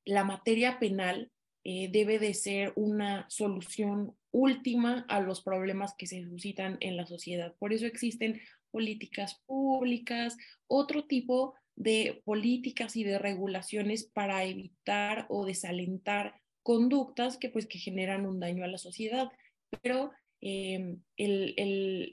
la 0.09 0.23
materia 0.23 0.79
penal 0.79 1.31
eh, 1.63 1.89
debe 1.91 2.17
de 2.17 2.33
ser 2.33 2.73
una 2.75 3.27
solución 3.29 4.15
última 4.31 5.05
a 5.07 5.19
los 5.19 5.43
problemas 5.43 5.93
que 5.97 6.07
se 6.07 6.23
suscitan 6.23 6.77
en 6.79 6.97
la 6.97 7.05
sociedad. 7.05 7.55
Por 7.59 7.73
eso 7.73 7.85
existen 7.85 8.41
políticas 8.71 9.41
públicas, 9.45 10.35
otro 10.67 11.05
tipo 11.05 11.53
de 11.75 12.21
políticas 12.25 12.95
y 12.95 13.03
de 13.03 13.19
regulaciones 13.19 14.03
para 14.03 14.43
evitar 14.45 15.27
o 15.29 15.45
desalentar 15.45 16.33
conductas 16.63 17.37
que 17.37 17.49
pues 17.49 17.67
que 17.67 17.77
generan 17.77 18.25
un 18.25 18.39
daño 18.39 18.63
a 18.63 18.67
la 18.67 18.77
sociedad. 18.79 19.29
Pero 19.81 20.11
Em, 20.41 21.01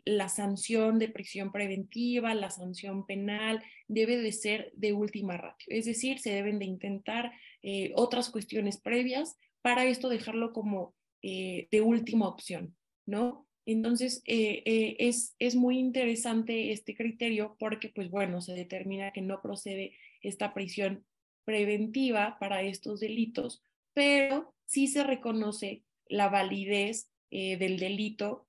la 0.04 0.28
sanción 0.28 0.98
de 0.98 1.08
prisión 1.08 1.52
preventiva, 1.52 2.34
la 2.34 2.50
sanción 2.50 3.06
penal, 3.06 3.62
debe 3.86 4.16
de 4.16 4.32
ser 4.32 4.72
de 4.74 4.92
última 4.92 5.36
ratio. 5.36 5.68
Es 5.68 5.84
decir, 5.84 6.18
se 6.18 6.32
deben 6.32 6.58
de 6.58 6.64
intentar 6.64 7.32
eh, 7.66 7.92
otras 7.96 8.30
cuestiones 8.30 8.78
previas 8.78 9.36
para 9.60 9.84
esto 9.84 10.08
dejarlo 10.08 10.52
como 10.52 10.94
eh, 11.22 11.66
de 11.72 11.80
última 11.80 12.28
opción, 12.28 12.76
¿no? 13.04 13.48
Entonces, 13.66 14.22
eh, 14.24 14.94
es, 15.00 15.34
es 15.40 15.56
muy 15.56 15.78
interesante 15.78 16.70
este 16.70 16.94
criterio 16.94 17.56
porque, 17.58 17.88
pues 17.88 18.08
bueno, 18.08 18.40
se 18.40 18.54
determina 18.54 19.10
que 19.10 19.22
no 19.22 19.42
procede 19.42 19.96
esta 20.22 20.54
prisión 20.54 21.04
preventiva 21.44 22.36
para 22.38 22.62
estos 22.62 23.00
delitos, 23.00 23.64
pero 23.92 24.54
sí 24.66 24.86
se 24.86 25.02
reconoce 25.02 25.82
la 26.08 26.28
validez 26.28 27.10
eh, 27.30 27.56
del 27.56 27.78
delito 27.78 28.46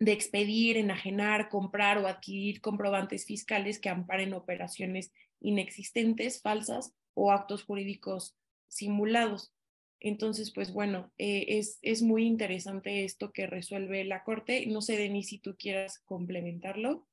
de 0.00 0.12
expedir, 0.12 0.76
enajenar, 0.76 1.48
comprar 1.48 1.98
o 1.98 2.08
adquirir 2.08 2.60
comprobantes 2.60 3.24
fiscales 3.26 3.78
que 3.78 3.88
amparen 3.88 4.34
operaciones 4.34 5.12
inexistentes, 5.40 6.42
falsas 6.42 6.92
o 7.14 7.32
actos 7.32 7.64
jurídicos 7.64 8.36
simulados. 8.68 9.52
Entonces, 10.00 10.52
pues 10.52 10.72
bueno, 10.72 11.10
eh, 11.16 11.46
es, 11.48 11.78
es 11.80 12.02
muy 12.02 12.26
interesante 12.26 13.04
esto 13.04 13.32
que 13.32 13.46
resuelve 13.46 14.04
la 14.04 14.22
Corte. 14.22 14.66
No 14.66 14.82
sé, 14.82 14.96
Denis, 14.96 15.28
si 15.28 15.38
tú 15.38 15.56
quieras 15.56 16.00
complementarlo. 16.04 17.06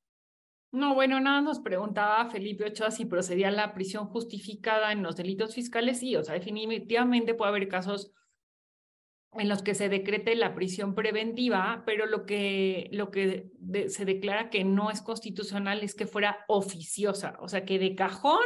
No, 0.71 0.93
bueno, 0.95 1.19
nada 1.19 1.41
nos 1.41 1.59
preguntaba 1.59 2.29
Felipe 2.29 2.65
Ochoa 2.65 2.91
si 2.91 3.05
procedía 3.05 3.51
la 3.51 3.73
prisión 3.73 4.07
justificada 4.07 4.91
en 4.91 5.03
los 5.03 5.15
delitos 5.15 5.55
fiscales. 5.55 5.99
Sí, 5.99 6.15
o 6.15 6.23
sea, 6.23 6.35
definitivamente 6.35 7.33
puede 7.33 7.49
haber 7.49 7.67
casos 7.67 8.13
en 9.33 9.47
los 9.47 9.63
que 9.63 9.75
se 9.75 9.89
decrete 9.89 10.35
la 10.35 10.53
prisión 10.53 10.93
preventiva, 10.93 11.83
pero 11.85 12.05
lo 12.05 12.25
que, 12.25 12.89
lo 12.91 13.11
que 13.11 13.49
se 13.87 14.05
declara 14.05 14.49
que 14.49 14.63
no 14.63 14.91
es 14.91 15.01
constitucional 15.01 15.83
es 15.83 15.95
que 15.95 16.05
fuera 16.05 16.43
oficiosa, 16.47 17.37
o 17.39 17.47
sea, 17.47 17.63
que 17.63 17.79
de 17.79 17.95
cajón, 17.95 18.43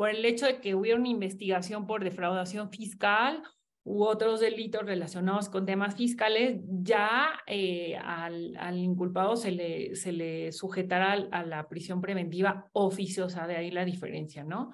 por 0.00 0.08
el 0.08 0.24
hecho 0.24 0.46
de 0.46 0.62
que 0.62 0.74
hubiera 0.74 0.98
una 0.98 1.10
investigación 1.10 1.86
por 1.86 2.02
defraudación 2.02 2.70
fiscal 2.70 3.42
u 3.84 4.04
otros 4.04 4.40
delitos 4.40 4.86
relacionados 4.86 5.50
con 5.50 5.66
temas 5.66 5.94
fiscales, 5.94 6.58
ya 6.70 7.28
eh, 7.46 7.98
al, 8.02 8.56
al, 8.56 8.78
inculpado 8.78 9.36
se 9.36 9.52
le, 9.52 9.94
se 9.96 10.12
le 10.12 10.52
sujetará 10.52 11.28
a 11.30 11.44
la 11.44 11.68
prisión 11.68 12.00
preventiva 12.00 12.70
oficiosa, 12.72 13.46
de 13.46 13.56
ahí 13.56 13.70
la 13.70 13.84
diferencia, 13.84 14.42
¿no? 14.42 14.70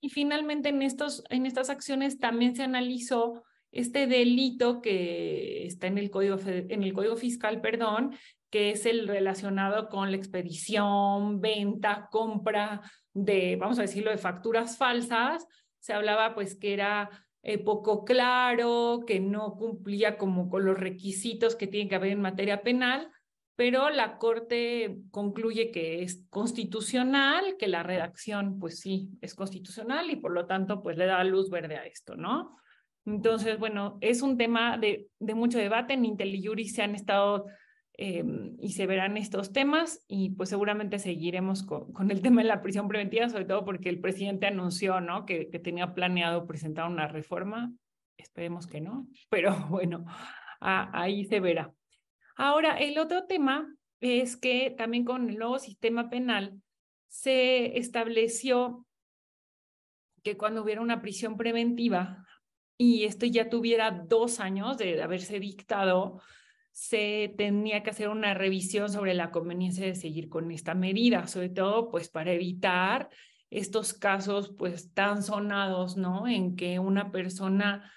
Y 0.00 0.08
finalmente 0.08 0.70
en, 0.70 0.82
estos, 0.82 1.22
en 1.30 1.46
estas 1.46 1.70
acciones 1.70 2.18
también 2.18 2.56
se 2.56 2.64
analizó 2.64 3.44
este 3.76 4.06
delito 4.06 4.80
que 4.80 5.66
está 5.66 5.86
en 5.86 5.98
el 5.98 6.10
código, 6.10 6.36
en 6.46 6.82
el 6.82 6.92
código 6.92 7.16
fiscal, 7.16 7.60
perdón, 7.60 8.16
que 8.50 8.70
es 8.70 8.86
el 8.86 9.06
relacionado 9.06 9.88
con 9.88 10.10
la 10.10 10.16
expedición, 10.16 11.40
venta, 11.40 12.08
compra 12.10 12.80
de, 13.12 13.56
vamos 13.56 13.78
a 13.78 13.82
decirlo, 13.82 14.10
de 14.10 14.18
facturas 14.18 14.78
falsas. 14.78 15.46
Se 15.78 15.92
hablaba 15.92 16.34
pues 16.34 16.56
que 16.56 16.72
era 16.72 17.10
eh, 17.42 17.58
poco 17.58 18.04
claro, 18.04 19.04
que 19.06 19.20
no 19.20 19.56
cumplía 19.56 20.16
como 20.16 20.48
con 20.48 20.64
los 20.64 20.78
requisitos 20.78 21.54
que 21.54 21.66
tiene 21.66 21.88
que 21.88 21.96
haber 21.96 22.12
en 22.12 22.20
materia 22.20 22.62
penal, 22.62 23.10
pero 23.56 23.90
la 23.90 24.18
Corte 24.18 24.98
concluye 25.10 25.70
que 25.70 26.02
es 26.02 26.24
constitucional, 26.28 27.56
que 27.58 27.68
la 27.68 27.82
redacción 27.82 28.58
pues 28.58 28.80
sí 28.80 29.10
es 29.20 29.34
constitucional 29.34 30.10
y 30.10 30.16
por 30.16 30.32
lo 30.32 30.46
tanto 30.46 30.82
pues 30.82 30.96
le 30.96 31.06
da 31.06 31.22
luz 31.24 31.50
verde 31.50 31.76
a 31.76 31.86
esto, 31.86 32.16
¿no? 32.16 32.56
Entonces, 33.06 33.58
bueno, 33.58 33.98
es 34.00 34.20
un 34.20 34.36
tema 34.36 34.76
de, 34.78 35.08
de 35.20 35.34
mucho 35.34 35.58
debate. 35.58 35.94
En 35.94 36.04
IntelliJuris 36.04 36.74
se 36.74 36.82
han 36.82 36.94
estado 36.94 37.46
eh, 37.98 38.24
y 38.58 38.72
se 38.72 38.86
verán 38.86 39.16
estos 39.16 39.52
temas 39.52 40.04
y 40.06 40.30
pues 40.30 40.50
seguramente 40.50 40.98
seguiremos 40.98 41.62
con, 41.62 41.92
con, 41.92 42.10
el 42.10 42.20
tema 42.20 42.42
de 42.42 42.48
la 42.48 42.60
prisión 42.60 42.88
preventiva, 42.88 43.28
sobre 43.30 43.46
todo 43.46 43.64
porque 43.64 43.88
el 43.88 44.00
presidente 44.00 44.46
anunció, 44.46 45.00
¿no? 45.00 45.24
Que, 45.24 45.48
que 45.48 45.58
tenía 45.58 45.94
planeado 45.94 46.46
presentar 46.46 46.90
una 46.90 47.06
reforma. 47.08 47.72
Esperemos 48.18 48.66
que 48.66 48.80
no, 48.80 49.06
pero 49.30 49.56
bueno, 49.70 50.04
ahí 50.60 51.24
se 51.24 51.40
verá. 51.40 51.72
Ahora, 52.36 52.76
el 52.76 52.98
otro 52.98 53.24
tema 53.24 53.72
es 54.00 54.36
que 54.36 54.74
también 54.76 55.04
con 55.04 55.30
el 55.30 55.38
nuevo 55.38 55.58
sistema 55.58 56.10
penal 56.10 56.60
se 57.08 57.78
estableció 57.78 58.84
que 60.22 60.36
cuando 60.36 60.62
hubiera 60.62 60.80
una 60.82 61.00
prisión 61.00 61.36
preventiva 61.36 62.25
y 62.78 63.04
esto 63.04 63.26
ya 63.26 63.48
tuviera 63.48 63.90
dos 63.90 64.40
años 64.40 64.78
de 64.78 65.02
haberse 65.02 65.40
dictado, 65.40 66.20
se 66.72 67.34
tenía 67.38 67.82
que 67.82 67.90
hacer 67.90 68.08
una 68.08 68.34
revisión 68.34 68.90
sobre 68.90 69.14
la 69.14 69.30
conveniencia 69.30 69.86
de 69.86 69.94
seguir 69.94 70.28
con 70.28 70.50
esta 70.50 70.74
medida, 70.74 71.26
sobre 71.26 71.48
todo 71.48 71.90
pues 71.90 72.10
para 72.10 72.32
evitar 72.32 73.08
estos 73.50 73.94
casos 73.94 74.52
pues 74.58 74.92
tan 74.92 75.22
sonados, 75.22 75.96
¿no? 75.96 76.26
En 76.26 76.54
que 76.54 76.78
una 76.78 77.10
persona 77.10 77.90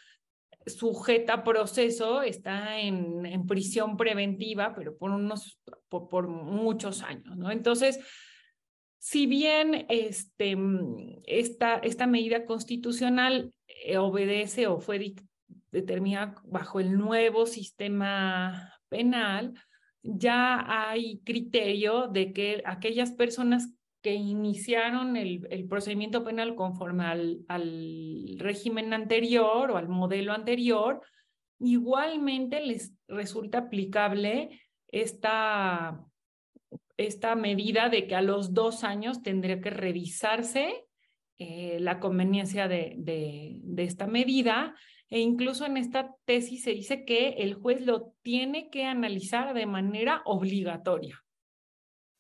sujeta 0.65 1.33
a 1.33 1.43
proceso 1.43 2.21
está 2.21 2.79
en, 2.79 3.25
en 3.25 3.45
prisión 3.45 3.97
preventiva, 3.97 4.73
pero 4.73 4.97
por 4.97 5.11
unos, 5.11 5.59
por, 5.89 6.07
por 6.07 6.27
muchos 6.27 7.01
años, 7.01 7.35
¿no? 7.35 7.51
Entonces, 7.51 7.99
si 8.99 9.25
bien 9.27 9.85
este, 9.89 10.57
esta, 11.25 11.77
esta 11.77 12.05
medida 12.05 12.45
constitucional 12.45 13.53
eh, 13.67 13.97
obedece 13.97 14.67
o 14.67 14.79
fue 14.79 15.15
determinada 15.71 16.35
bajo 16.43 16.79
el 16.79 16.97
nuevo 16.97 17.45
sistema 17.45 18.73
penal, 18.89 19.53
ya 20.03 20.65
hay 20.67 21.19
criterio 21.19 22.07
de 22.07 22.33
que 22.33 22.61
aquellas 22.65 23.11
personas 23.11 23.73
que 24.01 24.13
iniciaron 24.13 25.17
el, 25.17 25.47
el 25.49 25.67
procedimiento 25.67 26.23
penal 26.23 26.55
conforme 26.55 27.05
al, 27.05 27.39
al 27.47 28.35
régimen 28.37 28.93
anterior 28.93 29.71
o 29.71 29.77
al 29.77 29.89
modelo 29.89 30.33
anterior, 30.33 31.01
igualmente 31.59 32.61
les 32.61 32.93
resulta 33.07 33.59
aplicable 33.59 34.61
esta, 34.87 36.05
esta 36.99 37.33
medida 37.35 37.87
de 37.89 38.07
que 38.07 38.15
a 38.15 38.21
los 38.21 38.53
dos 38.53 38.83
años 38.83 39.23
tendría 39.23 39.61
que 39.61 39.69
revisarse 39.69 40.85
eh, 41.37 41.77
la 41.79 41.99
conveniencia 41.99 42.67
de, 42.67 42.95
de, 42.97 43.83
esta 43.83 44.05
medida 44.05 44.75
e 45.09 45.21
incluso 45.21 45.65
en 45.65 45.77
esta 45.77 46.13
tesis 46.25 46.63
se 46.63 46.71
dice 46.71 47.05
que 47.05 47.29
el 47.37 47.53
juez 47.53 47.85
lo 47.85 48.13
tiene 48.21 48.69
que 48.69 48.83
analizar 48.83 49.53
de 49.53 49.65
manera 49.65 50.21
obligatoria. 50.25 51.23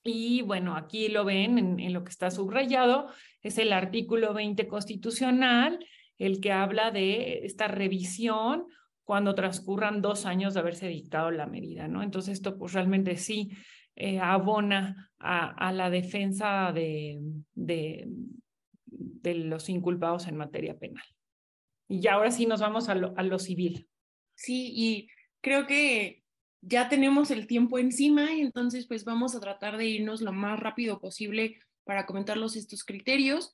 Y 0.01 0.41
bueno, 0.43 0.77
aquí 0.77 1.09
lo 1.09 1.25
ven 1.25 1.57
en, 1.57 1.79
en, 1.81 1.91
lo 1.91 2.05
que 2.05 2.11
está 2.11 2.31
subrayado, 2.31 3.09
es 3.41 3.57
el 3.57 3.73
artículo 3.73 4.33
20 4.33 4.65
constitucional, 4.67 5.85
el 6.17 6.39
que 6.39 6.53
habla 6.53 6.91
de 6.91 7.45
esta 7.45 7.67
revisión 7.67 8.65
cuando 9.03 9.35
transcurran 9.35 10.01
dos 10.01 10.25
años 10.25 10.53
de 10.53 10.61
haberse 10.61 10.87
dictado 10.87 11.31
la 11.31 11.47
medida, 11.47 11.89
¿no? 11.89 12.01
Entonces 12.01 12.33
esto 12.33 12.57
pues 12.57 12.71
realmente 12.71 13.17
sí 13.17 13.49
eh, 13.99 14.19
abona 14.19 15.11
a, 15.19 15.73
la 15.73 15.89
defensa 15.89 16.71
de, 16.71 17.19
los 19.23 19.69
inculpados 19.69 20.27
en 20.27 20.37
materia 20.37 20.77
penal. 20.77 21.03
Y 21.89 21.99
ya 21.99 22.13
ahora 22.13 22.31
sí 22.31 22.45
nos 22.45 22.61
vamos 22.61 22.87
a 22.87 22.95
lo, 22.95 23.39
civil. 23.39 23.89
Sí, 24.35 24.71
y 24.73 25.09
creo 25.41 25.67
que 25.67 26.23
ya 26.61 26.87
tenemos 26.87 27.29
el 27.29 27.45
tiempo 27.45 27.77
encima, 27.77 28.31
entonces 28.31 28.87
pues 28.87 29.03
vamos 29.03 29.35
a 29.35 29.41
tratar 29.41 29.77
de 29.77 29.87
irnos 29.87 30.21
lo 30.21 30.31
más 30.31 30.59
rápido 30.59 31.01
posible 31.01 31.59
para 31.83 32.05
comentarlos 32.05 32.55
estos 32.55 32.85
criterios. 32.85 33.53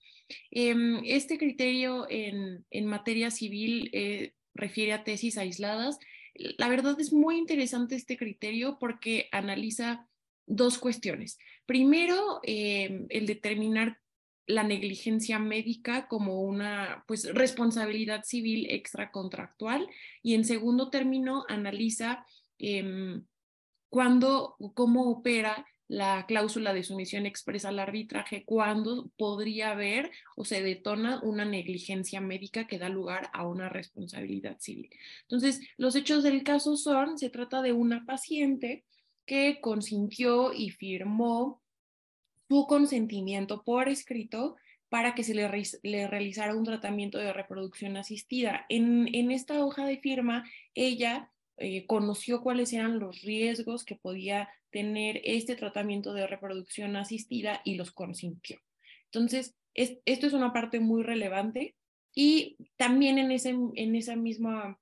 Eh, 0.52 0.76
este 1.06 1.40
criterio 1.40 2.06
en, 2.10 2.66
en 2.70 2.86
materia 2.86 3.32
civil 3.32 3.90
eh, 3.94 4.34
refiere 4.54 4.94
a 4.94 5.04
tesis 5.04 5.40
aisladas. 5.40 5.98
La 6.36 6.68
verdad 6.68 7.00
es 7.00 7.14
muy 7.14 7.38
interesante 7.38 7.96
este 7.96 8.18
criterio 8.18 8.78
porque 8.80 9.28
analiza 9.32 10.08
dos 10.46 10.78
cuestiones. 10.78 11.38
Primero, 11.66 12.40
eh, 12.44 13.06
el 13.10 13.26
determinar 13.26 14.00
la 14.48 14.64
negligencia 14.64 15.40
médica 15.40 16.08
como 16.08 16.42
una 16.42 17.04
pues, 17.08 17.34
responsabilidad 17.34 18.24
civil 18.24 18.68
extracontractual 18.70 19.88
y 20.22 20.36
en 20.36 20.46
segundo 20.46 20.90
término 20.90 21.46
analiza 21.50 22.26
cuándo, 23.90 24.56
cómo 24.76 25.10
opera 25.10 25.66
la 25.88 26.26
cláusula 26.26 26.74
de 26.74 26.84
sumisión 26.84 27.26
expresa 27.26 27.70
al 27.70 27.80
arbitraje, 27.80 28.44
cuándo 28.44 29.12
podría 29.18 29.72
haber 29.72 30.12
o 30.36 30.44
se 30.44 30.64
detona 30.64 31.22
una 31.22 31.46
negligencia 31.46 32.22
médica 32.22 32.66
que 32.66 32.80
da 32.80 32.90
lugar 32.90 33.30
a 33.34 33.48
una 33.48 33.70
responsabilidad 33.70 34.58
civil. 34.60 34.90
Entonces, 35.22 35.62
los 35.78 35.96
hechos 35.96 36.24
del 36.24 36.44
caso 36.44 36.76
son, 36.78 37.18
se 37.20 37.30
trata 37.30 37.62
de 37.62 37.74
una 37.74 38.06
paciente 38.06 38.84
que 39.26 39.60
consintió 39.62 40.54
y 40.54 40.70
firmó 40.70 41.62
su 42.48 42.68
consentimiento 42.68 43.64
por 43.64 43.90
escrito 43.90 44.56
para 44.90 45.16
que 45.16 45.24
se 45.24 45.34
le, 45.34 46.08
realizara 46.08 46.56
un 46.56 46.64
tratamiento 46.64 47.18
de 47.18 47.34
reproducción 47.34 47.98
asistida. 47.98 48.66
En, 48.70 49.14
en 49.14 49.32
esta 49.32 49.66
hoja 49.66 49.86
de 49.86 49.98
firma, 49.98 50.50
ella 50.74 51.32
eh, 51.58 51.86
conoció 51.86 52.42
cuáles 52.42 52.74
eran 52.74 53.00
los 53.00 53.22
riesgos 53.22 53.86
que 53.86 53.96
podía 53.96 54.50
tener 54.72 55.22
este 55.24 55.56
tratamiento 55.56 56.14
de 56.14 56.28
reproducción 56.28 56.98
asistida 56.98 57.62
y 57.64 57.76
los 57.76 57.92
consintió. 57.92 58.60
Entonces, 59.06 59.56
es, 59.74 60.00
esto 60.06 60.28
es 60.28 60.34
una 60.34 60.52
parte 60.52 60.82
muy 60.82 61.04
relevante 61.04 61.76
y 62.14 62.58
también 62.76 63.18
en, 63.18 63.32
ese, 63.32 63.50
en, 63.76 63.96
esa 63.96 64.18
misma, 64.18 64.80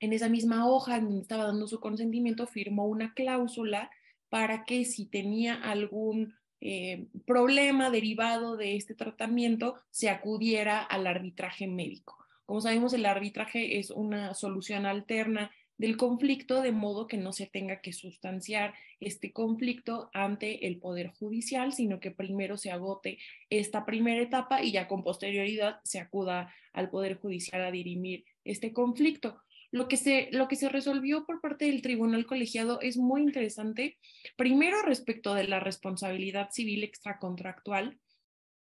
en 0.00 0.12
esa 0.12 0.28
misma 0.28 0.68
hoja 0.68 1.00
donde 1.00 1.22
estaba 1.22 1.44
dando 1.44 1.66
su 1.66 1.80
consentimiento, 1.80 2.46
firmó 2.46 2.86
una 2.86 3.14
cláusula 3.14 3.90
para 4.28 4.64
que 4.64 4.84
si 4.84 5.06
tenía 5.06 5.54
algún 5.54 6.34
eh, 6.60 7.06
problema 7.26 7.90
derivado 7.90 8.56
de 8.56 8.76
este 8.76 8.94
tratamiento 8.94 9.76
se 9.90 10.08
acudiera 10.08 10.82
al 10.82 11.06
arbitraje 11.06 11.66
médico. 11.66 12.16
Como 12.44 12.60
sabemos, 12.60 12.92
el 12.92 13.06
arbitraje 13.06 13.78
es 13.78 13.90
una 13.90 14.34
solución 14.34 14.86
alterna 14.86 15.50
del 15.78 15.96
conflicto, 15.96 16.62
de 16.62 16.72
modo 16.72 17.06
que 17.06 17.18
no 17.18 17.32
se 17.32 17.46
tenga 17.46 17.80
que 17.80 17.92
sustanciar 17.92 18.74
este 18.98 19.32
conflicto 19.32 20.10
ante 20.14 20.66
el 20.66 20.78
Poder 20.78 21.08
Judicial, 21.08 21.72
sino 21.72 22.00
que 22.00 22.10
primero 22.10 22.56
se 22.56 22.70
agote 22.70 23.18
esta 23.50 23.84
primera 23.84 24.22
etapa 24.22 24.62
y 24.62 24.72
ya 24.72 24.88
con 24.88 25.02
posterioridad 25.02 25.80
se 25.84 25.98
acuda 25.98 26.54
al 26.72 26.88
Poder 26.88 27.18
Judicial 27.18 27.62
a 27.62 27.70
dirimir 27.70 28.24
este 28.44 28.72
conflicto. 28.72 29.42
Lo 29.76 29.88
que, 29.88 29.98
se, 29.98 30.30
lo 30.32 30.48
que 30.48 30.56
se 30.56 30.70
resolvió 30.70 31.26
por 31.26 31.42
parte 31.42 31.66
del 31.66 31.82
tribunal 31.82 32.24
colegiado 32.24 32.80
es 32.80 32.96
muy 32.96 33.20
interesante. 33.20 33.98
Primero, 34.34 34.80
respecto 34.80 35.34
de 35.34 35.46
la 35.46 35.60
responsabilidad 35.60 36.48
civil 36.50 36.82
extracontractual, 36.82 38.00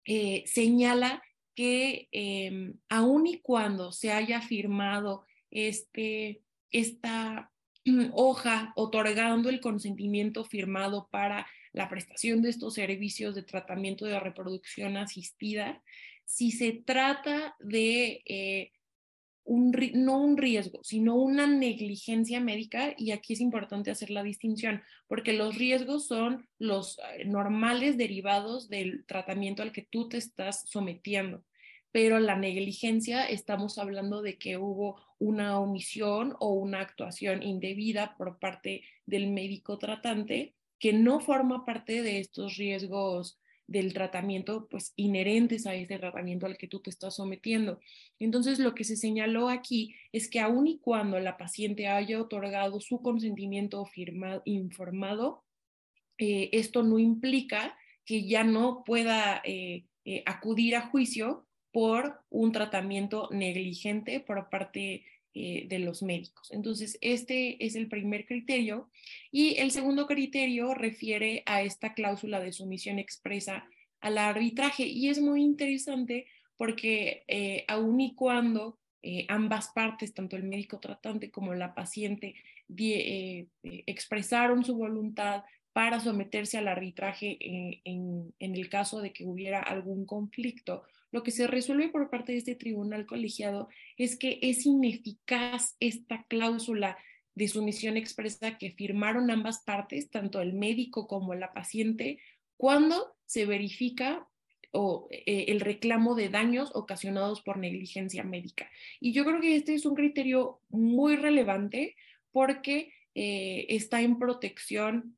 eh, 0.07 0.43
señala 0.47 1.23
que 1.55 2.09
eh, 2.11 2.73
aun 2.89 3.29
y 3.29 3.41
cuando 3.41 3.93
se 3.93 4.11
haya 4.11 4.41
firmado 4.41 5.25
este, 5.53 6.43
esta 6.73 7.53
hoja 8.13 8.73
otorgando 8.75 9.51
el 9.51 9.61
consentimiento 9.61 10.45
firmado 10.45 11.09
para 11.13 11.47
la 11.73 11.89
prestación 11.89 12.43
de 12.43 12.51
estos 12.51 12.75
servicios 12.75 13.37
de 13.37 13.45
tratamiento 13.45 14.05
de 14.05 14.19
reproducción 14.19 14.97
asistida, 14.97 15.81
si 16.25 16.51
se 16.51 16.73
trata 16.73 17.55
de 17.61 18.21
eh, 18.27 18.73
un, 19.49 19.75
no 19.95 20.21
un 20.21 20.37
riesgo, 20.37 20.85
sino 20.85 21.17
una 21.17 21.47
negligencia 21.47 22.39
médica, 22.41 22.95
y 22.97 23.13
aquí 23.13 23.33
es 23.33 23.41
importante 23.41 23.91
hacer 23.91 24.11
la 24.11 24.23
distinción, 24.23 24.83
porque 25.07 25.33
los 25.33 25.57
riesgos 25.57 26.07
son 26.07 26.47
los 26.59 26.99
eh, 26.99 27.25
normales 27.25 27.97
derivados 27.97 28.69
del 28.69 29.05
tratamiento 29.07 29.63
al 29.63 29.73
que 29.73 29.89
tú 29.91 30.09
te 30.09 30.19
estás 30.19 30.69
sometiendo 30.69 31.43
pero 31.91 32.21
la 32.21 32.37
negligencia 32.37 33.25
estamos 33.25 33.79
hablando 33.79 34.21
de 34.21 34.37
que 34.37 34.59
hubo 34.59 35.01
una 35.19 35.59
omisión 35.59 36.37
o 36.39 36.53
una 36.53 36.81
actuación 36.81 37.43
indebida 37.43 38.15
por 38.17 38.39
parte 38.39 38.85
del 39.07 39.29
médico 39.29 39.79
tratante 39.79 40.55
que 40.79 40.93
no 40.93 41.19
forma 41.21 41.65
parte 41.65 42.03
de 42.03 42.21
estos 42.21 42.57
riesgos 42.57 43.41
del 43.69 43.93
tratamiento, 43.93 44.67
pues 44.69 44.95
inherentes 44.97 45.67
a 45.67 45.75
ese 45.75 45.99
tratamiento 45.99 46.47
al 46.47 46.57
que 46.57 46.67
tú 46.67 46.81
te 46.81 46.91
estás 46.91 47.17
sometiendo. 47.17 47.79
Entonces, 48.19 48.59
lo 48.59 48.75
que 48.75 48.83
se 48.83 48.97
señaló 48.97 49.51
aquí 49.51 49.95
es 50.11 50.29
que 50.29 50.41
aun 50.41 50.67
y 50.67 50.79
cuando 50.79 51.21
la 51.21 51.37
paciente 51.37 51.87
haya 51.87 52.21
otorgado 52.21 52.81
su 52.81 53.03
consentimiento 53.03 53.85
firmado, 53.85 54.43
informado, 54.47 55.45
eh, 56.17 56.49
esto 56.53 56.83
no 56.83 56.99
implica 56.99 57.77
que 58.05 58.27
ya 58.27 58.43
no 58.43 58.85
pueda 58.85 59.43
eh, 59.45 59.85
eh, 60.07 60.23
acudir 60.25 60.75
a 60.75 60.89
juicio 60.89 61.47
por 61.71 62.23
un 62.31 62.53
tratamiento 62.53 63.29
negligente 63.31 64.19
por 64.19 64.49
parte 64.49 65.05
eh, 65.41 65.67
de 65.69 65.79
los 65.79 66.03
médicos. 66.03 66.51
Entonces, 66.51 66.99
este 67.01 67.65
es 67.65 67.77
el 67.77 67.87
primer 67.87 68.27
criterio. 68.27 68.91
Y 69.31 69.55
el 69.59 69.71
segundo 69.71 70.09
criterio 70.09 70.75
refiere 70.75 71.45
a 71.47 71.63
esta 71.63 71.95
cláusula 71.95 72.41
de 72.41 72.51
sumisión 72.51 72.99
expresa 72.99 73.65
al 74.01 74.19
arbitraje. 74.19 74.85
Y 74.89 75.11
es 75.11 75.21
muy 75.21 75.45
interesante 75.45 76.27
porque 76.57 77.23
eh, 77.29 77.65
aun 77.69 78.01
y 78.01 78.17
cuando 78.17 78.81
eh, 79.01 79.27
ambas 79.29 79.69
partes, 79.69 80.13
tanto 80.13 80.35
el 80.35 80.43
médico 80.43 80.81
tratante 80.81 81.31
como 81.31 81.55
la 81.55 81.73
paciente, 81.73 82.35
expresaron 83.63 84.65
su 84.65 84.77
voluntad 84.77 85.45
para 85.73 86.01
someterse 86.01 86.59
al 86.59 86.67
arbitraje 86.67 87.39
en 87.41 88.33
el 88.41 88.69
caso 88.69 89.01
de 89.01 89.13
que 89.13 89.25
hubiera 89.25 89.61
algún 89.61 90.05
conflicto, 90.05 90.83
lo 91.11 91.23
que 91.23 91.31
se 91.31 91.47
resuelve 91.47 91.89
por 91.89 92.11
parte 92.11 92.33
de 92.33 92.39
este 92.39 92.55
tribunal 92.55 93.07
colegiado 93.07 93.69
es 93.97 94.19
que 94.19 94.39
es 94.43 94.67
ineficaz 94.67 95.77
esta 95.81 96.25
cláusula 96.29 96.99
de 97.35 97.49
sumisión 97.49 97.97
expresa 97.97 98.59
que 98.59 98.73
firmaron 98.73 99.31
ambas 99.31 99.63
partes, 99.65 100.11
tanto 100.11 100.41
el 100.41 100.53
médico 100.53 101.07
como 101.07 101.35
la 101.35 101.53
paciente, 101.53 102.21
cuando 102.57 103.17
se 103.27 103.47
verifica 103.47 104.29
eh, 105.11 105.47
el 105.49 105.61
reclamo 105.61 106.15
de 106.15 106.29
daños 106.29 106.71
ocasionados 106.75 107.41
por 107.41 107.57
negligencia 107.59 108.23
médica. 108.25 108.71
Y 109.01 109.13
yo 109.13 109.25
creo 109.25 109.41
que 109.41 109.57
este 109.57 109.75
es 109.75 109.87
un 109.87 109.95
criterio 109.95 110.61
muy 110.69 111.17
relevante 111.17 111.97
porque 112.33 112.93
eh, 113.15 113.67
está 113.71 114.03
en 114.03 114.19
protección 114.19 115.18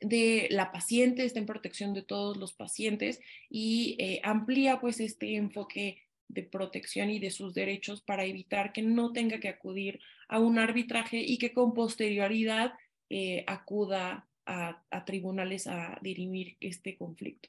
de 0.00 0.48
la 0.50 0.72
paciente, 0.72 1.24
está 1.24 1.38
en 1.38 1.46
protección 1.46 1.94
de 1.94 2.02
todos 2.02 2.36
los 2.36 2.52
pacientes 2.52 3.20
y 3.48 3.96
eh, 3.98 4.20
amplía 4.24 4.80
pues 4.80 5.00
este 5.00 5.36
enfoque 5.36 6.02
de 6.28 6.42
protección 6.44 7.10
y 7.10 7.18
de 7.18 7.30
sus 7.30 7.54
derechos 7.54 8.02
para 8.02 8.24
evitar 8.24 8.72
que 8.72 8.82
no 8.82 9.12
tenga 9.12 9.40
que 9.40 9.48
acudir 9.48 10.00
a 10.28 10.38
un 10.38 10.58
arbitraje 10.58 11.20
y 11.20 11.38
que 11.38 11.52
con 11.52 11.74
posterioridad 11.74 12.72
eh, 13.08 13.44
acuda 13.46 14.28
a, 14.46 15.04
tribunales 15.04 15.66
a 15.66 15.98
dirimir 16.02 16.56
este 16.60 16.96
conflicto. 16.96 17.48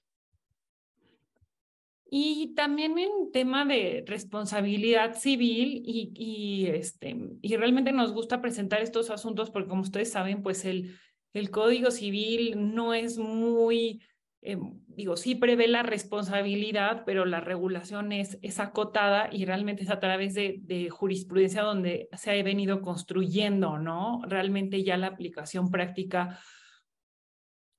Y 2.14 2.54
también 2.56 3.00
en 3.00 3.32
tema 3.32 3.66
de 3.66 4.04
responsabilidad 4.06 5.18
civil 5.18 5.82
y, 5.86 6.66
este, 6.68 7.16
y 7.42 7.56
realmente 7.56 7.94
nos 7.94 8.12
gusta 8.12 8.42
presentar 8.42 8.82
estos 8.82 9.10
asuntos 9.10 9.50
porque 9.50 9.70
como 9.70 9.82
ustedes 9.82 10.12
saben, 10.12 10.44
pues 10.44 10.66
el, 10.66 11.00
el 11.34 11.50
Código 11.50 11.92
Civil 11.92 12.74
no 12.76 12.94
es 12.94 13.18
muy, 13.18 14.02
eh, 14.42 14.58
digo, 14.88 15.16
sí 15.16 15.36
prevé 15.36 15.68
la 15.68 15.84
responsabilidad, 15.84 17.04
pero 17.06 17.26
la 17.26 17.40
regulación 17.40 18.12
es, 18.12 18.38
es 18.42 18.60
acotada 18.60 19.30
y 19.32 19.46
realmente 19.46 19.84
es 19.84 19.90
a 19.90 20.00
través 20.00 20.34
de, 20.34 20.60
de, 20.62 20.90
jurisprudencia 20.90 21.62
donde 21.62 22.10
se 22.14 22.32
ha 22.32 22.44
venido 22.44 22.82
construyendo, 22.82 23.78
¿no? 23.78 24.22
Realmente 24.28 24.84
ya 24.84 24.98
la 24.98 25.08
aplicación 25.08 25.72
práctica 25.72 26.40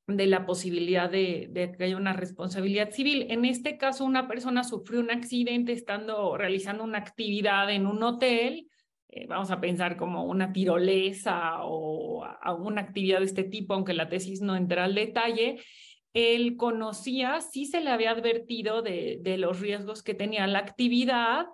de 0.06 0.26
la 0.26 0.46
posibilidad 0.46 1.10
de, 1.10 1.48
de, 1.50 1.72
que 1.72 1.84
haya 1.84 1.96
una 1.96 2.12
responsabilidad 2.12 2.90
civil. 2.90 3.26
En 3.30 3.44
este 3.44 3.76
caso, 3.76 4.04
una 4.04 4.26
persona 4.26 4.64
sufrió 4.64 5.00
un 5.00 5.10
accidente 5.10 5.72
estando 5.72 6.36
realizando 6.36 6.84
una 6.84 6.98
actividad 6.98 7.70
en 7.70 7.86
un 7.86 8.02
hotel 8.02 8.68
eh, 9.12 9.26
vamos 9.28 9.50
a 9.50 9.60
pensar 9.60 9.96
como 9.96 10.24
una 10.24 10.52
tirolesa 10.52 11.62
o 11.62 12.26
una 12.58 12.80
actividad 12.80 13.20
de 13.20 13.26
este 13.26 13.44
tipo, 13.44 13.74
aunque 13.74 13.94
la 13.94 14.08
tesis 14.08 14.40
no 14.40 14.56
entra 14.56 14.84
al 14.84 14.94
detalle, 14.94 15.60
él 16.14 16.56
conocía, 16.56 17.40
sí 17.40 17.66
se 17.66 17.80
le 17.80 17.90
había 17.90 18.10
advertido 18.10 18.82
de, 18.82 19.18
de 19.22 19.38
los 19.38 19.60
riesgos 19.60 20.02
que 20.02 20.14
tenía 20.14 20.46
la 20.46 20.58
actividad 20.58 21.46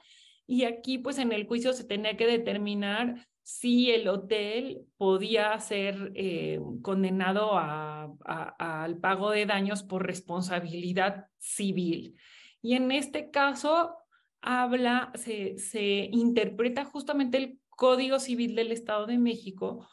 y 0.46 0.64
aquí 0.64 0.98
pues 0.98 1.18
en 1.18 1.32
el 1.32 1.46
juicio 1.46 1.74
se 1.74 1.84
tenía 1.84 2.16
que 2.16 2.26
determinar 2.26 3.26
si 3.42 3.90
el 3.90 4.08
hotel 4.08 4.82
podía 4.98 5.58
ser 5.58 6.12
eh, 6.14 6.60
condenado 6.82 7.56
a, 7.56 8.12
al 8.58 8.98
pago 8.98 9.30
de 9.30 9.46
daños 9.46 9.82
por 9.82 10.06
responsabilidad 10.06 11.28
civil. 11.38 12.14
Y 12.60 12.74
en 12.74 12.92
este 12.92 13.30
caso, 13.30 13.94
habla, 14.40 15.12
se, 15.14 15.58
se 15.58 16.08
interpreta 16.12 16.84
justamente 16.84 17.38
el 17.38 17.60
Código 17.70 18.18
Civil 18.18 18.54
del 18.54 18.72
Estado 18.72 19.06
de 19.06 19.18
México 19.18 19.88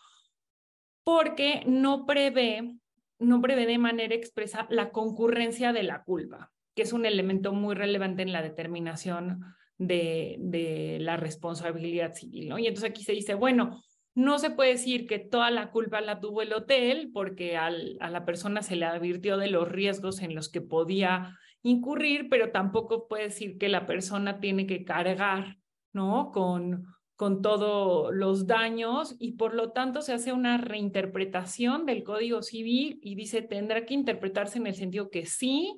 porque 1.04 1.64
no 1.68 2.06
prevé, 2.06 2.78
no 3.20 3.41
prevé 3.41 3.66
de 3.68 3.78
manera 3.78 4.16
expresa 4.16 4.68
la 4.70 4.91
concurrencia 4.91 5.72
de 5.72 5.84
la 5.84 6.04
culpa, 6.04 6.52
que 6.76 6.82
es 6.82 6.93
un 6.93 7.06
elemento 7.06 7.54
muy 7.54 7.76
relevante 7.76 8.24
en 8.24 8.32
la 8.32 8.41
determinación 8.41 9.41
de, 9.78 10.38
de 10.39 10.98
la 11.00 11.16
responsabilidad 11.16 12.14
civil. 12.14 12.50
¿no? 12.50 12.58
Y 12.58 12.68
entonces 12.68 12.89
aquí 12.89 13.04
se 13.04 13.12
dice, 13.12 13.36
bueno, 13.36 13.84
no 14.16 14.39
se 14.39 14.50
puede 14.50 14.72
decir 14.72 15.06
que 15.08 15.20
toda 15.20 15.52
la 15.52 15.72
culpa 15.72 16.02
la 16.02 16.20
tuvo 16.20 16.41
el 16.41 16.54
hotel 16.54 17.12
porque 17.14 17.58
al, 17.58 17.98
a 18.00 18.10
la 18.10 18.26
persona 18.26 18.64
se 18.64 18.78
le 18.78 18.86
advirtió 18.86 19.38
de 19.38 19.50
los 19.50 19.70
riesgos 19.70 20.22
en 20.22 20.34
los 20.34 20.50
que 20.50 20.62
podía 20.62 21.38
incurrir, 21.66 22.30
pero 22.30 22.51
tampoco 22.51 23.07
puede 23.07 23.24
decir 23.24 23.57
que 23.57 23.70
la 23.70 23.88
persona 23.88 24.39
tiene 24.39 24.68
que 24.68 24.86
cargar, 24.86 25.57
¿no? 25.93 26.32
Con, 26.32 26.86
con 27.16 27.41
todos 27.41 28.13
los 28.13 28.45
daños 28.45 29.16
y 29.18 29.32
por 29.32 29.55
lo 29.55 29.72
tanto 29.72 30.03
se 30.03 30.13
hace 30.13 30.32
una 30.32 30.57
reinterpretación 30.59 31.88
del 31.88 32.03
Código 32.03 32.43
Civil 32.43 32.99
y 33.01 33.16
dice 33.16 33.41
tendrá 33.41 33.84
que 33.88 33.95
interpretarse 33.95 34.59
en 34.59 34.68
el 34.68 34.76
sentido 34.76 35.09
que 35.09 35.26
sí 35.26 35.76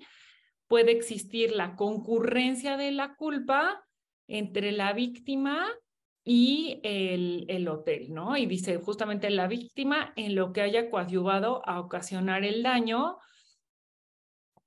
puede 0.68 0.92
existir 0.92 1.54
la 1.54 1.78
concurrencia 1.78 2.76
de 2.76 2.92
la 2.92 3.16
culpa 3.16 3.82
entre 4.28 4.74
la 4.74 4.92
víctima 4.92 5.68
y 6.26 6.82
el, 6.84 7.46
el 7.48 7.66
hotel, 7.70 8.14
¿no? 8.14 8.36
Y 8.36 8.46
dice 8.46 8.76
justamente 8.76 9.30
la 9.30 9.48
víctima 9.48 10.12
en 10.18 10.36
lo 10.36 10.52
que 10.52 10.60
haya 10.60 10.90
coadyuvado 10.90 11.66
a 11.66 11.80
ocasionar 11.80 12.44
el 12.44 12.62
daño 12.62 13.20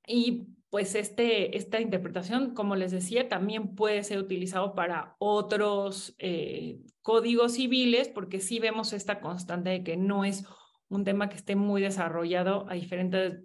y 0.07 0.47
pues 0.71 0.95
este, 0.95 1.57
esta 1.57 1.81
interpretación, 1.81 2.55
como 2.55 2.77
les 2.77 2.93
decía, 2.93 3.29
también 3.29 3.75
puede 3.75 4.05
ser 4.05 4.19
utilizado 4.19 4.75
para 4.75 5.17
otros 5.19 6.15
eh, 6.19 6.79
códigos 7.03 7.55
civiles, 7.55 8.09
porque 8.09 8.41
sí 8.41 8.61
vemos 8.61 8.93
esta 8.93 9.21
constante 9.21 9.71
de 9.71 9.83
que 9.83 9.97
no 9.97 10.25
es 10.25 10.45
un 10.89 11.05
tema 11.05 11.29
que 11.29 11.37
esté 11.37 11.57
muy 11.57 11.83
desarrollado 11.83 12.71
a 12.71 12.75
diferentes, 12.75 13.43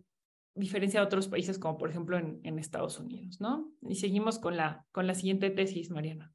diferencia 0.53 0.99
de 0.99 1.05
otros 1.07 1.27
países, 1.27 1.57
como 1.57 1.79
por 1.79 1.89
ejemplo 1.89 2.17
en, 2.17 2.59
Estados 2.59 2.99
Unidos, 2.99 3.41
¿no? 3.41 3.71
Y 3.81 3.95
seguimos 3.95 4.37
con 4.37 4.55
la, 4.55 4.85
con 4.91 5.07
la 5.07 5.15
siguiente 5.15 5.49
tesis, 5.49 5.89
Mariana. 5.89 6.31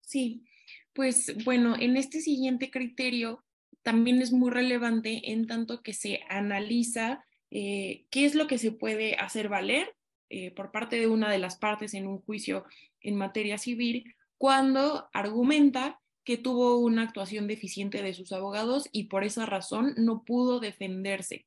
Sí, 0.00 0.44
pues 0.92 1.44
bueno, 1.44 1.74
en 1.78 1.96
este 1.96 2.20
siguiente 2.20 2.70
criterio 2.70 3.44
también 3.82 4.22
es 4.22 4.32
muy 4.32 4.50
relevante 4.50 5.32
en 5.32 5.48
tanto 5.48 5.82
que 5.82 5.92
se 5.92 6.20
analiza 6.28 7.24
eh, 7.50 8.06
qué 8.10 8.26
es 8.26 8.36
lo 8.36 8.46
que 8.46 8.58
se 8.58 8.70
puede 8.70 9.16
hacer 9.16 9.48
valer 9.48 9.92
eh, 10.30 10.52
por 10.52 10.70
parte 10.70 10.96
de 10.96 11.08
una 11.08 11.30
de 11.30 11.38
las 11.38 11.56
partes 11.56 11.92
en 11.92 12.06
un 12.06 12.20
juicio 12.20 12.64
en 13.00 13.16
materia 13.16 13.58
civil 13.58 14.14
cuando 14.38 15.08
argumenta 15.12 16.00
que 16.24 16.36
tuvo 16.36 16.78
una 16.78 17.02
actuación 17.02 17.48
deficiente 17.48 18.00
de 18.00 18.14
sus 18.14 18.30
abogados 18.30 18.88
y 18.92 19.04
por 19.04 19.24
esa 19.24 19.44
razón 19.44 19.92
no 19.96 20.22
pudo 20.24 20.60
defenderse. 20.60 21.46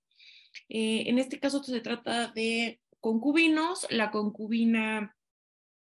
Eh, 0.67 1.05
en 1.07 1.17
este 1.17 1.39
caso 1.39 1.63
se 1.63 1.79
trata 1.79 2.27
de 2.27 2.81
concubinos, 2.99 3.87
la 3.89 4.11
concubina 4.11 5.15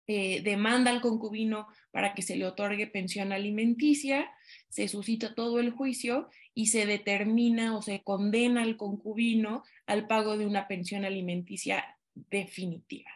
eh, 0.07 0.40
demanda 0.42 0.90
al 0.92 1.00
concubino 1.00 1.66
para 1.90 2.14
que 2.14 2.22
se 2.22 2.36
le 2.36 2.46
otorgue 2.46 2.86
pensión 2.86 3.32
alimenticia, 3.32 4.30
se 4.68 4.86
suscita 4.86 5.34
todo 5.34 5.59
el 5.59 5.72
juicio 5.72 6.28
y 6.55 6.66
se 6.66 6.86
determina 6.86 7.76
o 7.76 7.82
se 7.82 8.03
condena 8.05 8.62
al 8.62 8.76
concubino 8.76 9.64
al 9.86 10.07
pago 10.07 10.36
de 10.36 10.46
una 10.46 10.68
pensión 10.68 11.05
alimenticia 11.05 11.84
definitiva. 12.14 13.10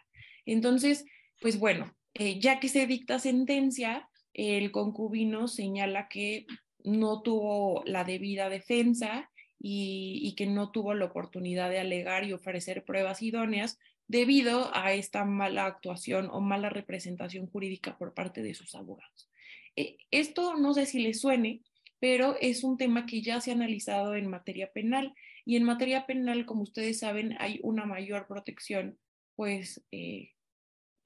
Entonces, 0.44 1.04
pues 1.40 1.58
bueno, 1.58 1.94
eh, 2.14 2.40
ya 2.40 2.60
que 2.60 2.68
se 2.68 2.86
dicta 2.86 3.18
sentencia, 3.18 4.08
el 4.32 4.70
concubino 4.70 5.48
señala 5.48 6.08
que 6.08 6.46
no 6.84 7.22
tuvo 7.22 7.82
la 7.84 8.04
debida 8.04 8.48
defensa 8.48 9.30
y, 9.58 10.34
que 10.36 10.46
no 10.46 10.70
tuvo 10.70 10.94
la 10.94 11.06
oportunidad 11.06 11.70
de 11.70 11.80
alegar 11.80 12.24
y 12.24 12.32
ofrecer 12.32 12.84
pruebas 12.84 13.22
idóneas 13.22 13.78
debido 14.06 14.70
a 14.74 14.92
esta 14.92 15.24
mala 15.24 15.66
actuación 15.66 16.28
o 16.30 16.40
mala 16.40 16.68
representación 16.68 17.46
jurídica 17.48 17.98
por 17.98 18.14
parte 18.14 18.42
de 18.42 18.54
sus 18.54 18.74
abogados. 18.74 19.28
Eh, 19.74 19.96
esto 20.10 20.56
no 20.56 20.74
sé 20.74 20.86
si 20.86 21.00
les 21.00 21.20
suene, 21.20 21.62
pero 21.98 22.36
es 22.40 22.62
un 22.62 22.76
tema 22.76 23.06
que 23.06 23.22
ya 23.22 23.40
se 23.40 23.50
ha 23.50 23.54
analizado 23.54 24.14
en 24.14 24.28
materia 24.28 24.70
penal 24.72 25.14
y 25.46 25.56
en 25.56 25.62
materia 25.62 26.04
penal, 26.04 26.44
como 26.44 26.62
ustedes 26.62 26.98
saben, 26.98 27.36
hay 27.38 27.60
una 27.62 27.86
mayor 27.86 28.26
protección 28.26 28.98
pues 29.36 29.82
eh, 29.92 30.32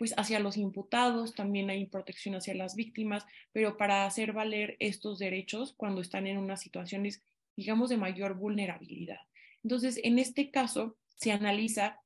pues 0.00 0.14
hacia 0.16 0.40
los 0.40 0.56
imputados, 0.56 1.34
también 1.34 1.68
hay 1.68 1.84
protección 1.84 2.34
hacia 2.34 2.54
las 2.54 2.74
víctimas, 2.74 3.26
pero 3.52 3.76
para 3.76 4.06
hacer 4.06 4.32
valer 4.32 4.78
estos 4.80 5.18
derechos 5.18 5.74
cuando 5.76 6.00
están 6.00 6.26
en 6.26 6.38
unas 6.38 6.62
situaciones, 6.62 7.22
digamos, 7.54 7.90
de 7.90 7.98
mayor 7.98 8.34
vulnerabilidad. 8.34 9.18
Entonces, 9.62 10.00
en 10.02 10.18
este 10.18 10.50
caso, 10.50 10.96
se 11.16 11.32
analiza 11.32 12.00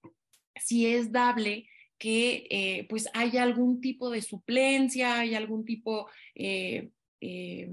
si 0.61 0.89
es 0.89 1.13
dable 1.13 1.69
que 1.97 2.49
eh, 2.51 2.87
pues 2.89 3.09
haya 3.15 3.45
algún 3.45 3.81
tipo 3.81 4.11
de 4.11 4.23
suplencia, 4.23 5.21
hay 5.21 5.37
algún 5.37 5.65
tipo 5.65 6.09
eh, 6.35 6.91
eh, 7.21 7.71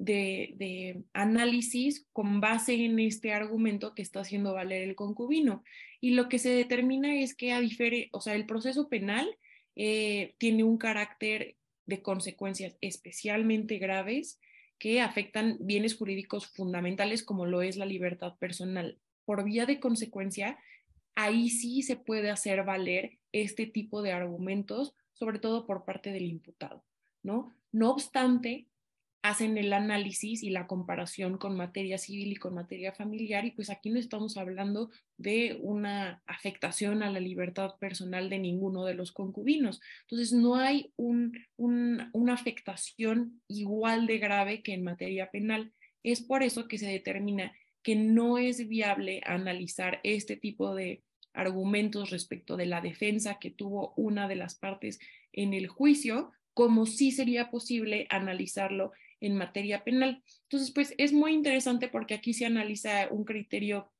de, 0.00 1.02
análisis 1.12 2.06
con 2.12 2.40
base 2.40 2.74
en 2.74 2.98
este 2.98 3.32
argumento 3.32 3.94
que 3.94 4.02
está 4.02 4.20
haciendo 4.20 4.54
valer 4.54 4.82
el 4.82 4.94
concubino. 4.94 5.62
Y 6.00 6.12
lo 6.12 6.28
que 6.28 6.38
se 6.38 6.50
determina 6.50 7.20
es 7.20 7.34
que 7.34 7.52
a 7.52 7.60
o 8.12 8.20
sea, 8.20 8.34
el 8.34 8.46
proceso 8.46 8.88
penal 8.88 9.28
eh, 9.76 10.34
tiene 10.38 10.64
un 10.64 10.78
carácter 10.78 11.56
de 11.86 12.02
consecuencias 12.02 12.76
especialmente 12.80 13.78
graves 13.78 14.40
que 14.78 15.02
afectan 15.02 15.58
bienes 15.60 15.96
jurídicos 15.96 16.46
fundamentales 16.46 17.22
como 17.22 17.44
lo 17.44 17.60
es 17.60 17.76
la 17.76 17.84
libertad 17.84 18.38
personal. 18.38 18.98
Por 19.26 19.44
vía 19.44 19.66
de 19.66 19.80
consecuencia, 19.80 20.58
ahí 21.14 21.50
sí 21.50 21.82
se 21.82 21.96
puede 21.96 22.30
hacer 22.30 22.64
valer 22.64 23.18
este 23.32 23.66
tipo 23.66 24.00
de 24.00 24.12
argumentos, 24.12 24.94
sobre 25.12 25.38
todo 25.38 25.66
por 25.66 25.84
parte 25.84 26.10
del 26.10 26.24
imputado, 26.24 26.82
¿no? 27.22 27.54
No 27.72 27.90
obstante, 27.90 28.66
hacen 29.22 29.58
el 29.58 29.72
análisis 29.72 30.42
y 30.42 30.50
la 30.50 30.66
comparación 30.66 31.36
con 31.36 31.56
materia 31.56 31.98
civil 31.98 32.32
y 32.32 32.36
con 32.36 32.54
materia 32.54 32.92
familiar 32.92 33.44
y 33.44 33.50
pues 33.50 33.68
aquí 33.68 33.90
no 33.90 33.98
estamos 33.98 34.38
hablando 34.38 34.90
de 35.18 35.58
una 35.60 36.22
afectación 36.26 37.02
a 37.02 37.10
la 37.10 37.20
libertad 37.20 37.74
personal 37.78 38.30
de 38.30 38.38
ninguno 38.38 38.84
de 38.86 38.94
los 38.94 39.12
concubinos. 39.12 39.80
Entonces 40.02 40.32
no 40.32 40.54
hay 40.54 40.92
un, 40.96 41.32
una 41.58 42.32
afectación 42.32 43.42
igual 43.46 44.06
de 44.06 44.18
grave 44.18 44.62
que 44.62 44.72
en 44.72 44.84
materia 44.84 45.30
penal. 45.30 45.72
Es 46.02 46.22
por 46.22 46.42
eso 46.42 46.66
que 46.66 46.78
se 46.78 46.86
determina 46.86 47.52
que 47.82 47.96
no 47.96 48.38
es 48.38 48.68
viable 48.68 49.20
analizar 49.26 50.00
este 50.02 50.36
tipo 50.36 50.74
de 50.74 51.02
argumentos 51.34 52.10
respecto 52.10 52.56
de 52.56 52.66
la 52.66 52.80
defensa 52.80 53.38
que 53.38 53.50
tuvo 53.50 53.92
una 53.96 54.28
de 54.28 54.36
las 54.36 54.54
partes 54.54 54.98
en 55.32 55.54
el 55.54 55.68
juicio, 55.68 56.32
como 56.54 56.86
sí 56.86 57.12
sería 57.12 57.50
posible 57.50 58.06
analizarlo 58.10 58.92
en 59.20 59.36
materia 59.36 59.84
penal. 59.84 60.22
Entonces, 60.42 60.72
pues 60.72 60.94
es 60.98 61.12
muy 61.12 61.32
interesante 61.32 61.88
porque 61.88 62.14
aquí 62.14 62.34
se 62.34 62.46
analiza 62.46 63.08
un 63.10 63.24
criterio 63.24 63.90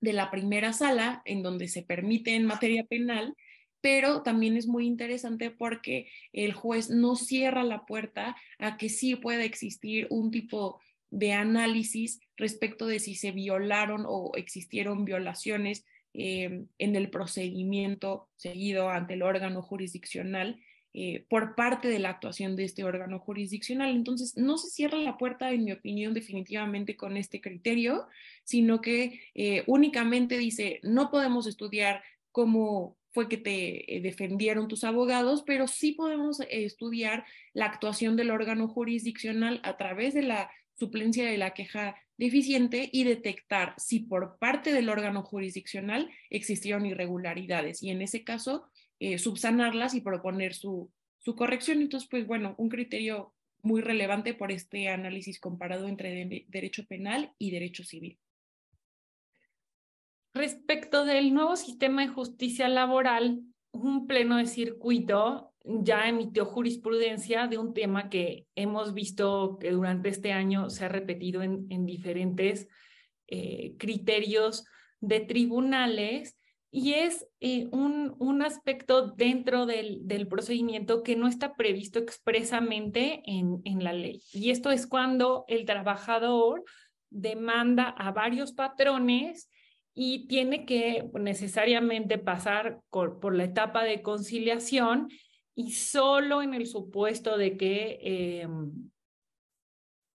de 0.00 0.12
la 0.12 0.30
primera 0.30 0.72
sala 0.72 1.22
en 1.24 1.42
donde 1.42 1.68
se 1.68 1.82
permite 1.82 2.34
en 2.34 2.46
materia 2.46 2.84
penal, 2.84 3.34
pero 3.80 4.22
también 4.22 4.56
es 4.56 4.66
muy 4.66 4.86
interesante 4.86 5.50
porque 5.50 6.08
el 6.32 6.52
juez 6.52 6.90
no 6.90 7.16
cierra 7.16 7.62
la 7.62 7.86
puerta 7.86 8.36
a 8.58 8.76
que 8.76 8.88
sí 8.88 9.16
pueda 9.16 9.44
existir 9.44 10.06
un 10.10 10.30
tipo 10.30 10.80
de 11.10 11.32
análisis 11.32 12.20
respecto 12.36 12.86
de 12.86 12.98
si 12.98 13.14
se 13.14 13.32
violaron 13.32 14.04
o 14.06 14.32
existieron 14.34 15.04
violaciones 15.04 15.84
eh, 16.14 16.64
en 16.78 16.96
el 16.96 17.10
procedimiento 17.10 18.28
seguido 18.36 18.90
ante 18.90 19.14
el 19.14 19.22
órgano 19.22 19.62
jurisdiccional 19.62 20.60
eh, 20.94 21.26
por 21.28 21.54
parte 21.54 21.88
de 21.88 21.98
la 21.98 22.08
actuación 22.10 22.56
de 22.56 22.64
este 22.64 22.82
órgano 22.82 23.18
jurisdiccional. 23.18 23.90
Entonces, 23.90 24.36
no 24.36 24.56
se 24.56 24.70
cierra 24.70 24.98
la 24.98 25.18
puerta, 25.18 25.50
en 25.52 25.64
mi 25.64 25.72
opinión, 25.72 26.14
definitivamente 26.14 26.96
con 26.96 27.16
este 27.16 27.40
criterio, 27.40 28.06
sino 28.42 28.80
que 28.80 29.20
eh, 29.34 29.64
únicamente 29.66 30.38
dice, 30.38 30.80
no 30.82 31.10
podemos 31.10 31.46
estudiar 31.46 32.02
cómo 32.32 32.96
fue 33.12 33.28
que 33.28 33.36
te 33.36 33.96
eh, 33.96 34.00
defendieron 34.00 34.66
tus 34.66 34.82
abogados, 34.84 35.42
pero 35.46 35.66
sí 35.68 35.92
podemos 35.92 36.40
estudiar 36.50 37.26
la 37.52 37.66
actuación 37.66 38.16
del 38.16 38.30
órgano 38.30 38.66
jurisdiccional 38.66 39.60
a 39.64 39.76
través 39.76 40.14
de 40.14 40.22
la 40.22 40.50
suplencia 40.78 41.26
de 41.26 41.36
la 41.36 41.52
queja 41.52 41.96
deficiente 42.16 42.88
y 42.92 43.04
detectar 43.04 43.74
si 43.78 44.00
por 44.00 44.38
parte 44.38 44.72
del 44.72 44.88
órgano 44.88 45.22
jurisdiccional 45.22 46.10
existieron 46.30 46.86
irregularidades. 46.86 47.82
Y 47.82 47.90
en 47.90 48.02
ese 48.02 48.24
caso, 48.24 48.68
eh, 49.00 49.18
subsanarlas 49.18 49.94
y 49.94 50.00
proponer 50.00 50.54
su, 50.54 50.90
su 51.18 51.34
corrección. 51.34 51.80
Entonces, 51.80 52.08
pues 52.08 52.26
bueno, 52.26 52.54
un 52.58 52.68
criterio 52.68 53.34
muy 53.62 53.80
relevante 53.80 54.34
por 54.34 54.52
este 54.52 54.88
análisis 54.88 55.40
comparado 55.40 55.88
entre 55.88 56.46
derecho 56.48 56.86
penal 56.86 57.32
y 57.38 57.50
derecho 57.50 57.84
civil. 57.84 58.18
Respecto 60.34 61.04
del 61.04 61.34
nuevo 61.34 61.56
sistema 61.56 62.02
de 62.02 62.08
justicia 62.08 62.68
laboral, 62.68 63.40
un 63.72 64.06
pleno 64.06 64.36
de 64.36 64.46
circuito 64.46 65.52
ya 65.64 66.08
emitió 66.08 66.46
jurisprudencia 66.46 67.46
de 67.46 67.58
un 67.58 67.74
tema 67.74 68.08
que 68.08 68.46
hemos 68.54 68.94
visto 68.94 69.58
que 69.60 69.70
durante 69.70 70.08
este 70.08 70.32
año 70.32 70.70
se 70.70 70.84
ha 70.84 70.88
repetido 70.88 71.42
en, 71.42 71.66
en 71.70 71.84
diferentes 71.84 72.68
eh, 73.26 73.74
criterios 73.78 74.64
de 75.00 75.20
tribunales 75.20 76.37
y 76.70 76.94
es 76.94 77.26
eh, 77.40 77.68
un, 77.72 78.14
un, 78.18 78.42
aspecto 78.42 79.06
dentro 79.12 79.64
del, 79.64 80.06
del, 80.06 80.28
procedimiento 80.28 81.02
que 81.02 81.16
no 81.16 81.26
está 81.26 81.54
previsto 81.54 81.98
expresamente 81.98 83.22
en, 83.24 83.62
en 83.64 83.82
la 83.82 83.94
ley. 83.94 84.22
Y 84.32 84.50
esto 84.50 84.70
es 84.70 84.86
cuando 84.86 85.44
el 85.48 85.64
trabajador 85.64 86.64
demanda 87.10 87.88
a 87.88 88.12
varios 88.12 88.52
patrones 88.52 89.48
y 89.94 90.28
tiene 90.28 90.64
que 90.64 91.10
necesariamente 91.14 92.18
pasar 92.18 92.80
por, 92.90 93.34
la 93.34 93.44
etapa 93.44 93.82
de 93.82 94.02
conciliación 94.02 95.08
y 95.54 95.72
solo 95.72 96.42
en 96.42 96.54
el 96.54 96.66
supuesto 96.66 97.36
de 97.36 97.56
que 97.56 97.98
eh, 98.02 98.48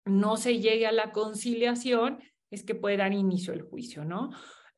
no 0.05 0.37
se 0.37 0.59
llegue 0.59 0.85
a 0.85 0.91
la 0.91 1.11
conciliación 1.11 2.19
es 2.51 2.63
que 2.63 2.75
puede 2.75 2.97
dar 2.97 3.13
inicio 3.13 3.53
el 3.53 3.63
juicio, 3.63 4.03
¿no? 4.03 4.29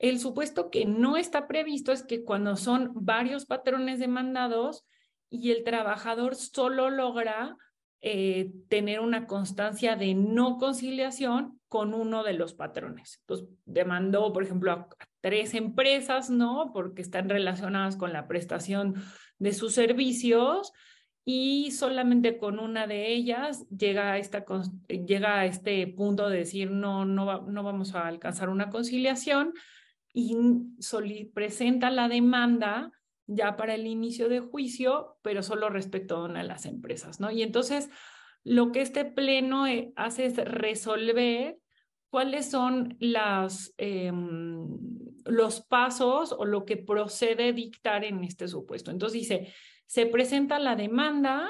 El 0.03 0.19
supuesto 0.19 0.69
que 0.69 0.83
no 0.83 1.15
está 1.15 1.47
previsto 1.47 1.93
es 1.93 2.03
que 2.03 2.25
cuando 2.25 2.57
son 2.57 2.91
varios 2.93 3.45
patrones 3.45 3.99
demandados 3.99 4.83
y 5.29 5.51
el 5.51 5.63
trabajador 5.63 6.35
solo 6.35 6.89
logra 6.89 7.55
eh, 8.01 8.51
tener 8.67 8.99
una 8.99 9.27
constancia 9.27 9.95
de 9.95 10.13
no 10.13 10.57
conciliación 10.57 11.57
con 11.69 11.93
uno 11.93 12.25
de 12.25 12.33
los 12.33 12.53
patrones. 12.53 13.21
Entonces, 13.21 13.47
demandó, 13.63 14.33
por 14.33 14.43
ejemplo, 14.43 14.73
a, 14.73 14.89
tres 15.21 15.53
empresas, 15.53 16.29
¿no? 16.29 16.71
Porque 16.73 17.01
están 17.01 17.29
relacionadas 17.29 17.95
con 17.95 18.11
la 18.11 18.27
prestación 18.27 18.95
de 19.39 19.53
sus 19.53 19.73
servicios 19.73 20.73
y 21.23 21.71
solamente 21.71 22.37
con 22.37 22.59
una 22.59 22.87
de 22.87 23.07
ellas 23.13 23.65
llega 23.69 24.11
a, 24.11 24.19
llega 24.19 25.39
a 25.39 25.45
este 25.45 25.87
punto 25.87 26.27
de 26.27 26.39
decir 26.39 26.71
no, 26.71 27.05
no, 27.05 27.43
no 27.43 27.63
vamos 27.63 27.95
a 27.95 28.05
alcanzar 28.05 28.49
una 28.49 28.69
conciliación 28.69 29.53
y 30.13 31.25
presenta 31.33 31.89
la 31.89 32.07
demanda 32.07 32.91
ya 33.25 33.55
para 33.55 33.75
el 33.75 33.87
inicio 33.87 34.29
de 34.29 34.39
juicio, 34.39 35.17
pero 35.21 35.43
solo 35.43 35.69
respecto 35.69 36.17
a 36.17 36.25
una 36.25 36.41
de 36.41 36.47
las 36.47 36.65
empresas, 36.65 37.19
¿no? 37.19 37.31
Y 37.31 37.41
entonces 37.41 37.89
lo 38.43 38.71
que 38.71 38.81
este 38.81 39.05
pleno 39.05 39.67
eh, 39.67 39.93
hace 39.95 40.25
es 40.25 40.35
resolver 40.37 41.57
cuáles 42.09 42.51
son 42.51 42.95
las, 42.99 43.73
em, 43.77 44.67
los 45.25 45.61
pasos 45.61 46.31
o 46.31 46.45
lo 46.45 46.65
que 46.65 46.77
procede 46.77 47.53
dictar 47.53 48.03
en 48.03 48.23
este 48.23 48.47
supuesto. 48.47 48.91
Entonces 48.91 49.21
dice, 49.21 49.53
se 49.87 50.05
presenta 50.05 50.59
la 50.59 50.75
demanda, 50.75 51.49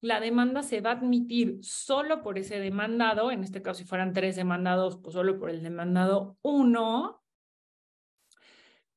la 0.00 0.20
demanda 0.20 0.62
se 0.62 0.80
va 0.80 0.92
a 0.92 0.94
admitir 0.94 1.58
solo 1.60 2.22
por 2.22 2.38
ese 2.38 2.60
demandado, 2.60 3.30
en 3.30 3.44
este 3.44 3.60
caso 3.60 3.80
si 3.80 3.84
fueran 3.84 4.14
tres 4.14 4.36
demandados, 4.36 4.98
pues 5.02 5.12
solo 5.12 5.38
por 5.38 5.50
el 5.50 5.62
demandado 5.62 6.38
uno, 6.42 7.19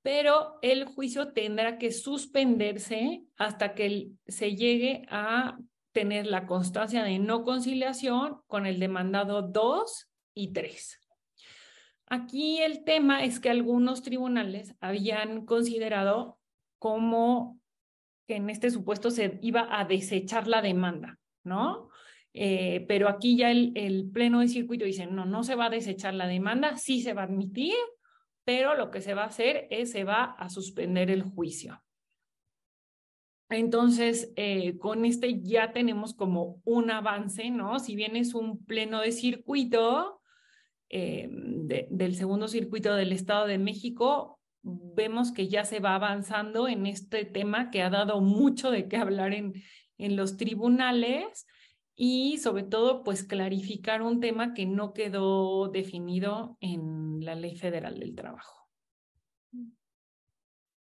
pero 0.04 0.60
el 0.62 0.86
juicio 0.86 1.32
tendrá 1.32 1.78
que 1.80 1.92
suspenderse 1.92 3.24
hasta 3.38 3.74
que 3.74 4.12
se 4.28 4.56
llegue 4.56 5.06
a 5.10 5.58
tener 5.94 6.28
la 6.28 6.46
constancia 6.46 7.04
de 7.04 7.20
no 7.20 7.44
conciliación 7.44 8.42
con 8.48 8.66
el 8.66 8.80
demandado 8.80 9.42
2 9.42 10.12
y 10.36 10.52
3. 10.52 11.00
Aquí 12.08 12.60
el 12.62 12.84
tema 12.84 13.24
es 13.24 13.40
que 13.40 13.50
algunos 13.50 14.04
tribunales 14.04 14.76
habían 14.82 15.46
considerado 15.46 16.38
como 16.80 17.60
que 18.28 18.36
en 18.36 18.50
este 18.50 18.72
supuesto 18.72 19.10
se 19.10 19.40
iba 19.42 19.68
a 19.80 19.86
desechar 19.86 20.48
la 20.48 20.62
demanda, 20.62 21.18
¿no? 21.44 21.90
Eh, 22.34 22.84
pero 22.88 23.08
aquí 23.08 23.38
ya 23.38 23.52
el, 23.52 23.72
el 23.76 24.10
pleno 24.10 24.42
de 24.42 24.48
circuito 24.50 24.84
dice, 24.84 25.06
no, 25.06 25.26
no 25.26 25.44
se 25.44 25.56
va 25.56 25.68
a 25.68 25.70
desechar 25.70 26.14
la 26.14 26.28
demanda, 26.28 26.76
sí 26.76 27.02
se 27.02 27.14
va 27.14 27.22
a 27.22 27.26
admitir, 27.26 27.76
pero 28.46 28.76
lo 28.76 28.92
que 28.92 29.02
se 29.02 29.14
va 29.14 29.24
a 29.24 29.28
hacer 29.28 29.68
es 29.70 29.92
se 29.92 30.04
va 30.04 30.24
a 30.24 30.50
suspender 30.50 31.10
el 31.10 31.24
juicio. 31.24 31.82
Entonces, 33.50 34.32
eh, 34.36 34.78
con 34.80 35.06
este 35.06 35.42
ya 35.42 35.74
tenemos 35.74 36.14
como 36.16 36.62
un 36.66 36.90
avance, 36.90 37.50
¿no? 37.50 37.80
Si 37.80 37.96
bien 37.96 38.16
es 38.16 38.34
un 38.34 38.66
pleno 38.66 39.02
de 39.02 39.12
circuito 39.12 40.22
eh, 40.90 41.28
del 41.30 42.16
segundo 42.16 42.48
circuito 42.48 42.96
del 42.96 43.12
Estado 43.12 43.48
de 43.48 43.58
México, 43.58 44.40
vemos 44.62 45.32
que 45.32 45.48
ya 45.48 45.66
se 45.66 45.80
va 45.80 45.96
avanzando 45.96 46.68
en 46.68 46.86
este 46.86 47.26
tema 47.26 47.70
que 47.70 47.82
ha 47.82 47.90
dado 47.90 48.22
mucho 48.22 48.72
de 48.72 48.88
qué 48.88 48.98
hablar 48.98 49.34
en, 49.34 49.54
en 49.98 50.16
los 50.16 50.38
tribunales 50.38 51.46
y 51.96 52.38
sobre 52.40 52.64
todo, 52.64 53.04
pues 53.04 53.24
clarificar 53.24 54.02
un 54.02 54.20
tema 54.20 54.54
que 54.54 54.66
no 54.66 54.94
quedó 54.94 55.70
definido 55.70 56.58
en 56.60 57.24
la 57.24 57.36
Ley 57.36 57.56
Federal 57.56 58.00
del 58.00 58.16
Trabajo. 58.16 58.68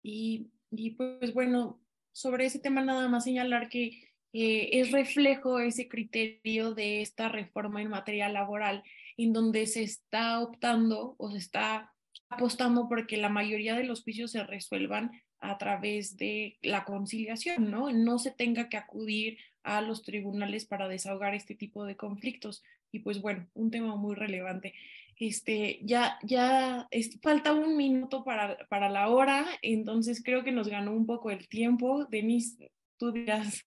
Y, 0.02 0.50
y 0.70 0.90
pues 0.90 1.32
bueno, 1.34 1.80
sobre 2.12 2.46
ese 2.46 2.60
tema 2.60 2.82
nada 2.82 3.08
más 3.08 3.24
señalar 3.24 3.68
que 3.68 4.14
eh, 4.32 4.80
es 4.80 4.92
reflejo 4.92 5.60
ese 5.60 5.88
criterio 5.88 6.74
de 6.74 7.02
esta 7.02 7.28
reforma 7.28 7.80
en 7.80 7.88
materia 7.88 8.28
laboral 8.28 8.82
en 9.16 9.32
donde 9.32 9.66
se 9.66 9.82
está 9.82 10.40
optando 10.40 11.14
o 11.18 11.30
se 11.30 11.38
está 11.38 11.92
apostando 12.28 12.88
porque 12.88 13.16
la 13.16 13.28
mayoría 13.28 13.76
de 13.76 13.84
los 13.84 14.02
juicios 14.02 14.32
se 14.32 14.42
resuelvan 14.44 15.12
a 15.38 15.56
través 15.58 16.16
de 16.16 16.58
la 16.62 16.84
conciliación, 16.84 17.70
¿no? 17.70 17.92
No 17.92 18.18
se 18.18 18.32
tenga 18.32 18.68
que 18.68 18.76
acudir 18.76 19.38
a 19.64 19.80
los 19.80 20.02
tribunales 20.02 20.66
para 20.66 20.86
desahogar 20.86 21.34
este 21.34 21.54
tipo 21.54 21.84
de 21.84 21.96
conflictos. 21.96 22.62
Y 22.92 23.00
pues 23.00 23.20
bueno, 23.20 23.48
un 23.54 23.70
tema 23.70 23.96
muy 23.96 24.14
relevante. 24.14 24.74
Este, 25.18 25.80
ya, 25.82 26.18
ya 26.22 26.88
falta 27.22 27.52
un 27.52 27.76
minuto 27.76 28.24
para, 28.24 28.56
para 28.68 28.88
la 28.88 29.08
hora, 29.08 29.46
entonces 29.62 30.22
creo 30.24 30.44
que 30.44 30.52
nos 30.52 30.68
ganó 30.68 30.92
un 30.92 31.06
poco 31.06 31.30
el 31.30 31.48
tiempo. 31.48 32.04
Denise, 32.06 32.70
tú 32.98 33.10
dirás. 33.10 33.64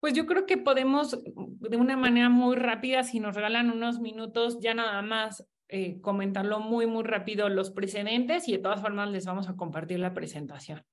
Pues 0.00 0.12
yo 0.12 0.26
creo 0.26 0.46
que 0.46 0.56
podemos 0.56 1.18
de 1.24 1.76
una 1.76 1.96
manera 1.96 2.28
muy 2.28 2.54
rápida, 2.56 3.02
si 3.02 3.18
nos 3.18 3.34
regalan 3.34 3.70
unos 3.70 3.98
minutos, 3.98 4.60
ya 4.60 4.74
nada 4.74 5.02
más 5.02 5.46
eh, 5.68 6.00
comentarlo 6.00 6.60
muy, 6.60 6.86
muy 6.86 7.02
rápido 7.02 7.48
los 7.48 7.70
precedentes 7.70 8.46
y 8.46 8.52
de 8.52 8.58
todas 8.58 8.80
formas 8.80 9.10
les 9.10 9.26
vamos 9.26 9.48
a 9.48 9.56
compartir 9.56 9.98
la 9.98 10.14
presentación. 10.14 10.84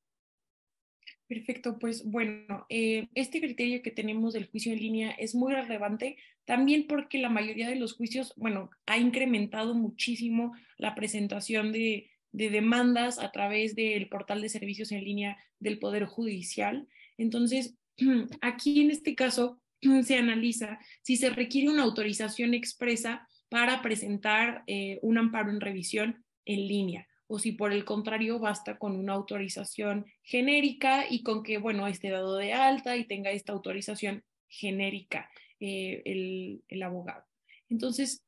Perfecto, 1.34 1.80
pues 1.80 2.06
bueno, 2.06 2.68
eh, 2.70 3.08
este 3.16 3.42
criterio 3.42 3.82
que 3.82 3.90
tenemos 3.90 4.34
del 4.34 4.46
juicio 4.46 4.72
en 4.72 4.78
línea 4.78 5.12
es 5.12 5.34
muy 5.34 5.52
relevante 5.52 6.16
también 6.46 6.86
porque 6.86 7.18
la 7.18 7.30
mayoría 7.30 7.68
de 7.68 7.76
los 7.76 7.94
juicios, 7.94 8.34
bueno, 8.38 8.70
ha 8.86 9.00
incrementado 9.00 9.74
muchísimo 9.74 10.54
la 10.78 10.94
presentación 10.94 11.72
de, 11.72 12.12
de 12.34 12.52
demandas 12.52 13.18
a 13.18 13.32
través 13.32 13.74
del 13.74 14.10
portal 14.10 14.44
de 14.44 14.50
servicios 14.50 14.92
en 14.92 15.04
línea 15.04 15.38
del 15.58 15.80
Poder 15.80 16.06
Judicial. 16.06 16.88
Entonces, 17.18 17.74
aquí 18.42 18.82
en 18.82 18.92
este 18.92 19.16
caso 19.16 19.60
se 20.04 20.18
analiza 20.18 20.78
si 21.02 21.18
se 21.18 21.32
requiere 21.32 21.70
una 21.70 21.82
autorización 21.82 22.54
expresa 22.54 23.28
para 23.50 23.82
presentar 23.82 24.64
eh, 24.68 25.00
un 25.02 25.18
amparo 25.18 25.50
en 25.50 25.62
revisión 25.62 26.24
en 26.46 26.68
línea 26.68 27.08
o 27.28 27.40
si 27.40 27.54
por 27.54 27.72
el 27.72 27.86
contrario 27.86 28.40
basta 28.40 28.78
con 28.78 28.96
una 28.96 29.14
autorización 29.14 30.06
genérica 30.24 31.06
y 31.10 31.24
con 31.24 31.44
que, 31.44 31.58
bueno, 31.58 31.88
esté 31.88 32.10
dado 32.10 32.36
de 32.38 32.54
alta 32.54 32.98
y 32.98 33.06
tenga 33.06 33.32
esta 33.32 33.54
autorización 33.54 34.24
genérica 34.48 35.30
eh, 35.60 36.02
el, 36.06 36.64
el, 36.68 36.84
abogado. 36.84 37.24
Entonces, 37.70 38.24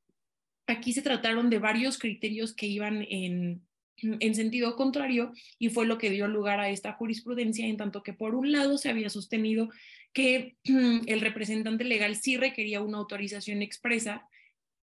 aquí 0.67 0.93
se 0.93 1.01
trataron 1.01 1.49
de 1.49 1.59
varios 1.59 1.97
criterios 1.97 2.53
que 2.55 2.67
iban 2.67 3.05
en, 3.09 3.61
en 3.97 4.35
sentido 4.35 4.75
contrario 4.75 5.33
y 5.59 5.69
fue 5.69 5.85
lo 5.85 5.97
que 5.97 6.09
dio 6.09 6.27
lugar 6.27 6.59
a 6.59 6.69
esta 6.69 6.93
jurisprudencia, 6.93 7.67
en 7.67 7.77
tanto 7.77 8.03
que 8.03 8.13
por 8.13 8.35
un 8.35 8.51
lado 8.51 8.77
se 8.77 8.89
había 8.89 9.09
sostenido 9.09 9.69
que 10.13 10.55
el 10.63 11.21
representante 11.21 11.83
legal 11.83 12.15
sí 12.15 12.37
requería 12.37 12.81
una 12.81 12.97
autorización 12.97 13.61
expresa 13.61 14.27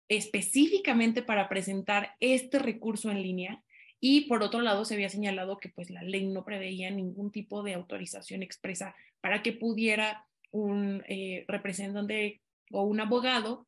específicamente 0.09 1.23
para 1.23 1.49
presentar 1.49 2.17
este 2.19 2.59
recurso 2.59 3.11
en 3.11 3.23
línea 3.23 3.63
y 4.01 4.23
por 4.23 4.43
otro 4.43 4.61
lado, 4.61 4.85
se 4.85 4.95
había 4.95 5.09
señalado 5.09 5.59
que 5.59 5.69
pues 5.69 5.91
la 5.91 6.03
ley 6.03 6.27
no 6.27 6.45
preveía 6.45 6.91
ningún 6.91 7.33
tipo 7.33 7.63
de 7.63 7.75
autorización 7.75 8.43
expresa 8.43 8.95
para 9.21 9.43
que 9.43 9.53
pudiera 9.53 10.27
un 10.51 11.03
eh, 11.09 11.45
representante 11.49 12.41
o 12.71 12.83
un 12.83 13.01
abogado 13.01 13.67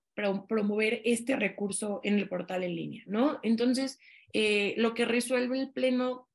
promover 0.49 1.01
este 1.05 1.37
recurso 1.37 2.01
en 2.05 2.19
el 2.19 2.29
portal 2.29 2.63
en 2.63 2.77
línea, 2.77 3.03
¿no? 3.07 3.41
Entonces, 3.43 3.99
eh, 4.33 4.75
lo 4.77 4.95
que 4.95 5.05
resuelve 5.05 5.59
el 5.59 5.73
Pleno 5.73 6.29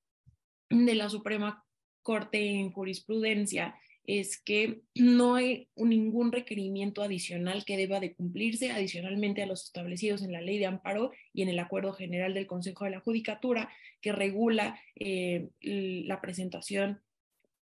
de 0.70 0.96
la 0.96 1.10
Suprema 1.10 1.64
Corte 2.02 2.50
en 2.50 2.72
jurisprudencia 2.72 3.76
es 4.08 4.40
que 4.40 4.82
no 4.94 5.36
hay 5.36 5.68
ningún 5.76 6.32
requerimiento 6.32 7.02
adicional 7.02 7.66
que 7.66 7.78
deba 7.78 8.00
de 8.00 8.14
cumplirse 8.14 8.72
adicionalmente 8.72 9.42
a 9.42 9.48
los 9.48 9.66
establecidos 9.66 10.22
en 10.22 10.32
la 10.32 10.42
ley 10.42 10.60
de 10.60 10.68
amparo 10.68 11.12
y 11.34 11.42
en 11.42 11.50
el 11.50 11.60
acuerdo 11.60 11.94
general 11.94 12.34
del 12.34 12.48
Consejo 12.48 12.86
de 12.86 12.92
la 12.92 13.00
Judicatura 13.00 13.70
que 14.02 14.12
regula 14.12 14.80
eh, 14.96 15.50
la 15.62 16.22
presentación 16.22 17.02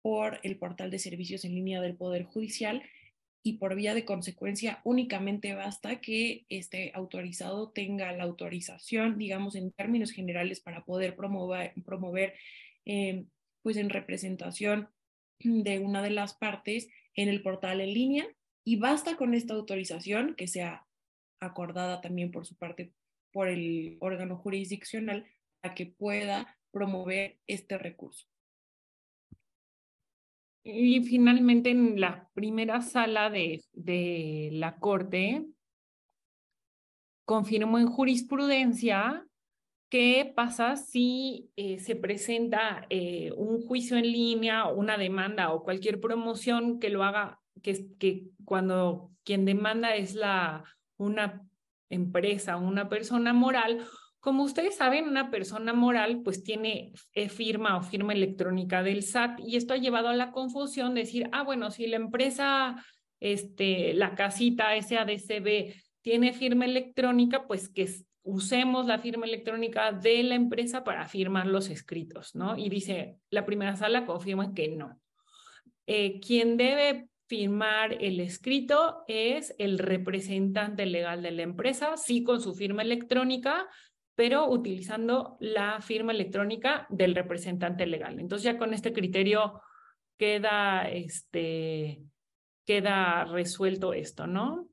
por 0.03 0.41
el 0.43 0.59
portal 0.59 0.91
de 0.91 0.99
servicios 0.99 1.45
en 1.45 1.55
línea 1.55 1.81
del 1.81 1.97
Poder 1.97 2.25
Judicial 2.25 2.83
y 3.47 3.59
por 3.59 3.75
vía 3.75 3.95
de 3.95 4.07
consecuencia 4.07 4.81
únicamente 4.85 5.55
basta 5.55 6.01
que 6.01 6.47
este 6.49 6.91
autorizado 6.95 7.71
tenga 7.71 8.11
la 8.13 8.25
autorización, 8.25 9.19
digamos, 9.19 9.55
en 9.55 9.71
términos 9.71 10.13
generales 10.13 10.61
para 10.61 10.85
poder 10.85 11.15
promover, 11.15 12.35
eh, 12.87 13.25
pues 13.63 13.77
en 13.77 13.91
representación 13.91 14.89
de 15.45 15.79
una 15.79 16.03
de 16.03 16.11
las 16.11 16.35
partes 16.35 16.89
en 17.15 17.29
el 17.29 17.43
portal 17.43 17.81
en 17.81 17.95
línea 17.95 18.27
y 18.65 18.77
basta 18.77 19.17
con 19.17 19.35
esta 19.35 19.55
autorización 19.55 20.35
que 20.35 20.49
sea 20.49 20.87
acordada 21.41 22.01
también 22.01 22.31
por 22.31 22.47
su 22.47 22.57
parte 22.57 22.93
por 23.33 23.49
el 23.49 23.97
órgano 24.01 24.37
jurisdiccional 24.37 25.27
para 25.61 25.75
que 25.75 25.87
pueda 25.87 26.57
promover 26.71 27.39
este 27.47 27.79
recurso. 27.79 28.27
Y 30.63 31.03
finalmente 31.03 31.71
en 31.71 32.01
la 32.01 32.31
primera 32.33 32.81
sala 32.81 33.29
de, 33.29 33.63
de 33.73 34.49
la 34.53 34.79
Corte 34.79 35.45
confirmó 37.27 37.79
en 37.79 37.89
jurisprudencia 37.89 39.27
¿Qué 39.95 40.33
pasa 40.35 40.75
si 40.75 41.53
eh, 41.55 41.79
se 41.79 41.95
presenta 41.95 42.85
eh, 42.91 43.31
un 43.37 43.65
juicio 43.65 43.97
en 43.97 44.11
línea, 44.11 44.67
una 44.67 44.99
demanda 44.99 45.53
o 45.53 45.63
cualquier 45.63 46.01
promoción 46.01 46.81
que 46.81 46.89
lo 46.89 47.05
haga, 47.05 47.41
que, 47.63 47.95
que 48.01 48.25
cuando 48.45 49.13
quien 49.23 49.45
demanda 49.45 49.95
es 49.95 50.17
la, 50.17 50.65
una 50.97 51.47
empresa, 51.91 52.57
una 52.57 52.89
persona 52.89 53.33
moral? 53.33 53.87
Como 54.19 54.43
ustedes 54.43 54.75
saben, 54.75 55.07
una 55.07 55.31
persona 55.31 55.73
moral 55.73 56.23
pues 56.25 56.43
tiene 56.43 56.93
eh, 57.13 57.29
firma 57.29 57.77
o 57.77 57.83
firma 57.83 58.15
electrónica 58.15 58.83
del 58.83 59.05
SAT 59.05 59.43
y 59.47 59.55
esto 59.55 59.75
ha 59.75 59.79
llevado 59.79 60.09
a 60.09 60.17
la 60.17 60.33
confusión 60.33 60.95
de 60.95 61.03
decir, 61.03 61.29
ah, 61.31 61.45
bueno, 61.45 61.71
si 61.71 61.87
la 61.87 61.99
empresa, 61.99 62.85
este, 63.21 63.95
la 63.95 64.17
casita 64.17 64.71
SADCB 64.77 65.73
tiene 66.03 66.33
firma 66.33 66.65
electrónica, 66.65 67.47
pues 67.47 67.69
que 67.69 67.87
usemos 68.25 68.87
la 68.87 68.99
firma 68.99 69.27
electrónica 69.27 69.93
de 69.93 70.23
la 70.23 70.35
empresa 70.35 70.83
para 70.83 71.07
firmar 71.07 71.47
los 71.47 71.69
escritos, 71.69 72.35
¿no? 72.35 72.57
Y 72.57 72.71
dice, 72.71 73.19
la 73.31 73.47
primera 73.47 73.77
sala 73.77 74.07
confirma 74.07 74.55
que 74.55 74.69
no. 74.69 74.99
Eh, 75.87 76.21
quien 76.21 76.57
debe 76.57 77.09
firmar 77.27 78.03
el 78.03 78.21
escrito 78.21 79.05
es 79.07 79.55
el 79.59 79.79
representante 79.79 80.87
legal 80.87 81.23
de 81.23 81.33
la 81.33 81.43
empresa, 81.43 81.97
sí 81.97 82.25
con 82.25 82.41
su 82.41 82.55
firma 82.55 82.83
electrónica, 82.83 83.69
pero 84.15 84.49
utilizando 84.49 85.37
la 85.41 85.81
firma 85.81 86.13
electrónica 86.13 86.87
del 86.89 87.15
representante 87.15 87.87
legal. 87.87 88.19
Entonces 88.21 88.45
ya 88.45 88.59
con 88.59 88.73
este 88.73 88.93
criterio 88.93 89.61
queda, 90.17 90.89
este, 90.89 92.01
queda 92.65 93.25
resuelto 93.25 93.93
esto, 93.93 94.27
¿no? 94.27 94.69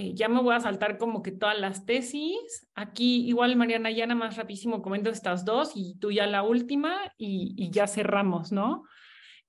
Eh, 0.00 0.14
ya 0.14 0.28
me 0.28 0.40
voy 0.40 0.54
a 0.54 0.60
saltar 0.60 0.96
como 0.96 1.24
que 1.24 1.32
todas 1.32 1.58
las 1.58 1.84
tesis. 1.84 2.68
Aquí 2.76 3.26
igual, 3.26 3.56
Mariana, 3.56 3.90
ya 3.90 4.06
nada 4.06 4.20
más 4.20 4.36
rapidísimo 4.36 4.80
comento 4.80 5.10
estas 5.10 5.44
dos 5.44 5.72
y 5.74 5.98
tú 5.98 6.12
ya 6.12 6.28
la 6.28 6.44
última 6.44 7.12
y, 7.18 7.68
ya 7.72 7.88
cerramos, 7.88 8.52
¿no? 8.52 8.84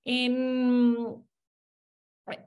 En, 0.02 0.96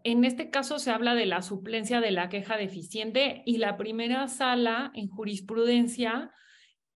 en 0.03 0.25
este 0.25 0.49
caso 0.49 0.79
se 0.79 0.91
habla 0.91 1.15
de 1.15 1.27
la 1.27 1.41
suplencia 1.41 2.01
de 2.01 2.11
la 2.11 2.27
queja 2.27 2.57
deficiente 2.57 3.41
y 3.45 3.55
la 3.55 3.77
primera 3.77 4.27
sala 4.27 4.91
en 4.95 5.07
jurisprudencia 5.07 6.29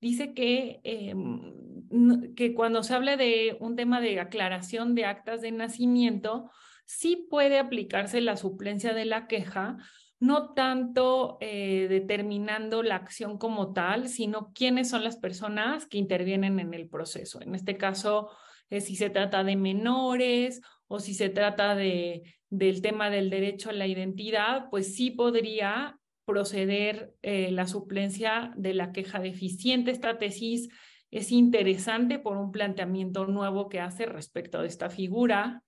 dice 0.00 0.32
que, 0.32 0.80
em, 0.84 2.34
que 2.34 2.54
cuando 2.54 2.82
se 2.82 2.94
habla 2.94 3.18
de 3.18 3.58
un 3.60 3.76
tema 3.76 4.00
de 4.00 4.20
aclaración 4.20 4.94
de 4.94 5.04
actas 5.04 5.42
de 5.42 5.52
nacimiento, 5.52 6.50
sí 6.86 7.26
puede 7.28 7.58
aplicarse 7.58 8.22
la 8.22 8.38
suplencia 8.38 8.94
de 8.94 9.04
la 9.04 9.26
queja, 9.26 9.76
no 10.24 10.54
tanto 10.54 11.36
eh, 11.40 11.86
determinando 11.88 12.82
la 12.82 12.96
acción 12.96 13.36
como 13.38 13.72
tal, 13.72 14.08
sino 14.08 14.52
quiénes 14.54 14.88
son 14.88 15.04
las 15.04 15.16
personas 15.16 15.86
que 15.86 15.98
intervienen 15.98 16.58
en 16.60 16.72
el 16.72 16.88
proceso. 16.88 17.42
En 17.42 17.54
este 17.54 17.76
caso, 17.76 18.30
eh, 18.70 18.80
si 18.80 18.96
se 18.96 19.10
trata 19.10 19.44
de 19.44 19.56
menores 19.56 20.62
o 20.86 20.98
si 20.98 21.14
se 21.14 21.28
trata 21.28 21.74
de, 21.74 22.22
del 22.48 22.80
tema 22.80 23.10
del 23.10 23.28
derecho 23.28 23.70
a 23.70 23.74
la 23.74 23.86
identidad, 23.86 24.70
pues 24.70 24.94
sí 24.94 25.10
podría 25.10 25.98
proceder 26.24 27.14
eh, 27.22 27.50
la 27.50 27.66
suplencia 27.66 28.52
de 28.56 28.72
la 28.72 28.92
queja 28.92 29.20
deficiente. 29.20 29.90
Esta 29.90 30.16
tesis 30.16 30.70
es 31.10 31.32
interesante 31.32 32.18
por 32.18 32.38
un 32.38 32.50
planteamiento 32.50 33.26
nuevo 33.26 33.68
que 33.68 33.80
hace 33.80 34.06
respecto 34.06 34.62
de 34.62 34.68
esta 34.68 34.88
figura. 34.88 35.62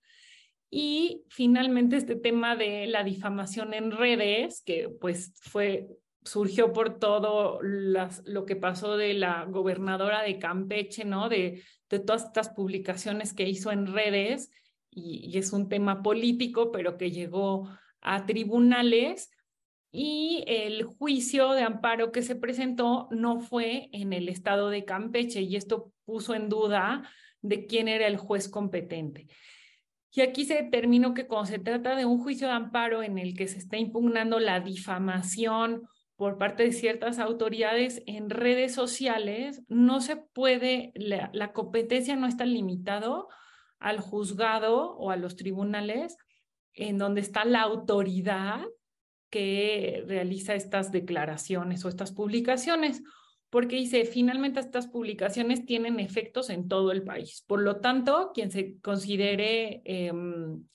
Y 0.69 1.23
finalmente 1.29 1.95
este 1.95 2.15
tema 2.15 2.55
de 2.55 2.87
la 2.87 3.03
difamación 3.03 3.73
en 3.73 3.91
redes, 3.91 4.61
que 4.65 4.89
pues 4.89 5.33
fue, 5.41 5.87
surgió 6.23 6.73
por 6.73 6.99
todo 6.99 7.59
lo 7.61 8.45
que 8.45 8.55
pasó 8.55 8.97
de 8.97 9.13
la 9.13 9.45
gobernadora 9.45 10.23
de 10.23 10.39
Campeche, 10.39 11.05
¿no? 11.05 11.29
De, 11.29 11.63
de 11.89 11.99
todas 11.99 12.25
estas 12.25 12.49
publicaciones 12.49 13.33
que 13.33 13.47
hizo 13.47 13.71
en 13.71 13.87
redes, 13.93 14.51
y, 14.89 15.29
y 15.31 15.37
es 15.37 15.53
un 15.53 15.69
tema 15.69 16.03
político, 16.03 16.71
pero 16.71 16.97
que 16.97 17.11
llegó 17.11 17.69
a 18.01 18.25
tribunales 18.25 19.31
y 19.91 20.43
el 20.47 20.83
juicio 20.83 21.53
de 21.53 21.63
amparo 21.63 22.11
que 22.11 22.21
se 22.21 22.35
presentó 22.35 23.07
no 23.11 23.39
fue 23.39 23.89
en 23.93 24.13
el 24.13 24.29
estado 24.29 24.69
de 24.69 24.85
Campeche 24.85 25.41
y 25.41 25.55
esto 25.55 25.91
puso 26.05 26.35
en 26.35 26.49
duda 26.49 27.09
de 27.41 27.65
quién 27.65 27.87
era 27.87 28.07
el 28.07 28.17
juez 28.17 28.49
competente. 28.49 29.27
Y 30.11 30.21
aquí 30.21 30.45
se 30.45 30.63
determinó 30.63 31.13
que 31.13 31.27
cuando 31.27 31.47
se 31.47 31.59
trata 31.59 31.95
de 31.95 32.05
un 32.05 32.19
juicio 32.19 32.47
de 32.47 32.53
amparo 32.53 33.03
en 33.03 33.17
el 33.17 33.35
que 33.35 33.47
se 33.47 33.57
está 33.57 33.77
impugnando 33.77 34.39
la 34.39 34.59
difamación 34.59 35.83
por 36.15 36.37
parte 36.37 36.63
de 36.63 36.71
ciertas 36.71 37.19
autoridades 37.19 38.01
en 38.07 38.29
redes 38.29 38.73
sociales, 38.73 39.61
no 39.67 40.01
se 40.01 40.15
puede, 40.15 40.91
la, 40.95 41.29
la 41.33 41.53
competencia 41.53 42.15
no 42.15 42.25
está 42.25 42.45
limitado 42.45 43.27
al 43.79 43.99
juzgado 43.99 44.95
o 44.97 45.11
a 45.11 45.17
los 45.17 45.35
tribunales 45.35 46.17
en 46.73 46.97
donde 46.97 47.21
está 47.21 47.45
la 47.45 47.61
autoridad 47.61 48.61
que 49.29 50.03
realiza 50.07 50.55
estas 50.55 50.91
declaraciones 50.91 51.83
o 51.83 51.89
estas 51.89 52.11
publicaciones, 52.11 53.03
porque 53.49 53.77
dice, 53.77 54.05
finalmente 54.05 54.59
estas 54.59 54.87
publicaciones 54.87 55.65
tienen 55.65 55.99
efectos 55.99 56.49
en 56.49 56.67
todo 56.67 56.91
el 56.91 57.03
país. 57.03 57.43
Por 57.47 57.61
lo 57.61 57.77
tanto, 57.77 58.31
quien 58.33 58.51
se 58.51 58.79
considere, 58.81 59.81
em, 59.85 60.65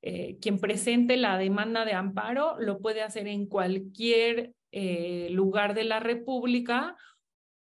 eh, 0.00 0.38
quien 0.40 0.58
presente 0.58 1.16
la 1.16 1.36
demanda 1.36 1.84
de 1.84 1.92
amparo, 1.92 2.56
lo 2.58 2.80
puede 2.80 3.02
hacer 3.02 3.28
en 3.28 3.46
cualquier 3.46 4.54
eh, 4.72 5.28
lugar 5.30 5.74
de 5.74 5.84
la 5.84 6.00
República 6.00 6.96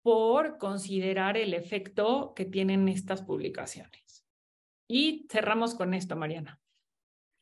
por 0.03 0.57
considerar 0.57 1.38
el 1.38 1.53
efecto 1.53 2.34
que 2.36 2.45
tienen 2.45 2.88
estas 2.88 3.24
publicaciones. 3.24 4.26
Y 4.88 5.26
cerramos 5.32 5.74
con 5.74 5.93
esto, 5.93 6.16
Mariana. 6.16 6.59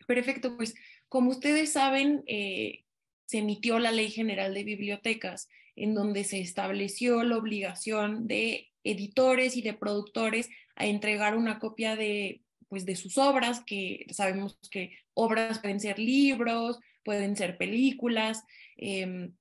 Perfecto, 0.08 0.56
pues 0.56 0.76
como 1.10 1.32
ustedes 1.32 1.74
saben, 1.74 2.24
eh, 2.28 2.86
se 3.26 3.40
emitió 3.40 3.80
la 3.80 3.92
Ley 3.92 4.10
General 4.10 4.54
de 4.54 4.64
Bibliotecas, 4.64 5.50
en 5.80 5.94
donde 5.96 6.24
se 6.24 6.40
estableció 6.40 7.24
la 7.24 7.38
obligación 7.38 8.28
de 8.28 8.70
editores 8.84 9.58
y 9.58 9.62
de 9.62 9.74
productores 9.74 10.50
a 10.76 10.86
entregar 10.86 11.36
una 11.36 11.60
copia 11.60 11.96
de, 11.96 12.42
pues, 12.68 12.86
de 12.86 12.96
sus 12.96 13.18
obras, 13.18 13.62
que 13.66 14.06
sabemos 14.12 14.58
que 14.72 14.98
obras 15.14 15.60
pueden 15.60 15.80
ser 15.80 16.00
libros, 16.00 16.80
pueden 17.04 17.36
ser 17.36 17.58
películas, 17.58 18.44
em, 18.78 19.34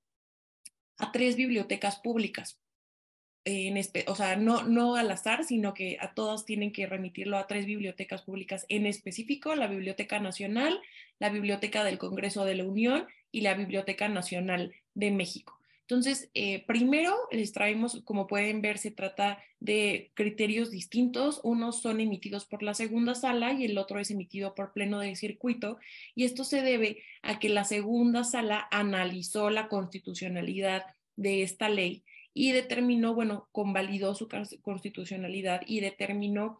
a 0.97 1.11
tres 1.11 1.35
bibliotecas 1.35 1.97
públicas 1.97 2.59
en 3.45 3.77
o 4.07 4.15
sea, 4.15 4.35
no, 4.35 4.63
no 4.63 4.95
al 4.95 5.11
azar, 5.11 5.43
sino 5.43 5.73
que 5.73 5.97
a 5.99 6.13
todos 6.13 6.45
tienen 6.45 6.71
que 6.71 6.85
remitirlo 6.85 7.37
a 7.37 7.47
tres 7.47 7.65
bibliotecas 7.65 8.21
públicas 8.23 8.65
en 8.69 8.85
específico, 8.85 9.55
la 9.55 9.67
Biblioteca 9.67 10.19
Nacional, 10.19 10.79
la 11.19 11.29
Biblioteca 11.29 11.83
del 11.83 11.97
Congreso 11.97 12.45
de 12.45 12.55
la 12.55 12.65
Unión 12.65 13.07
y 13.31 13.41
la 13.41 13.53
Biblioteca 13.53 14.09
Nacional 14.09 14.73
de 14.93 15.11
México. 15.11 15.58
Entonces, 15.89 16.29
eh, 16.35 16.63
primero 16.67 17.17
les 17.31 17.51
traemos, 17.51 18.03
como 18.05 18.27
pueden 18.27 18.61
ver, 18.61 18.77
se 18.77 18.91
trata 18.91 19.39
de 19.59 20.11
criterios 20.13 20.69
distintos. 20.69 21.41
Unos 21.43 21.81
son 21.81 21.99
emitidos 21.99 22.45
por 22.45 22.61
la 22.61 22.75
segunda 22.75 23.15
sala 23.15 23.53
y 23.53 23.65
el 23.65 23.75
otro 23.75 23.99
es 23.99 24.11
emitido 24.11 24.53
por 24.53 24.71
pleno 24.71 24.99
de 24.99 25.15
circuito. 25.15 25.79
Y 26.13 26.25
esto 26.25 26.43
se 26.43 26.61
debe 26.61 27.01
a 27.23 27.39
que 27.39 27.49
la 27.49 27.63
segunda 27.63 28.23
sala 28.23 28.67
analizó 28.69 29.49
la 29.49 29.67
constitucionalidad 29.67 30.83
de 31.15 31.41
esta 31.41 31.69
ley 31.69 32.03
y 32.35 32.51
determinó, 32.51 33.15
bueno, 33.15 33.49
convalidó 33.51 34.13
su 34.13 34.29
constitucionalidad 34.61 35.61
y 35.65 35.79
determinó, 35.79 36.59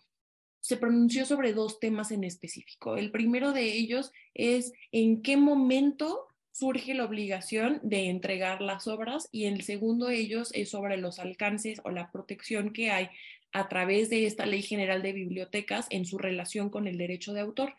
se 0.59 0.75
pronunció 0.75 1.27
sobre 1.27 1.53
dos 1.53 1.79
temas 1.79 2.09
en 2.09 2.23
específico. 2.23 2.97
El 2.97 3.11
primero 3.11 3.53
de 3.53 3.73
ellos 3.73 4.11
es 4.33 4.73
en 4.91 5.21
qué 5.21 5.37
momento 5.37 6.28
surge 6.59 6.93
la 6.93 7.05
obligación 7.05 7.79
de 7.83 8.09
entregar 8.09 8.61
las 8.61 8.87
obras 8.87 9.29
y 9.31 9.45
el 9.45 9.61
segundo 9.61 10.07
de 10.07 10.17
ellos 10.17 10.51
es 10.53 10.69
sobre 10.69 10.97
los 10.97 11.17
alcances 11.19 11.79
o 11.85 11.89
la 11.89 12.11
protección 12.11 12.73
que 12.73 12.91
hay 12.91 13.09
a 13.53 13.69
través 13.69 14.09
de 14.09 14.25
esta 14.25 14.45
Ley 14.45 14.61
General 14.61 15.01
de 15.01 15.13
Bibliotecas 15.13 15.87
en 15.89 16.05
su 16.05 16.17
relación 16.17 16.69
con 16.69 16.85
el 16.85 16.97
derecho 16.97 17.31
de 17.31 17.39
autor. 17.39 17.75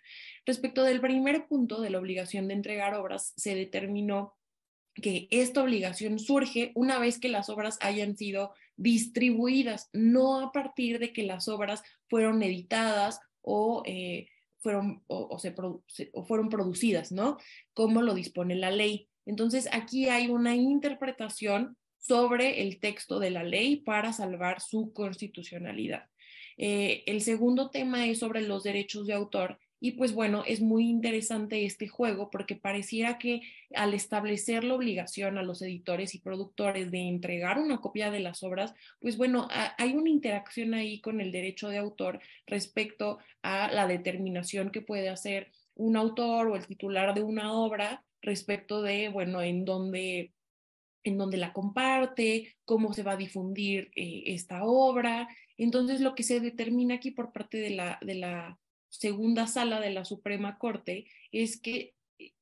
Respecto 0.47 0.83
del 0.83 1.03
primer 1.03 1.47
punto 1.47 1.83
de 1.83 1.91
la 1.91 1.99
obligación 1.99 2.49
de 2.49 2.55
entregar 2.55 2.95
obras, 2.95 3.35
se 3.37 3.55
determinó 3.55 4.35
que 4.95 5.29
esta 5.31 5.63
obligación 5.63 6.19
surge 6.19 6.73
una 6.75 6.99
vez 6.99 7.21
que 7.21 7.29
las 7.29 7.51
obras 7.51 7.77
hayan 7.83 8.17
sido 8.17 8.55
distribuidas, 8.77 9.91
no 9.93 10.41
a 10.41 10.53
partir 10.53 10.99
de 10.99 11.13
que 11.13 11.23
las 11.23 11.49
obras 11.49 11.83
fueron 12.09 12.43
editadas 12.43 13.21
o, 13.43 13.83
eh, 13.85 14.27
fueron, 14.61 15.03
o, 15.07 15.39
se, 15.39 15.55
fueron 16.27 16.49
producidas, 16.49 17.13
¿no? 17.13 17.39
Como 17.73 18.03
lo 18.03 18.15
dispone 18.15 18.55
la 18.55 18.71
ley. 18.71 19.09
Entonces, 19.27 19.69
aquí 19.73 20.09
hay 20.09 20.29
una 20.29 20.55
interpretación 20.55 21.77
sobre 21.99 22.63
el 22.63 22.81
texto 22.81 23.19
de 23.19 23.31
la 23.31 23.45
ley 23.45 23.77
para 23.77 24.13
salvar 24.13 24.61
su 24.61 24.93
constitucionalidad. 24.93 26.07
Eh, 26.57 27.05
el 27.07 27.21
segundo 27.21 27.71
tema 27.71 28.07
es 28.07 28.19
sobre 28.19 28.43
los 28.43 28.63
derechos 28.63 29.07
de 29.07 29.15
autor 29.15 29.59
y 29.81 29.93
pues 29.93 30.13
bueno, 30.13 30.45
es 30.47 30.61
muy 30.61 30.89
interesante 30.89 31.65
este 31.65 31.89
juego 31.89 32.31
porque 32.31 32.55
pareciera 32.55 33.19
que 33.19 33.41
al 33.75 33.95
establecer 33.95 34.63
la 34.63 34.75
obligación 34.75 35.39
a 35.39 35.43
los 35.43 35.63
editores 35.63 36.15
y 36.15 36.21
productores 36.21 36.91
de 36.91 36.99
entregar 37.01 37.59
una 37.59 37.81
copia 37.81 38.11
de 38.11 38.21
las 38.21 38.43
obras, 38.43 38.75
pues 39.01 39.17
bueno, 39.17 39.49
hay 39.79 39.95
una 39.95 40.11
interacción 40.11 40.75
ahí 40.75 41.01
con 41.01 41.23
el 41.23 41.33
derecho 41.33 41.69
de 41.69 41.79
autor 41.79 42.21
respecto 42.47 43.19
a 43.43 43.73
la 43.73 43.87
determinación 43.87 44.71
que 44.71 44.83
puede 44.83 45.09
hacer 45.09 45.51
un 45.75 45.97
autor 45.97 46.49
o 46.49 46.57
el 46.57 46.67
titular 46.67 47.15
de 47.15 47.23
una 47.23 47.55
obra 47.55 48.05
respecto 48.21 48.83
de, 48.83 49.09
bueno, 49.09 49.41
en 49.41 49.65
dónde 49.65 50.33
en 51.03 51.17
dónde 51.17 51.39
la 51.39 51.55
comparte, 51.55 52.57
cómo 52.67 52.93
se 52.93 53.03
va 53.03 53.13
a 53.13 53.17
difundir 53.17 53.91
eh, 53.97 54.25
esta 54.27 54.65
obra. 54.65 55.29
Entonces, 55.57 56.03
lo 56.03 56.15
que 56.15 56.23
se 56.23 56.41
determina 56.41 56.97
aquí 56.97 57.11
por 57.11 57.33
parte 57.33 57.57
de 57.57 57.71
la, 57.71 57.99
de 58.03 58.17
la 58.17 58.59
segunda 58.91 59.47
sala 59.47 59.81
de 59.81 59.91
la 59.91 60.05
Suprema 60.05 60.59
Corte 60.59 61.07
es 61.33 61.59
que 61.59 61.95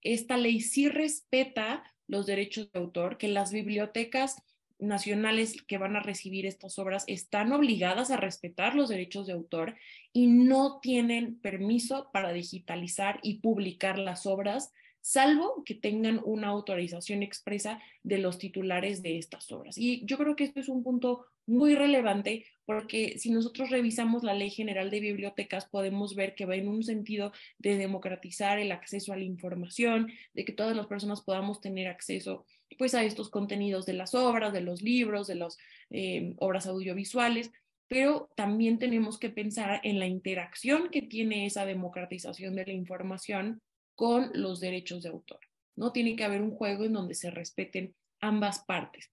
esta 0.03 0.37
ley 0.37 0.61
sí 0.61 0.89
respeta 0.89 1.85
los 2.09 2.27
derechos 2.27 2.73
de 2.73 2.81
autor, 2.81 3.19
que 3.19 3.29
las 3.29 3.53
bibliotecas 3.53 4.43
nacionales 4.79 5.61
que 5.63 5.79
van 5.79 5.97
a 5.97 6.01
recibir 6.01 6.47
estas 6.47 6.79
obras 6.79 7.05
están 7.07 7.53
obligadas 7.53 8.11
a 8.11 8.17
respetar 8.17 8.75
los 8.75 8.89
derechos 8.89 9.27
de 9.27 9.33
autor 9.33 9.77
y 10.13 10.29
no 10.29 10.79
tienen 10.81 11.39
permiso 11.41 12.11
para 12.13 12.33
digitalizar 12.33 13.19
y 13.23 13.41
publicar 13.41 13.99
las 13.99 14.25
obras, 14.25 14.73
salvo 15.09 15.63
que 15.65 15.75
tengan 15.75 16.21
una 16.23 16.49
autorización 16.49 17.23
expresa 17.23 17.81
de 18.03 18.19
los 18.19 18.37
titulares 18.37 19.01
de 19.01 19.17
estas 19.17 19.51
obras. 19.51 19.79
Y 19.79 20.05
yo 20.05 20.19
creo 20.19 20.37
que 20.37 20.45
esto 20.45 20.61
es 20.61 20.69
un 20.69 20.83
punto 20.83 21.25
muy 21.47 21.75
relevante 21.75 22.45
porque 22.67 23.19
si 23.19 23.31
nosotros 23.31 23.71
revisamos 23.71 24.23
la 24.23 24.35
Ley 24.35 24.51
General 24.51 24.91
de 24.91 25.01
Bibliotecas 25.01 25.65
podemos 25.65 26.15
ver 26.15 26.35
que 26.35 26.45
va 26.45 26.57
en 26.57 26.69
un 26.69 26.83
sentido 26.83 27.33
de 27.57 27.79
democratizar 27.79 28.59
el 28.59 28.71
acceso 28.71 29.15
a 29.15 29.17
la 29.17 29.25
información, 29.25 30.13
de 30.35 30.45
que 30.45 30.53
todas 30.53 30.77
las 30.77 30.87
personas 30.87 31.23
podamos 31.23 31.63
tener 31.63 31.89
acceso 31.89 32.45
pues 32.77 32.95
a 32.95 33.03
estos 33.03 33.31
contenidos 33.31 33.87
de 33.87 33.95
las 33.95 34.15
obras, 34.15 34.53
de 34.53 34.61
los 34.61 34.83
libros, 34.83 35.27
de 35.27 35.37
las 35.37 35.57
eh, 35.89 36.35
obras 36.37 36.67
audiovisuales, 36.67 37.51
pero 37.89 38.29
también 38.37 38.79
tenemos 38.79 39.19
que 39.19 39.31
pensar 39.31 39.81
en 39.85 39.99
la 39.99 40.07
interacción 40.07 40.91
que 40.91 41.01
tiene 41.01 41.47
esa 41.47 41.65
democratización 41.65 42.55
de 42.57 42.67
la 42.67 42.73
información 42.73 43.63
con 43.99 44.31
los 44.33 44.61
derechos 44.61 45.03
de 45.03 45.09
autor. 45.09 45.41
¿no? 45.75 45.91
Tiene 45.91 46.15
que 46.15 46.23
haber 46.23 46.41
un 46.41 46.53
juego 46.53 46.85
en 46.85 46.93
donde 46.93 47.15
se 47.15 47.33
respeten 47.33 47.97
ambas 48.21 48.61
partes. 48.61 49.11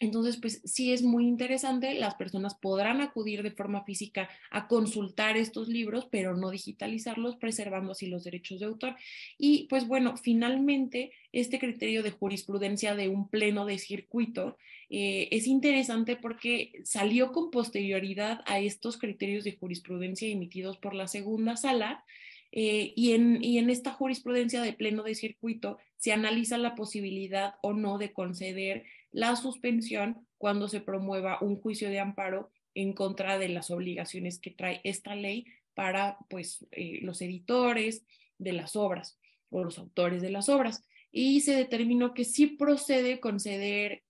Entonces, 0.00 0.36
pues 0.36 0.60
sí 0.66 0.92
es 0.92 1.02
muy 1.02 1.24
interesante, 1.26 1.94
las 1.94 2.16
personas 2.16 2.54
podrán 2.56 3.00
acudir 3.00 3.42
de 3.42 3.52
forma 3.52 3.84
física 3.84 4.28
a 4.50 4.68
consultar 4.68 5.38
estos 5.38 5.68
libros, 5.68 6.08
pero 6.10 6.36
no 6.36 6.50
digitalizarlos, 6.50 7.36
preservando 7.36 7.92
así 7.92 8.06
los 8.06 8.24
derechos 8.24 8.60
de 8.60 8.66
autor. 8.66 8.96
Y 9.38 9.66
pues 9.70 9.88
bueno, 9.88 10.18
finalmente, 10.18 11.12
este 11.32 11.58
criterio 11.58 12.02
de 12.02 12.10
jurisprudencia 12.10 12.94
de 12.94 13.08
un 13.08 13.30
pleno 13.30 13.64
de 13.64 13.78
circuito 13.78 14.58
eh, 14.90 15.28
es 15.30 15.46
interesante 15.46 16.16
porque 16.16 16.72
salió 16.84 17.32
con 17.32 17.50
posterioridad 17.50 18.42
a 18.44 18.58
estos 18.58 18.98
criterios 18.98 19.44
de 19.44 19.56
jurisprudencia 19.56 20.28
emitidos 20.28 20.76
por 20.76 20.94
la 20.94 21.08
segunda 21.08 21.56
sala. 21.56 22.04
Eh, 22.52 22.92
y, 22.94 23.12
en, 23.12 23.42
y 23.42 23.58
en 23.58 23.70
esta 23.70 23.92
jurisprudencia 23.92 24.60
de 24.60 24.74
pleno 24.74 25.02
de 25.02 25.14
circuito 25.14 25.78
se 25.96 26.12
analiza 26.12 26.58
la 26.58 26.74
posibilidad 26.74 27.54
o 27.62 27.72
no 27.72 27.96
de 27.96 28.12
conceder 28.12 28.84
la 29.10 29.36
suspensión 29.36 30.26
cuando 30.36 30.68
se 30.68 30.80
promueva 30.80 31.38
un 31.40 31.56
juicio 31.56 31.88
de 31.88 32.00
amparo 32.00 32.50
en 32.74 32.92
contra 32.92 33.38
de 33.38 33.48
las 33.48 33.70
obligaciones 33.70 34.38
que 34.38 34.50
trae 34.50 34.80
esta 34.84 35.14
ley 35.14 35.46
para 35.74 36.18
pues, 36.28 36.66
eh, 36.72 37.00
los 37.02 37.22
editores 37.22 38.04
de 38.38 38.52
las 38.52 38.76
obras 38.76 39.18
o 39.50 39.64
los 39.64 39.78
autores 39.78 40.20
de 40.20 40.30
las 40.30 40.48
obras. 40.48 40.84
Y 41.10 41.40
se 41.40 41.54
determinó 41.54 42.14
que 42.14 42.24
sí 42.24 42.46
procede 42.46 43.20
conceder 43.20 44.02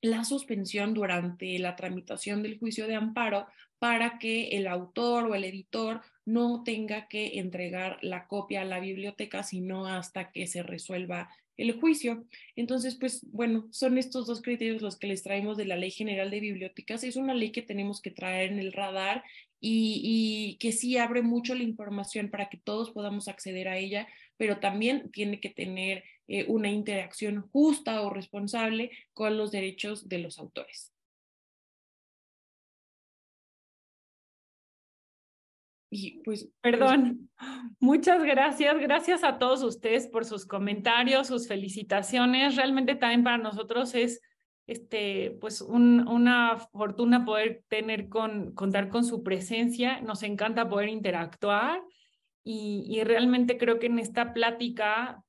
la 0.00 0.24
suspensión 0.24 0.94
durante 0.94 1.58
la 1.58 1.74
tramitación 1.74 2.42
del 2.42 2.58
juicio 2.58 2.86
de 2.86 2.94
amparo 2.94 3.46
para 3.78 4.18
que 4.18 4.48
el 4.48 4.66
autor 4.66 5.24
o 5.24 5.34
el 5.34 5.44
editor 5.44 6.02
no 6.28 6.62
tenga 6.62 7.08
que 7.08 7.38
entregar 7.38 7.98
la 8.02 8.26
copia 8.26 8.60
a 8.60 8.66
la 8.66 8.80
biblioteca, 8.80 9.42
sino 9.42 9.86
hasta 9.86 10.30
que 10.30 10.46
se 10.46 10.62
resuelva 10.62 11.30
el 11.56 11.72
juicio. 11.80 12.26
Entonces, 12.54 12.96
pues 12.96 13.26
bueno, 13.32 13.66
son 13.70 13.96
estos 13.96 14.26
dos 14.26 14.42
criterios 14.42 14.82
los 14.82 14.98
que 14.98 15.06
les 15.06 15.22
traemos 15.22 15.56
de 15.56 15.64
la 15.64 15.76
Ley 15.76 15.90
General 15.90 16.30
de 16.30 16.40
Bibliotecas. 16.40 17.02
Es 17.02 17.16
una 17.16 17.32
ley 17.32 17.50
que 17.50 17.62
tenemos 17.62 18.02
que 18.02 18.10
traer 18.10 18.52
en 18.52 18.58
el 18.58 18.74
radar 18.74 19.24
y, 19.58 20.58
que 20.60 20.70
sí 20.72 20.98
abre 20.98 21.22
mucho 21.22 21.54
la 21.54 21.62
información 21.62 22.28
para 22.28 22.50
que 22.50 22.58
todos 22.58 22.90
podamos 22.90 23.26
acceder 23.26 23.66
a 23.66 23.78
ella, 23.78 24.06
pero 24.36 24.60
también 24.60 25.10
tiene 25.10 25.40
que 25.40 25.48
tener 25.48 26.04
eh, 26.28 26.44
una 26.46 26.70
interacción 26.70 27.48
justa 27.50 28.02
o 28.02 28.10
responsable 28.10 28.90
con 29.14 29.38
los 29.38 29.50
derechos 29.50 30.10
de 30.10 30.18
los 30.18 30.38
autores. 30.38 30.92
Y 35.90 36.22
pues, 36.22 36.44
pues, 36.44 36.50
Perdón, 36.60 37.30
muchas 37.80 38.22
gracias. 38.22 38.78
Gracias 38.78 39.24
a 39.24 39.38
todos 39.38 39.62
ustedes 39.62 40.06
por 40.06 40.24
sus 40.24 40.46
comentarios, 40.46 41.28
sus 41.28 41.48
felicitaciones. 41.48 42.56
Realmente 42.56 42.94
también 42.94 43.24
para 43.24 43.38
nosotros 43.38 43.94
es 43.94 44.20
este, 44.66 45.36
pues 45.40 45.62
una 45.62 46.58
fortuna 46.72 47.24
poder 47.24 47.64
tener 47.68 48.08
con, 48.08 48.52
contar 48.54 48.90
con 48.90 49.04
su 49.04 49.22
presencia. 49.22 50.00
Nos 50.02 50.22
encanta 50.22 50.68
poder 50.68 50.90
interactuar 50.90 51.80
y, 52.44 52.84
y 52.86 53.02
realmente 53.04 53.56
creo 53.56 53.78
que 53.78 53.86
en 53.86 53.98
esta 53.98 54.34
plática 54.34 55.22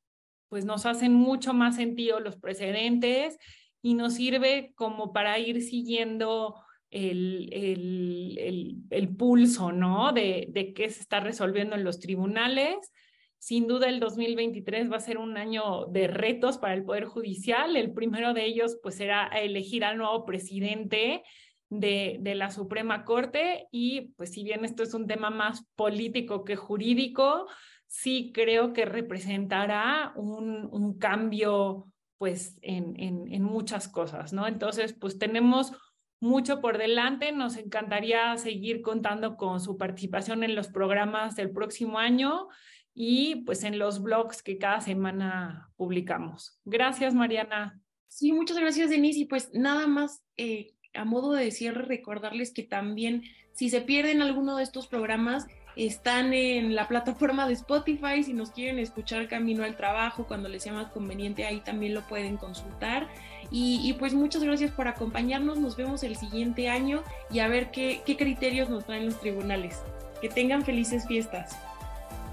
pues 0.50 0.66
nos 0.66 0.86
hacen 0.86 1.14
mucho 1.14 1.54
más 1.54 1.76
sentido 1.76 2.20
los 2.20 2.36
precedentes 2.36 3.38
y 3.82 3.94
nos 3.94 4.16
sirve 4.16 4.74
como 4.76 5.14
para 5.14 5.40
ir 5.40 5.62
siguiendo 5.62 6.56
el, 6.92 7.50
el, 7.52 8.76
el, 8.90 9.16
pulso, 9.16 9.72
¿no? 9.72 10.12
De, 10.12 10.48
de 10.50 10.74
qué 10.74 10.90
se 10.90 11.02
está 11.02 11.20
resolviendo 11.20 11.76
en 11.76 11.84
los 11.84 12.00
tribunales. 12.00 12.92
Sin 13.38 13.68
duda 13.68 13.88
el 13.88 14.00
2023 14.00 14.92
va 14.92 14.98
a 14.98 15.02
ser 15.02 15.18
un 15.18 15.38
año 15.38 15.86
de 15.86 16.08
retos 16.08 16.58
para 16.58 16.74
el 16.74 16.84
Poder 16.84 17.06
Judicial. 17.06 17.76
El 17.76 17.94
primero 17.94 18.34
de 18.34 18.46
ellos 18.46 18.78
pues 18.84 18.96
será 18.96 19.28
elegir 19.28 19.86
al 19.86 19.98
nuevo 19.98 20.26
presidente 20.26 21.24
de, 21.70 22.18
de, 22.20 22.36
la 22.36 22.50
Suprema 22.50 23.06
Corte 23.06 23.68
y 23.72 24.14
pues 24.18 24.32
si 24.34 24.44
bien 24.44 24.66
esto 24.66 24.84
es 24.84 24.94
un 24.94 25.08
tema 25.08 25.30
más 25.30 25.66
político 25.76 26.44
que 26.44 26.56
jurídico, 26.56 27.48
sí 27.86 28.32
creo 28.34 28.74
que 28.74 28.86
representará 28.86 30.12
un, 30.16 30.68
un 30.72 30.98
cambio 30.98 31.88
pues 32.18 32.58
en, 32.62 33.00
en, 33.00 33.32
en 33.32 33.44
muchas 33.44 33.88
cosas, 33.88 34.34
¿no? 34.34 34.48
Entonces 34.48 34.94
pues 34.94 35.18
tenemos 35.18 35.72
mucho 36.20 36.62
por 36.62 36.78
delante. 36.78 37.32
Nos 37.32 37.58
encantaría 37.58 38.38
seguir 38.38 38.82
contando 38.82 39.38
con 39.38 39.60
su 39.60 39.78
participación 39.78 40.44
en 40.44 40.56
los 40.56 40.68
programas 40.68 41.36
del 41.36 41.52
próximo 41.52 42.00
año 42.00 42.48
y 42.94 43.44
pues 43.46 43.64
en 43.64 43.80
los 43.80 44.02
blogs 44.02 44.44
que 44.44 44.58
cada 44.58 44.82
semana 44.82 45.70
publicamos. 45.78 46.60
Gracias, 46.66 47.14
Mariana. 47.14 47.80
Sí, 48.08 48.34
muchas 48.34 48.58
gracias, 48.58 48.90
Denise. 48.90 49.20
Y 49.20 49.26
pues 49.26 49.52
nada 49.54 49.88
más, 49.88 50.24
eh, 50.36 50.74
a 50.94 51.06
modo 51.06 51.32
de 51.34 51.52
cierre, 51.52 51.84
recordarles 51.84 52.54
que 52.54 52.64
también 52.64 53.24
si 53.54 53.70
se 53.70 53.82
pierden 53.82 54.22
alguno 54.22 54.58
de 54.58 54.64
estos 54.64 54.88
programas, 54.88 55.46
están 55.86 56.34
en 56.34 56.76
la 56.76 56.88
plataforma 56.88 57.48
de 57.48 57.54
Spotify. 57.54 58.24
Si 58.24 58.34
nos 58.34 58.52
quieren 58.52 58.80
escuchar 58.80 59.28
camino 59.28 59.64
al 59.64 59.78
trabajo, 59.78 60.26
cuando 60.26 60.50
les 60.50 60.64
sea 60.64 60.74
más 60.74 60.92
conveniente, 60.92 61.46
ahí 61.46 61.62
también 61.62 61.94
lo 61.94 62.02
pueden 62.08 62.38
consultar. 62.38 63.08
Y, 63.52 63.94
pues 63.94 64.14
muchas 64.14 64.44
gracias 64.44 64.72
por 64.72 64.88
acompañarnos. 64.88 65.58
Nos 65.58 65.76
vemos 65.76 66.04
el 66.04 66.16
siguiente 66.16 66.70
año 66.70 67.02
y 67.32 67.40
a 67.40 67.48
ver 67.48 67.72
qué, 67.72 68.02
qué 68.06 68.16
criterios 68.16 68.70
nos 68.70 68.86
traen 68.86 69.06
los 69.06 69.20
tribunales. 69.20 69.82
Que 70.22 70.30
tengan 70.30 70.64
felices 70.64 71.08
fiestas. 71.08 71.58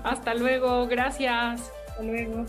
Hasta 0.02 0.34
luego, 0.34 0.86
gracias. 0.86 1.72
Hasta 1.88 2.02
luego. 2.02 2.44